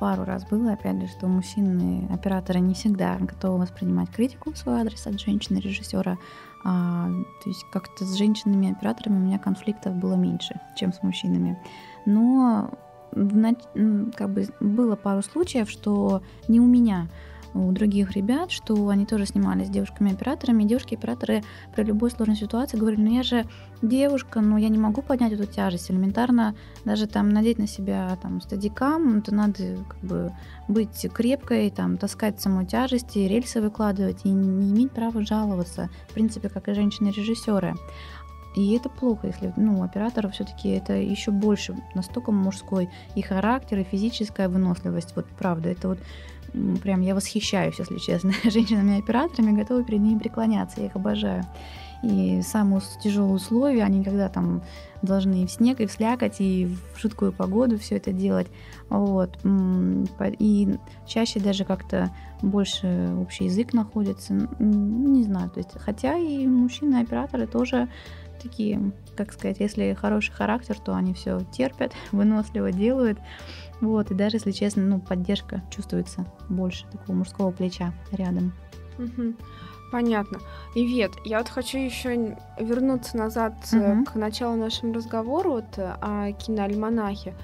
пару 0.00 0.24
раз 0.24 0.44
было, 0.44 0.72
опять 0.72 1.00
же, 1.00 1.08
что 1.08 1.26
мужчины, 1.26 2.08
операторы 2.10 2.60
не 2.60 2.74
всегда 2.74 3.16
готовы 3.18 3.58
воспринимать 3.58 4.10
критику 4.10 4.52
в 4.52 4.58
свой 4.58 4.80
адрес 4.80 5.06
от 5.06 5.20
женщины-режиссера. 5.20 6.16
А, 6.64 7.08
то 7.42 7.50
есть 7.50 7.64
как-то 7.72 8.04
с 8.04 8.14
женщинами-операторами 8.16 9.16
у 9.16 9.20
меня 9.20 9.38
конфликтов 9.38 9.94
было 9.96 10.14
меньше, 10.14 10.60
чем 10.76 10.92
с 10.92 11.02
мужчинами. 11.02 11.60
Но 12.06 12.70
как 14.16 14.30
бы 14.30 14.46
было 14.60 14.96
пару 14.96 15.22
случаев, 15.22 15.70
что 15.70 16.22
не 16.48 16.60
у 16.60 16.66
меня, 16.66 17.08
у 17.56 17.72
других 17.72 18.12
ребят, 18.12 18.50
что 18.50 18.88
они 18.88 19.06
тоже 19.06 19.24
снимались 19.24 19.68
с 19.68 19.70
девушками-операторами. 19.70 20.64
Девушки-операторы 20.64 21.42
при 21.74 21.84
любой 21.84 22.10
сложной 22.10 22.36
ситуации 22.36 22.76
говорили, 22.76 23.00
ну 23.00 23.14
я 23.14 23.22
же 23.22 23.46
девушка, 23.80 24.40
но 24.40 24.58
я 24.58 24.68
не 24.68 24.78
могу 24.78 25.00
поднять 25.00 25.32
эту 25.32 25.46
тяжесть. 25.46 25.90
Элементарно 25.90 26.54
даже 26.84 27.06
там 27.06 27.30
надеть 27.30 27.58
на 27.58 27.66
себя 27.66 28.16
там 28.20 28.42
стадикам, 28.42 29.22
то 29.22 29.34
надо 29.34 29.78
как 29.88 30.00
бы 30.00 30.32
быть 30.68 31.06
крепкой, 31.12 31.70
там 31.70 31.96
таскать 31.96 32.40
саму 32.40 32.66
тяжесть, 32.66 33.16
и 33.16 33.26
рельсы 33.26 33.62
выкладывать, 33.62 34.24
и 34.24 34.28
не 34.28 34.70
иметь 34.70 34.92
права 34.92 35.24
жаловаться, 35.24 35.88
в 36.10 36.14
принципе, 36.14 36.50
как 36.50 36.68
и 36.68 36.74
женщины-режиссеры. 36.74 37.74
И 38.56 38.74
это 38.74 38.88
плохо, 38.88 39.26
если 39.26 39.52
ну, 39.56 39.80
у 39.80 39.82
оператора 39.82 40.28
все-таки 40.30 40.70
это 40.70 40.94
еще 40.94 41.30
больше 41.30 41.76
настолько 41.94 42.32
мужской 42.32 42.88
и 43.14 43.20
характер, 43.20 43.78
и 43.78 43.84
физическая 43.84 44.48
выносливость. 44.48 45.14
Вот 45.14 45.26
правда, 45.38 45.68
это 45.68 45.88
вот 45.88 45.98
прям 46.82 47.02
я 47.02 47.14
восхищаюсь, 47.14 47.78
если 47.78 47.98
честно, 47.98 48.32
женщинами-операторами, 48.44 49.56
готовы 49.56 49.84
перед 49.84 50.00
ними 50.00 50.18
преклоняться, 50.18 50.80
я 50.80 50.86
их 50.86 50.96
обожаю. 50.96 51.44
И 52.02 52.40
самые 52.42 52.80
тяжелые 53.02 53.34
условия, 53.34 53.84
они 53.84 54.04
когда 54.04 54.28
там 54.28 54.62
должны 55.02 55.42
и 55.42 55.46
в 55.46 55.50
снег, 55.50 55.80
и 55.80 55.86
в 55.86 55.92
слякоть, 55.92 56.40
и 56.40 56.66
в 56.94 57.00
жуткую 57.00 57.32
погоду 57.32 57.78
все 57.78 57.96
это 57.96 58.12
делать. 58.12 58.46
Вот. 58.88 59.38
И 60.38 60.76
чаще 61.06 61.40
даже 61.40 61.64
как-то 61.64 62.10
больше 62.42 63.14
общий 63.18 63.44
язык 63.44 63.72
находится. 63.72 64.34
Не 64.58 65.24
знаю, 65.24 65.50
то 65.50 65.58
есть, 65.58 65.70
хотя 65.78 66.16
и 66.16 66.46
мужчины-операторы 66.46 67.46
тоже 67.46 67.88
такие, 68.42 68.92
как 69.16 69.32
сказать, 69.32 69.60
если 69.60 69.94
хороший 69.94 70.32
характер, 70.32 70.78
то 70.78 70.94
они 70.94 71.14
все 71.14 71.40
терпят, 71.52 71.92
выносливо 72.12 72.72
делают. 72.72 73.18
Вот, 73.80 74.10
и 74.10 74.14
даже, 74.14 74.36
если 74.36 74.52
честно, 74.52 74.82
ну, 74.82 75.00
поддержка 75.00 75.62
чувствуется 75.70 76.26
больше 76.48 76.86
такого 76.86 77.16
мужского 77.16 77.50
плеча 77.50 77.92
рядом. 78.10 78.54
Угу. 78.98 79.34
Понятно. 79.92 80.40
Ивет, 80.74 81.12
я 81.24 81.38
вот 81.38 81.48
хочу 81.48 81.78
еще 81.78 82.36
вернуться 82.58 83.16
назад 83.16 83.54
угу. 83.72 84.04
к 84.04 84.14
началу 84.14 84.56
нашего 84.56 84.94
разговора 84.94 85.48
вот, 85.48 85.78
о 85.78 86.32
киноальманахе. 86.32 87.34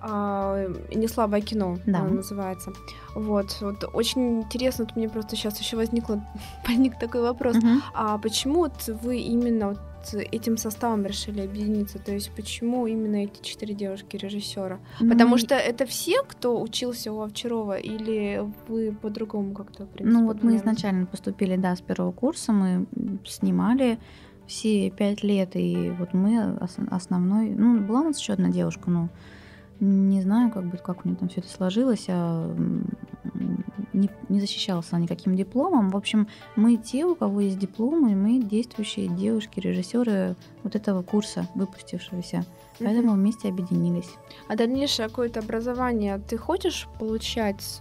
А, 0.00 0.68
не 0.94 1.08
слабое 1.08 1.40
кино 1.40 1.78
да. 1.86 2.02
называется. 2.02 2.72
Вот, 3.14 3.56
вот 3.60 3.84
очень 3.92 4.42
интересно, 4.42 4.84
вот 4.84 4.96
мне 4.96 5.08
просто 5.08 5.34
сейчас 5.34 5.58
еще 5.58 5.76
возникло 5.76 6.22
возник 6.68 6.98
такой 6.98 7.22
вопрос, 7.22 7.56
угу. 7.56 7.66
а 7.94 8.18
почему 8.18 8.60
вот 8.60 8.88
вы 9.02 9.18
именно 9.18 9.70
вот 9.70 9.80
этим 10.12 10.56
составом 10.56 11.06
решили 11.06 11.40
объединиться? 11.40 11.98
То 11.98 12.12
есть 12.12 12.30
почему 12.34 12.86
именно 12.86 13.24
эти 13.24 13.42
четыре 13.42 13.74
девушки 13.74 14.16
режиссера? 14.16 14.78
Ну, 15.00 15.10
Потому 15.10 15.38
что 15.38 15.54
это 15.54 15.86
все, 15.86 16.22
кто 16.22 16.60
учился 16.60 17.12
у 17.12 17.20
Овчарова, 17.20 17.78
или 17.78 18.42
вы 18.68 18.92
по-другому 18.92 19.54
как-то? 19.54 19.86
Ну 20.00 20.26
вот 20.26 20.42
мы 20.42 20.56
изначально 20.56 21.06
поступили, 21.06 21.56
да, 21.56 21.74
с 21.76 21.80
первого 21.80 22.12
курса, 22.12 22.52
мы 22.52 22.86
снимали 23.26 23.98
все 24.46 24.90
пять 24.90 25.22
лет, 25.22 25.50
и 25.54 25.92
вот 25.98 26.14
мы 26.14 26.58
основной, 26.90 27.50
ну 27.50 27.80
была 27.80 28.00
у 28.00 28.04
нас 28.04 28.18
еще 28.18 28.32
одна 28.32 28.48
девушка, 28.48 28.90
но 28.90 29.08
не 29.80 30.22
знаю, 30.22 30.50
как 30.50 30.64
бы, 30.64 30.76
как 30.78 31.04
у 31.04 31.08
нее 31.08 31.16
там 31.16 31.28
все 31.28 31.40
это 31.40 31.48
сложилось, 31.48 32.06
а 32.08 32.54
не, 33.98 34.10
не 34.28 34.40
защищался 34.40 34.96
никаким 34.96 35.36
дипломом. 35.36 35.90
В 35.90 35.96
общем, 35.96 36.28
мы 36.56 36.76
те, 36.76 37.04
у 37.04 37.14
кого 37.14 37.40
есть 37.40 37.58
дипломы, 37.58 38.14
мы 38.14 38.42
действующие 38.42 39.08
девушки, 39.08 39.60
режиссеры 39.60 40.36
вот 40.62 40.76
этого 40.76 41.02
курса, 41.02 41.46
выпустившегося. 41.54 42.44
Поэтому 42.78 43.12
вместе 43.12 43.48
объединились. 43.48 44.10
А 44.46 44.56
дальнейшее 44.56 45.08
какое-то 45.08 45.40
образование 45.40 46.18
ты 46.18 46.36
хочешь 46.36 46.86
получать? 46.98 47.80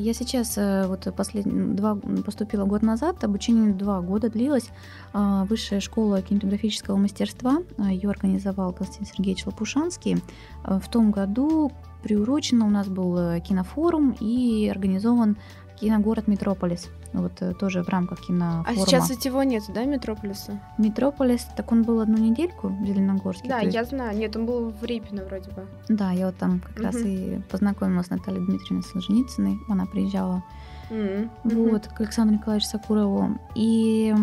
Я 0.00 0.14
сейчас 0.14 0.56
э, 0.56 0.86
вот 0.86 1.06
последний, 1.14 1.74
два, 1.74 1.94
поступила 2.24 2.64
год 2.64 2.80
назад, 2.80 3.22
обучение 3.22 3.74
два 3.74 4.00
года 4.00 4.30
длилось. 4.30 4.70
А, 5.12 5.44
высшая 5.44 5.80
школа 5.80 6.22
кинематографического 6.22 6.96
мастерства, 6.96 7.58
а, 7.76 7.92
ее 7.92 8.08
организовал 8.08 8.72
Константин 8.72 9.06
Сергеевич 9.14 9.44
Лопушанский. 9.44 10.22
А, 10.64 10.80
в 10.80 10.90
том 10.90 11.10
году 11.10 11.70
приурочено 12.02 12.64
у 12.64 12.70
нас 12.70 12.88
был 12.88 13.18
э, 13.18 13.40
кинофорум 13.40 14.16
и 14.20 14.70
организован 14.70 15.36
киногород 15.78 16.28
Метрополис. 16.28 16.88
Вот 17.12 17.32
э, 17.40 17.54
тоже 17.54 17.82
в 17.82 17.88
рамках 17.88 18.20
кинофорума. 18.20 18.64
А 18.66 18.74
сейчас 18.74 19.10
его 19.24 19.42
нет, 19.42 19.64
да, 19.74 19.84
Метрополиса? 19.84 20.60
Метрополис, 20.78 21.46
так 21.56 21.72
он 21.72 21.82
был 21.82 22.00
одну 22.00 22.18
недельку 22.18 22.68
в 22.68 22.86
Зеленогорске. 22.86 23.48
Да, 23.48 23.60
есть... 23.60 23.74
я 23.74 23.84
знаю. 23.84 24.16
Нет, 24.16 24.36
он 24.36 24.46
был 24.46 24.70
в 24.70 24.84
Репино 24.84 25.24
вроде 25.24 25.50
бы. 25.50 25.66
Да, 25.88 26.12
я 26.12 26.26
вот 26.26 26.36
там 26.36 26.60
как 26.60 26.76
угу. 26.76 26.82
раз 26.84 26.96
и 26.96 27.42
познакомилась 27.50 28.06
с 28.06 28.10
Натальей 28.10 28.44
Дмитриевной 28.44 28.84
Солженицыной. 28.84 29.58
Она 29.68 29.86
приезжала 29.86 30.44
Mm-hmm. 30.90 31.30
Вот, 31.44 31.86
к 31.86 32.00
Александру 32.00 32.36
Николаевичу 32.36 32.68
Сакурову. 32.68 33.38
И 33.54 34.14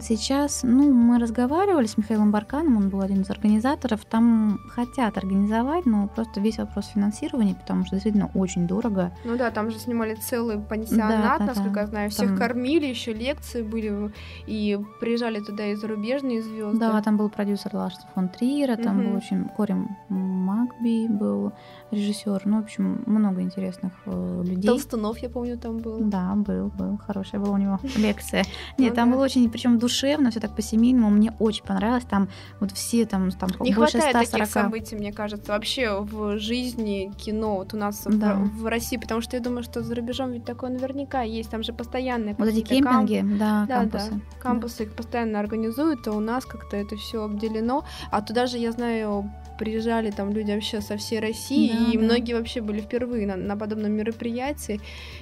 сейчас, 0.00 0.60
ну, 0.62 0.92
мы 0.92 1.18
разговаривали 1.18 1.86
с 1.86 1.98
Михаилом 1.98 2.30
Барканом, 2.30 2.76
он 2.76 2.88
был 2.88 3.00
один 3.00 3.22
из 3.22 3.30
организаторов. 3.30 4.04
Там 4.04 4.58
хотят 4.70 5.18
организовать, 5.18 5.84
но 5.84 6.08
просто 6.08 6.40
весь 6.40 6.58
вопрос 6.58 6.86
финансирования, 6.86 7.54
потому 7.54 7.84
что 7.84 7.96
действительно 7.96 8.30
очень 8.34 8.66
дорого. 8.66 9.12
Ну 9.24 9.36
да, 9.36 9.50
там 9.50 9.70
же 9.70 9.78
снимали 9.78 10.14
целый 10.14 10.58
пансионат, 10.58 11.40
да, 11.40 11.46
насколько 11.46 11.74
да, 11.74 11.80
я 11.80 11.86
знаю. 11.86 12.10
Всех 12.10 12.28
там... 12.28 12.38
кормили, 12.38 12.86
еще 12.86 13.12
лекции 13.12 13.62
были, 13.62 14.12
и 14.46 14.78
приезжали 15.00 15.40
туда 15.40 15.66
и 15.66 15.74
зарубежные 15.74 16.42
звезды. 16.42 16.78
Да, 16.78 17.02
там 17.02 17.16
был 17.16 17.28
продюсер 17.28 17.74
Ларс 17.74 17.98
фон 18.14 18.28
Триера, 18.28 18.76
там 18.76 19.00
mm-hmm. 19.00 19.08
был 19.10 19.16
очень 19.16 19.44
Корем 19.56 19.96
Макби 20.08 21.08
был 21.08 21.52
режиссер. 21.92 22.42
Ну, 22.44 22.60
в 22.60 22.64
общем, 22.64 23.02
много 23.06 23.42
интересных 23.42 23.92
э, 24.06 24.42
людей. 24.44 24.68
Толстунов, 24.68 25.18
я 25.18 25.28
помню, 25.28 25.58
там 25.58 25.78
был. 25.78 25.98
Да, 26.00 26.34
был, 26.34 26.68
был. 26.68 26.98
Хорошая 26.98 27.40
была 27.40 27.54
у 27.54 27.58
него 27.58 27.78
лекция. 27.96 28.44
Нет, 28.78 28.94
там 28.94 29.12
было 29.12 29.22
очень, 29.22 29.48
причем 29.50 29.78
душевно, 29.78 30.30
все 30.30 30.40
так 30.40 30.56
по-семейному. 30.56 31.10
Мне 31.10 31.34
очень 31.38 31.64
понравилось. 31.64 32.04
Там 32.04 32.28
вот 32.60 32.72
все 32.72 33.06
там, 33.06 33.30
там 33.30 33.50
Не 33.60 33.74
больше 33.74 33.98
хватает 33.98 34.28
140... 34.28 34.30
таких 34.30 34.52
событий, 34.52 34.96
мне 34.96 35.12
кажется, 35.12 35.52
вообще 35.52 36.00
в 36.00 36.38
жизни 36.38 37.12
кино 37.16 37.56
вот 37.56 37.74
у 37.74 37.76
нас 37.76 38.04
да. 38.06 38.34
в, 38.34 38.62
в 38.62 38.66
России, 38.66 38.96
потому 38.96 39.20
что 39.20 39.36
я 39.36 39.42
думаю, 39.42 39.62
что 39.62 39.82
за 39.82 39.94
рубежом 39.94 40.32
ведь 40.32 40.44
такое 40.44 40.70
наверняка 40.70 41.22
есть. 41.22 41.50
Там 41.50 41.62
же 41.62 41.72
постоянные 41.72 42.34
Вот 42.34 42.48
эти 42.48 42.60
кемпинги, 42.60 43.18
камп... 43.18 43.38
да, 43.38 43.66
да, 43.68 43.80
кампусы. 43.80 44.10
Да. 44.10 44.20
Кампусы 44.40 44.78
да. 44.78 44.84
их 44.84 44.92
постоянно 44.94 45.40
организуют, 45.40 46.06
а 46.08 46.12
у 46.12 46.20
нас 46.20 46.44
как-то 46.44 46.76
это 46.76 46.96
все 46.96 47.24
обделено. 47.24 47.84
А 48.10 48.22
туда 48.22 48.46
же, 48.46 48.58
я 48.58 48.72
знаю, 48.72 49.30
приезжали 49.62 50.10
там 50.10 50.32
люди 50.32 50.50
вообще 50.50 50.80
со 50.80 50.96
всей 50.96 51.20
России, 51.20 51.68
да, 51.68 51.92
и 51.92 51.96
да. 51.96 52.02
многие 52.02 52.32
вообще 52.32 52.60
были 52.60 52.80
впервые 52.80 53.28
на, 53.28 53.36
на 53.36 53.56
подобном 53.56 53.92
мероприятии, 53.92 54.80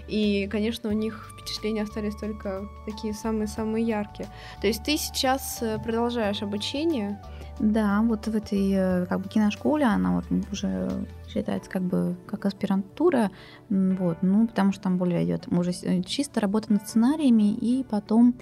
и, 0.09 0.49
конечно, 0.51 0.88
у 0.88 0.95
них 0.95 1.30
впечатления 1.34 1.82
остались 1.82 2.16
только 2.16 2.66
такие 2.86 3.12
самые-самые 3.12 3.86
яркие. 3.86 4.30
То 4.62 4.66
есть 4.66 4.82
ты 4.82 4.97
сейчас 4.97 5.59
э, 5.61 5.78
продолжаешь 5.84 6.41
обучение? 6.41 7.20
Да, 7.59 8.01
вот 8.01 8.28
в 8.28 8.34
этой 8.34 8.72
э, 8.72 9.07
как 9.07 9.20
бы 9.20 9.28
киношколе 9.28 9.84
она 9.84 10.14
вот 10.14 10.24
уже 10.51 10.91
считается 11.28 11.70
как 11.70 11.82
бы 11.82 12.16
как 12.26 12.47
аспирантура, 12.47 13.30
вот, 13.68 14.22
ну 14.22 14.47
потому 14.47 14.72
что 14.72 14.84
там 14.84 14.97
более 14.97 15.22
идет 15.26 15.49
уже 15.49 15.72
э, 15.82 16.03
чисто 16.03 16.41
работа 16.41 16.72
над 16.72 16.88
сценариями 16.88 17.53
и 17.53 17.84
потом 17.84 18.36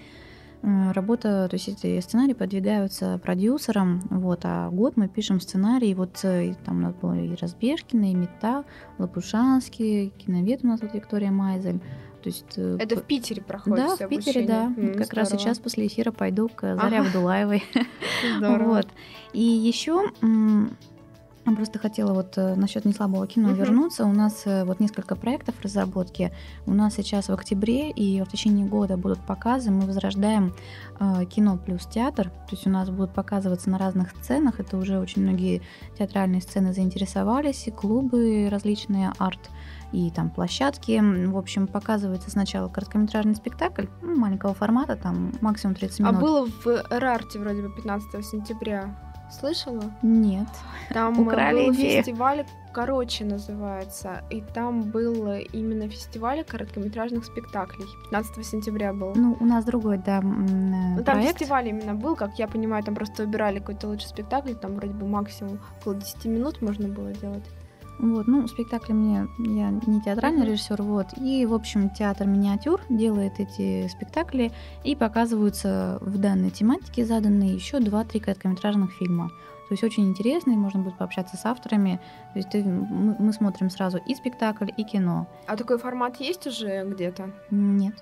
Работа, 0.62 1.46
то 1.48 1.54
есть 1.54 1.68
эти 1.68 2.00
сценарии 2.00 2.32
подвигаются 2.32 3.20
продюсером, 3.22 4.00
вот, 4.10 4.40
а 4.42 4.70
год 4.70 4.96
мы 4.96 5.08
пишем 5.08 5.40
сценарий, 5.40 5.94
вот 5.94 6.18
э, 6.24 6.54
там 6.64 6.78
у 6.78 6.80
нас 6.80 6.94
было 6.94 7.14
и 7.14 7.36
Разбежкина, 7.36 8.10
и 8.10 8.14
Мета, 8.14 8.64
Лопушанский, 8.98 10.10
киновед 10.10 10.64
у 10.64 10.66
нас 10.66 10.80
вот 10.80 10.92
Виктория 10.92 11.30
Майзель. 11.30 11.80
То 12.22 12.28
есть, 12.28 12.54
э, 12.56 12.76
Это 12.80 12.96
в 12.96 13.04
Питере 13.04 13.40
проходит 13.40 13.98
Да, 13.98 14.06
в 14.06 14.08
Питере, 14.08 14.46
да. 14.46 14.66
Mm, 14.76 14.94
как 14.94 15.06
здорово. 15.06 15.30
раз 15.30 15.40
сейчас 15.40 15.58
после 15.60 15.86
эфира 15.86 16.10
пойду 16.10 16.48
к 16.48 16.62
Заре 16.62 16.98
ага. 16.98 17.06
Абдулаевой. 17.06 17.62
Вот. 18.40 18.88
И 19.32 19.40
еще 19.40 20.10
Просто 21.56 21.78
хотела 21.78 22.14
вот 22.14 22.36
э, 22.36 22.54
насчет 22.54 22.84
неслабого 22.84 23.26
кино 23.26 23.50
uh-huh. 23.50 23.56
вернуться. 23.56 24.04
У 24.04 24.12
нас 24.12 24.42
э, 24.44 24.64
вот 24.64 24.80
несколько 24.80 25.16
проектов 25.16 25.54
разработки. 25.62 26.32
У 26.66 26.72
нас 26.72 26.94
сейчас 26.94 27.28
в 27.28 27.32
октябре 27.32 27.90
и 27.90 28.22
в 28.22 28.28
течение 28.28 28.66
года 28.66 28.96
будут 28.96 29.20
показы. 29.20 29.70
Мы 29.70 29.86
возрождаем 29.86 30.54
э, 31.00 31.24
кино 31.26 31.58
плюс 31.58 31.86
театр. 31.86 32.30
То 32.30 32.52
есть 32.52 32.66
у 32.66 32.70
нас 32.70 32.90
будут 32.90 33.12
показываться 33.12 33.70
на 33.70 33.78
разных 33.78 34.10
сценах. 34.22 34.60
Это 34.60 34.76
уже 34.76 34.98
очень 34.98 35.22
многие 35.22 35.62
театральные 35.98 36.40
сцены 36.40 36.72
заинтересовались, 36.72 37.66
и 37.66 37.70
клубы 37.70 38.48
различные, 38.50 39.12
арт 39.18 39.50
и 39.92 40.10
там 40.10 40.30
площадки. 40.30 41.00
В 41.26 41.36
общем, 41.36 41.66
показывается 41.66 42.30
сначала 42.30 42.68
короткометражный 42.68 43.34
спектакль 43.34 43.86
ну, 44.02 44.16
маленького 44.16 44.54
формата, 44.54 44.96
там 44.96 45.32
максимум 45.40 45.74
30 45.74 46.00
а 46.00 46.02
минут. 46.02 46.16
А 46.16 46.20
было 46.20 46.46
в 46.46 46.84
Рарте 46.90 47.38
вроде 47.38 47.62
бы 47.62 47.74
15 47.74 48.24
сентября 48.24 48.94
Слышала? 49.30 49.84
Нет. 50.02 50.48
Там 50.92 51.20
Украли 51.20 51.66
был 51.66 51.74
идею. 51.74 52.02
фестиваль 52.02 52.46
«Короче» 52.72 53.24
называется, 53.24 54.22
и 54.30 54.40
там 54.40 54.82
был 54.82 55.32
именно 55.52 55.88
фестиваль 55.88 56.44
короткометражных 56.44 57.24
спектаклей. 57.24 57.86
15 58.10 58.46
сентября 58.46 58.92
был. 58.92 59.14
Ну, 59.14 59.36
у 59.40 59.44
нас 59.44 59.64
другой, 59.64 59.98
да, 59.98 60.20
Ну, 60.22 61.02
там 61.04 61.22
фестиваль 61.22 61.68
именно 61.68 61.94
был, 61.94 62.16
как 62.16 62.38
я 62.38 62.46
понимаю, 62.46 62.82
там 62.84 62.94
просто 62.94 63.24
выбирали 63.24 63.58
какой-то 63.58 63.88
лучший 63.88 64.08
спектакль, 64.08 64.54
там 64.54 64.76
вроде 64.76 64.92
бы 64.92 65.06
максимум 65.06 65.58
около 65.80 65.94
10 65.96 66.24
минут 66.26 66.62
можно 66.62 66.88
было 66.88 67.12
делать. 67.12 67.44
Вот, 67.98 68.28
ну, 68.28 68.46
спектакли 68.46 68.92
мне, 68.92 69.26
я 69.38 69.70
не 69.70 70.00
театральный 70.00 70.46
режиссер, 70.46 70.80
вот. 70.82 71.06
И, 71.16 71.44
в 71.46 71.52
общем, 71.54 71.90
театр 71.90 72.26
миниатюр 72.26 72.80
делает 72.88 73.40
эти 73.40 73.88
спектакли 73.88 74.52
и 74.84 74.94
показываются 74.94 75.98
в 76.00 76.16
данной 76.18 76.50
тематике 76.50 77.04
заданные 77.04 77.54
еще 77.54 77.80
два-три 77.80 78.20
короткометражных 78.20 78.92
фильма. 78.92 79.30
То 79.68 79.74
есть 79.74 79.84
очень 79.84 80.08
интересно, 80.08 80.52
и 80.52 80.56
можно 80.56 80.80
будет 80.80 80.96
пообщаться 80.96 81.36
с 81.36 81.44
авторами. 81.44 82.00
То 82.32 82.38
есть 82.38 82.50
ты, 82.50 82.62
мы, 82.64 83.16
мы 83.18 83.32
смотрим 83.32 83.68
сразу 83.68 83.98
и 83.98 84.14
спектакль, 84.14 84.70
и 84.76 84.84
кино. 84.84 85.26
А 85.46 85.56
такой 85.56 85.78
формат 85.78 86.20
есть 86.20 86.46
уже 86.46 86.84
где-то? 86.88 87.30
Нет. 87.50 87.94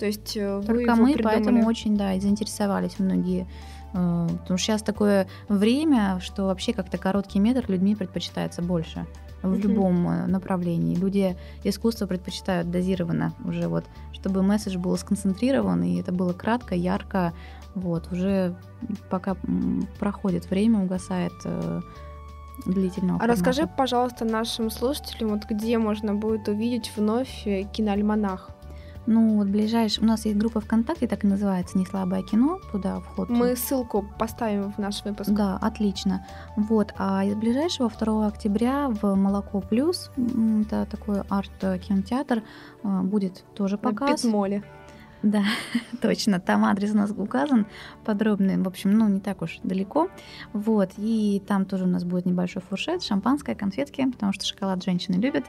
То 0.00 0.06
есть 0.06 0.36
э, 0.36 0.56
вы 0.58 0.64
Только 0.64 0.96
мы, 0.96 1.12
придумали? 1.12 1.22
поэтому 1.22 1.66
очень, 1.66 1.96
да, 1.96 2.14
и 2.14 2.20
заинтересовались 2.20 2.98
многие. 2.98 3.46
э, 3.92 4.26
Потому 4.28 4.58
что 4.58 4.66
сейчас 4.66 4.82
такое 4.82 5.28
время, 5.48 6.18
что 6.20 6.46
вообще 6.46 6.72
как-то 6.72 6.98
короткий 6.98 7.38
метр 7.38 7.70
людьми 7.70 7.94
предпочитается 7.94 8.62
больше 8.62 9.06
в 9.42 9.58
любом 9.58 10.08
э, 10.08 10.26
направлении. 10.26 10.94
Люди 10.94 11.36
искусство 11.64 12.06
предпочитают 12.06 12.70
дозированно 12.70 13.34
уже 13.44 13.68
вот, 13.68 13.84
чтобы 14.12 14.42
месседж 14.42 14.78
был 14.78 14.96
сконцентрирован, 14.96 15.82
и 15.82 16.00
это 16.00 16.12
было 16.12 16.32
кратко, 16.32 16.74
ярко, 16.74 17.32
вот, 17.74 18.10
уже 18.12 18.54
пока 19.10 19.36
проходит 19.98 20.50
время, 20.50 20.80
угасает 20.80 21.32
э, 21.44 21.80
длительного 22.66 23.20
А 23.22 23.26
расскажи, 23.26 23.62
формата. 23.62 23.78
пожалуйста, 23.78 24.24
нашим 24.24 24.70
слушателям, 24.70 25.30
вот 25.30 25.44
где 25.48 25.78
можно 25.78 26.14
будет 26.14 26.48
увидеть 26.48 26.92
вновь 26.96 27.46
э, 27.46 27.64
киноальманах. 27.64 28.50
Ну, 29.06 29.36
вот 29.38 29.48
ближайший... 29.48 30.02
У 30.02 30.06
нас 30.06 30.24
есть 30.24 30.38
группа 30.38 30.60
ВКонтакте, 30.60 31.08
так 31.08 31.24
и 31.24 31.26
называется 31.26 31.76
«Не 31.76 31.86
слабое 31.86 32.22
кино», 32.22 32.60
туда 32.70 33.00
вход 33.00 33.28
Мы 33.30 33.56
ссылку 33.56 34.04
поставим 34.18 34.72
в 34.72 34.78
наш 34.78 35.04
выпуск. 35.04 35.30
Да, 35.30 35.58
отлично. 35.60 36.24
Вот, 36.56 36.94
а 36.98 37.24
из 37.24 37.34
ближайшего 37.34 37.90
2 37.90 38.26
октября 38.26 38.88
в 38.88 39.14
Молоко 39.14 39.60
Плюс, 39.60 40.10
это 40.66 40.86
такой 40.90 41.20
арт-кинотеатр, 41.28 42.42
э, 42.84 43.00
будет 43.02 43.44
тоже 43.54 43.76
На 43.76 43.90
показ. 43.90 44.22
Питмоле. 44.22 44.62
Да, 45.22 45.44
точно, 46.02 46.40
там 46.40 46.64
адрес 46.64 46.92
у 46.92 46.96
нас 46.96 47.12
указан 47.16 47.66
подробный, 48.04 48.56
в 48.56 48.66
общем, 48.66 48.98
ну, 48.98 49.08
не 49.08 49.20
так 49.20 49.42
уж 49.42 49.60
далеко. 49.62 50.08
Вот, 50.52 50.90
и 50.96 51.42
там 51.46 51.64
тоже 51.64 51.84
у 51.84 51.88
нас 51.88 52.04
будет 52.04 52.26
небольшой 52.26 52.62
фуршет, 52.62 53.02
шампанское, 53.02 53.54
конфетки, 53.54 54.04
потому 54.10 54.32
что 54.32 54.44
шоколад 54.44 54.82
женщины 54.82 55.16
любят. 55.16 55.44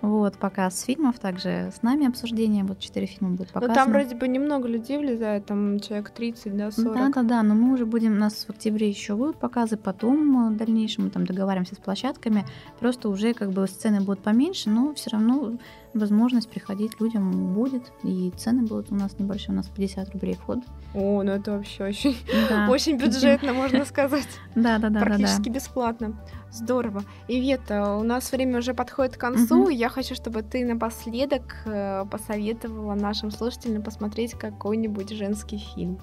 Вот, 0.00 0.36
показ 0.36 0.82
фильмов, 0.82 1.18
также 1.18 1.72
с 1.74 1.82
нами 1.82 2.06
обсуждение, 2.06 2.64
вот 2.64 2.78
четыре 2.78 3.06
фильма 3.06 3.30
будут 3.30 3.48
Но 3.48 3.60
показаны. 3.60 3.74
Ну, 3.74 3.84
там 3.84 3.92
вроде 3.92 4.14
бы 4.14 4.28
немного 4.28 4.68
людей 4.68 4.98
влезает, 4.98 5.46
там 5.46 5.80
человек 5.80 6.10
30, 6.10 6.56
да, 6.56 6.70
40. 6.70 6.94
Да, 6.94 7.08
да, 7.08 7.22
да, 7.22 7.42
но 7.42 7.54
мы 7.54 7.74
уже 7.74 7.84
будем, 7.84 8.12
у 8.12 8.20
нас 8.20 8.44
в 8.44 8.50
октябре 8.50 8.88
еще 8.88 9.16
будут 9.16 9.38
показы, 9.38 9.76
потом 9.76 10.46
э, 10.46 10.50
в 10.50 10.56
дальнейшем 10.56 11.04
мы 11.04 11.10
там 11.10 11.26
договариваемся 11.26 11.74
с 11.74 11.78
площадками, 11.78 12.44
просто 12.78 13.08
уже 13.08 13.34
как 13.34 13.50
бы 13.50 13.66
сцены 13.66 14.00
будут 14.00 14.20
поменьше, 14.20 14.70
но 14.70 14.94
все 14.94 15.10
равно 15.10 15.58
возможность 15.96 16.48
приходить 16.48 17.00
людям 17.00 17.54
будет, 17.54 17.92
и 18.02 18.32
цены 18.36 18.62
будут 18.62 18.92
у 18.92 18.94
нас 18.94 19.18
небольшие, 19.18 19.52
у 19.52 19.56
нас 19.56 19.68
50 19.68 20.12
рублей 20.12 20.34
вход. 20.34 20.60
О, 20.94 21.22
ну 21.22 21.32
это 21.32 21.52
вообще 21.52 21.84
очень, 21.84 22.16
Да. 22.48 22.66
очень 22.70 22.96
бюджетно, 22.96 23.52
можно 23.52 23.84
сказать. 23.84 24.28
Да, 24.54 24.78
да, 24.78 24.88
да, 24.88 24.90
да, 24.90 25.00
да. 25.00 25.04
Практически 25.06 25.48
бесплатно. 25.48 26.16
Здорово. 26.50 27.02
Ивета, 27.28 27.96
у 27.96 28.02
нас 28.02 28.30
время 28.32 28.58
уже 28.58 28.72
подходит 28.72 29.16
к 29.16 29.20
концу. 29.20 29.68
Я 29.68 29.88
хочу, 29.88 30.14
чтобы 30.14 30.42
ты 30.42 30.64
напоследок 30.64 31.56
э, 31.66 32.04
посоветовала 32.10 32.94
нашим 32.94 33.30
слушателям 33.30 33.82
посмотреть 33.82 34.34
какой-нибудь 34.34 35.10
женский 35.10 35.58
фильм. 35.58 35.98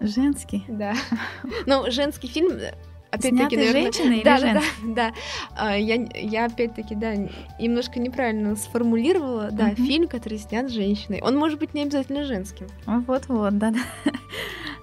Женский. 0.00 0.64
Да. 0.68 0.94
Ну, 1.66 1.90
женский 1.90 2.28
фильм, 2.28 2.52
э, 2.52 2.74
опять-таки, 3.18 3.56
наверное... 3.56 3.82
женщиной 3.82 4.22
Да, 4.24 4.36
или 4.36 4.44
да, 4.44 4.54
да, 4.54 4.62
да. 4.94 5.12
А, 5.56 5.76
Я, 5.76 6.06
я 6.14 6.46
опять-таки, 6.46 6.94
да, 6.94 7.14
немножко 7.58 8.00
неправильно 8.00 8.56
сформулировала. 8.56 9.50
Да, 9.50 9.66
Мгм. 9.66 9.76
фильм, 9.76 10.08
который 10.08 10.38
снят 10.38 10.70
женщиной. 10.70 11.20
Он 11.22 11.36
может 11.36 11.58
быть 11.58 11.74
не 11.74 11.82
обязательно 11.82 12.24
женским. 12.24 12.66
Вот-вот, 12.86 13.58
да, 13.58 13.70
да. 13.70 13.80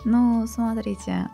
Ну, 0.06 0.46
смотрите, 0.48 1.30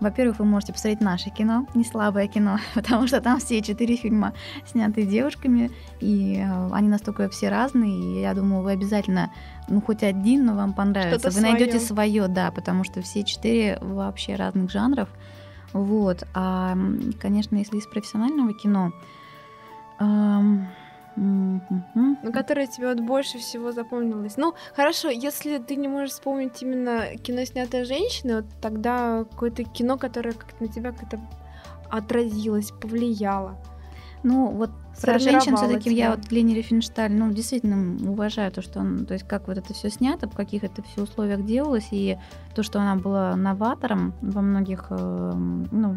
во-первых, 0.00 0.38
вы 0.38 0.44
можете 0.44 0.72
посмотреть 0.72 1.00
наше 1.00 1.30
кино, 1.30 1.66
не 1.74 1.84
слабое 1.84 2.28
кино, 2.28 2.58
потому 2.74 3.06
что 3.06 3.20
там 3.20 3.40
все 3.40 3.60
четыре 3.62 3.96
фильма 3.96 4.32
сняты 4.66 5.04
девушками, 5.04 5.70
и 6.00 6.36
э, 6.36 6.70
они 6.72 6.88
настолько 6.88 7.28
все 7.28 7.48
разные, 7.48 7.98
и 7.98 8.20
я 8.20 8.34
думаю, 8.34 8.62
вы 8.62 8.72
обязательно, 8.72 9.30
ну, 9.68 9.80
хоть 9.80 10.02
один, 10.04 10.46
но 10.46 10.54
вам 10.54 10.72
понравится. 10.72 11.18
Что-то 11.18 11.34
Вы 11.34 11.40
найдете 11.40 11.80
свое, 11.80 12.28
да, 12.28 12.50
потому 12.52 12.84
что 12.84 13.02
все 13.02 13.24
четыре 13.24 13.78
вообще 13.80 14.36
разных 14.36 14.70
жанров. 14.70 15.08
Вот. 15.72 16.24
А, 16.34 16.76
конечно, 17.20 17.56
если 17.56 17.78
из 17.78 17.86
профессионального 17.86 18.52
кино, 18.54 18.92
м, 20.00 20.68
Ну, 22.22 22.32
которое 22.32 22.66
тебе 22.68 22.88
вот 22.88 23.00
больше 23.00 23.38
всего 23.38 23.72
запомнилось. 23.72 24.36
Ну, 24.36 24.54
хорошо, 24.74 25.08
если 25.08 25.58
ты 25.58 25.74
не 25.76 25.88
можешь 25.88 26.12
вспомнить 26.12 26.62
именно 26.62 27.16
кино, 27.16 27.44
снятое 27.44 27.84
женщиной, 27.84 28.36
вот 28.36 28.44
тогда 28.60 29.24
какое-то 29.30 29.64
кино, 29.64 29.98
которое 29.98 30.32
как-то 30.32 30.62
на 30.64 30.68
тебя 30.68 30.92
как-то 30.92 31.18
отразилось, 31.90 32.70
повлияло. 32.70 33.56
Ну, 34.22 34.50
вот 34.50 34.70
про 35.00 35.18
женщин 35.18 35.56
все-таки 35.56 35.94
я 35.94 36.10
вот 36.10 36.30
Лени 36.30 36.54
Рифеншталь, 36.54 37.12
ну, 37.12 37.30
действительно 37.32 38.10
уважаю 38.10 38.50
то, 38.50 38.62
что 38.62 38.80
он, 38.80 39.06
то 39.06 39.14
есть 39.14 39.26
как 39.26 39.46
вот 39.46 39.58
это 39.58 39.72
все 39.74 39.90
снято, 39.90 40.28
в 40.28 40.34
каких 40.34 40.64
это 40.64 40.82
все 40.82 41.02
условиях 41.02 41.44
делалось, 41.44 41.88
и 41.92 42.18
то, 42.54 42.62
что 42.62 42.80
она 42.80 42.96
была 42.96 43.36
новатором 43.36 44.12
во 44.20 44.42
многих, 44.42 44.86
э, 44.90 45.32
ну, 45.70 45.96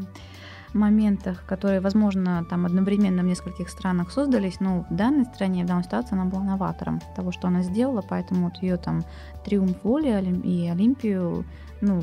моментах, 0.73 1.43
которые, 1.45 1.81
возможно, 1.81 2.45
там 2.49 2.65
одновременно 2.65 3.23
в 3.23 3.25
нескольких 3.25 3.69
странах 3.69 4.11
создались, 4.11 4.59
но 4.59 4.85
в 4.89 4.95
данной 4.95 5.25
стране, 5.25 5.63
в 5.63 5.67
данной 5.67 5.83
ситуации 5.83 6.13
она 6.13 6.25
была 6.25 6.43
новатором 6.43 7.01
того, 7.15 7.31
что 7.31 7.47
она 7.47 7.61
сделала, 7.61 8.01
поэтому 8.07 8.45
вот 8.45 8.63
ее 8.63 8.77
там 8.77 9.03
триумф 9.43 9.83
воли 9.83 10.07
и 10.43 10.69
Олимпию, 10.69 11.45
ну, 11.81 12.01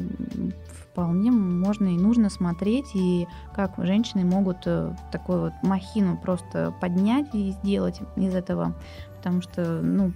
вполне 0.99 1.31
можно 1.31 1.95
и 1.95 1.97
нужно 1.97 2.29
смотреть, 2.29 2.91
и 2.95 3.29
как 3.55 3.75
женщины 3.79 4.25
могут 4.25 4.67
э, 4.67 4.93
такую 5.13 5.43
вот 5.43 5.53
махину 5.63 6.17
просто 6.17 6.75
поднять 6.81 7.33
и 7.35 7.53
сделать 7.53 8.01
из 8.17 8.35
этого, 8.35 8.75
потому 9.17 9.41
что, 9.41 9.81
ну, 9.81 10.11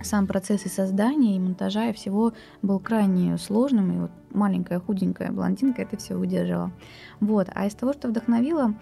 сам 0.00 0.26
процесс 0.26 0.64
и 0.64 0.70
создания, 0.70 1.36
и 1.36 1.38
монтажа, 1.38 1.90
и 1.90 1.92
всего 1.92 2.32
был 2.62 2.78
крайне 2.78 3.36
сложным, 3.36 3.92
и 3.92 3.98
вот 3.98 4.10
маленькая 4.32 4.80
худенькая 4.80 5.30
блондинка 5.30 5.82
это 5.82 5.98
все 5.98 6.14
выдержала. 6.14 6.72
Вот. 7.20 7.48
А 7.54 7.66
из 7.66 7.74
того, 7.74 7.92
что 7.92 8.08
вдохновило, 8.08 8.72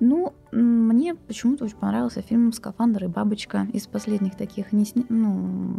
ну, 0.00 0.32
мне 0.52 1.14
почему-то 1.14 1.64
очень 1.66 1.76
понравился 1.76 2.22
фильм 2.22 2.52
«Скафандр 2.52 3.04
и 3.04 3.06
бабочка» 3.06 3.66
из 3.72 3.86
последних 3.86 4.34
таких, 4.34 4.72
не 4.72 4.84
сня- 4.84 5.04
ну, 5.08 5.74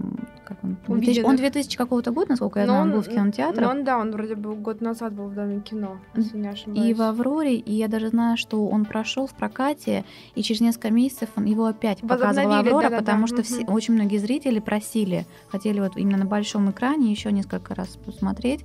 как 0.46 0.64
он, 0.64 0.78
2000, 0.88 0.90
он 0.90 0.96
Увиденных. 0.98 1.38
2000 1.40 1.78
какого-то 1.78 2.12
года, 2.12 2.30
насколько 2.30 2.60
я 2.60 2.66
Но 2.68 2.74
знаю, 2.74 2.84
он 2.84 2.90
он- 2.90 2.96
был 2.96 3.02
в 3.02 3.08
кинотеатрах. 3.10 3.66
Ну, 3.74 3.80
он, 3.80 3.84
да, 3.84 3.98
он 3.98 4.12
вроде 4.12 4.36
бы 4.36 4.56
год 4.56 4.80
назад 4.80 5.14
был 5.14 5.26
в 5.28 5.34
Доме 5.34 5.60
кино, 5.62 5.98
если 6.16 6.38
не 6.38 6.48
ошибаюсь. 6.48 6.90
И 6.90 6.94
в 6.94 7.02
Авроре, 7.02 7.56
и 7.56 7.74
я 7.74 7.88
даже 7.88 8.10
знаю, 8.10 8.38
что 8.38 8.68
он 8.68 8.86
прошел 8.86 9.28
в 9.28 9.34
прокате, 9.34 10.06
и 10.36 10.44
через 10.44 10.62
несколько 10.62 10.92
месяцев 10.92 11.30
он 11.36 11.46
его 11.46 11.66
опять 11.66 12.02
Возобновили, 12.04 12.54
Аврора, 12.70 12.84
да-да-да, 12.84 12.98
потому 13.00 13.28
что 13.28 13.38
мгм. 13.38 13.44
все, 13.44 13.66
очень 13.66 13.94
многие 13.96 14.18
зрители 14.20 14.60
просили, 14.60 15.26
хотели 15.50 15.80
вот 15.80 15.98
именно 15.98 16.18
на 16.20 16.26
большом 16.26 16.70
экране 16.72 17.12
еще 17.12 17.32
несколько 17.32 17.76
раз 17.76 17.98
посмотреть. 18.06 18.64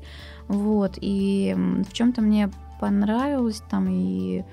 Вот, 0.49 0.99
и 1.01 1.57
в 1.89 1.93
чем-то 1.93 2.21
мне 2.23 2.51
понравилось 2.79 3.63
там 3.71 3.89
и, 3.89 4.45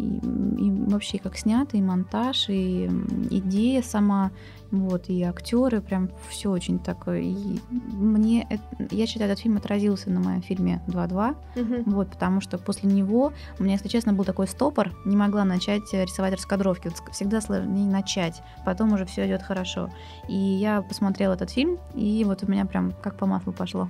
и, 0.00 0.64
и 0.64 0.70
вообще 0.90 1.18
как 1.18 1.36
снято, 1.36 1.76
и 1.76 1.82
монтаж, 1.82 2.48
и 2.48 2.86
идея 3.30 3.82
сама, 3.82 4.30
вот, 4.70 5.08
и 5.08 5.22
актеры, 5.22 5.80
прям 5.80 6.10
все 6.28 6.50
очень 6.50 6.78
такое. 6.78 7.20
И 7.22 7.60
мне, 7.70 8.46
это- 8.48 8.94
я 8.94 9.06
считаю, 9.06 9.30
этот 9.30 9.42
фильм 9.42 9.56
отразился 9.56 10.10
на 10.10 10.20
моем 10.20 10.42
фильме 10.42 10.80
2.2. 10.86 11.34
Мгм. 11.56 11.82
Вот, 11.86 12.10
потому 12.10 12.40
что 12.40 12.56
после 12.58 12.90
него 12.90 13.32
у 13.58 13.62
меня, 13.62 13.74
если 13.74 13.88
честно, 13.88 14.12
был 14.12 14.24
такой 14.24 14.46
стопор, 14.46 14.92
не 15.04 15.16
могла 15.16 15.44
начать 15.44 15.92
э, 15.92 16.04
рисовать 16.04 16.34
раскадровки. 16.34 16.88
Вот 16.88 17.02
всегда 17.12 17.40
сложнее 17.40 17.90
начать, 17.90 18.42
потом 18.64 18.92
уже 18.92 19.04
все 19.06 19.26
идет 19.26 19.42
хорошо. 19.42 19.90
И 20.28 20.34
я 20.36 20.82
посмотрела 20.82 21.34
этот 21.34 21.50
фильм, 21.50 21.78
и 21.94 22.22
вот 22.24 22.42
у 22.44 22.50
меня 22.50 22.64
прям 22.64 22.92
как 23.02 23.16
по 23.16 23.26
маслу 23.26 23.52
пошло. 23.52 23.88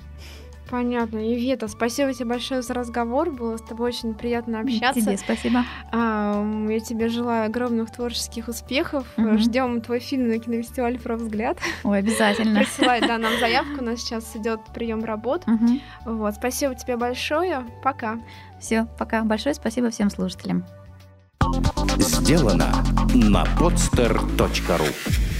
Понятно. 0.70 1.18
Ивета, 1.18 1.66
спасибо 1.66 2.14
тебе 2.14 2.26
большое 2.26 2.62
за 2.62 2.74
разговор. 2.74 3.30
Было 3.30 3.56
с 3.56 3.62
тобой 3.62 3.88
очень 3.88 4.14
приятно 4.14 4.60
общаться. 4.60 5.00
Тебе 5.00 5.16
спасибо. 5.18 5.64
А, 5.90 6.46
я 6.68 6.80
тебе 6.80 7.08
желаю 7.08 7.46
огромных 7.46 7.90
творческих 7.90 8.46
успехов. 8.48 9.06
Мгм. 9.16 9.38
Ждем 9.38 9.80
твой 9.80 9.98
фильм 9.98 10.28
на 10.28 10.38
кинофестивале 10.38 10.98
про 10.98 11.16
взгляд. 11.16 11.58
Ой, 11.82 11.98
обязательно. 11.98 12.60
Присылай 12.60 13.00
да, 13.00 13.18
нам 13.18 13.32
заявку. 13.40 13.80
У 13.80 13.84
нас 13.84 14.00
сейчас 14.00 14.36
идет 14.36 14.60
прием 14.72 15.04
работ. 15.04 15.46
Мгм. 15.46 15.80
Вот, 16.04 16.34
спасибо 16.34 16.74
тебе 16.74 16.96
большое. 16.96 17.66
Пока. 17.82 18.20
Все, 18.60 18.86
пока. 18.98 19.22
Большое 19.24 19.54
спасибо 19.54 19.90
всем 19.90 20.08
слушателям. 20.08 20.64
Сделано 21.98 22.72
на 23.14 23.44
podster.ru 23.58 25.39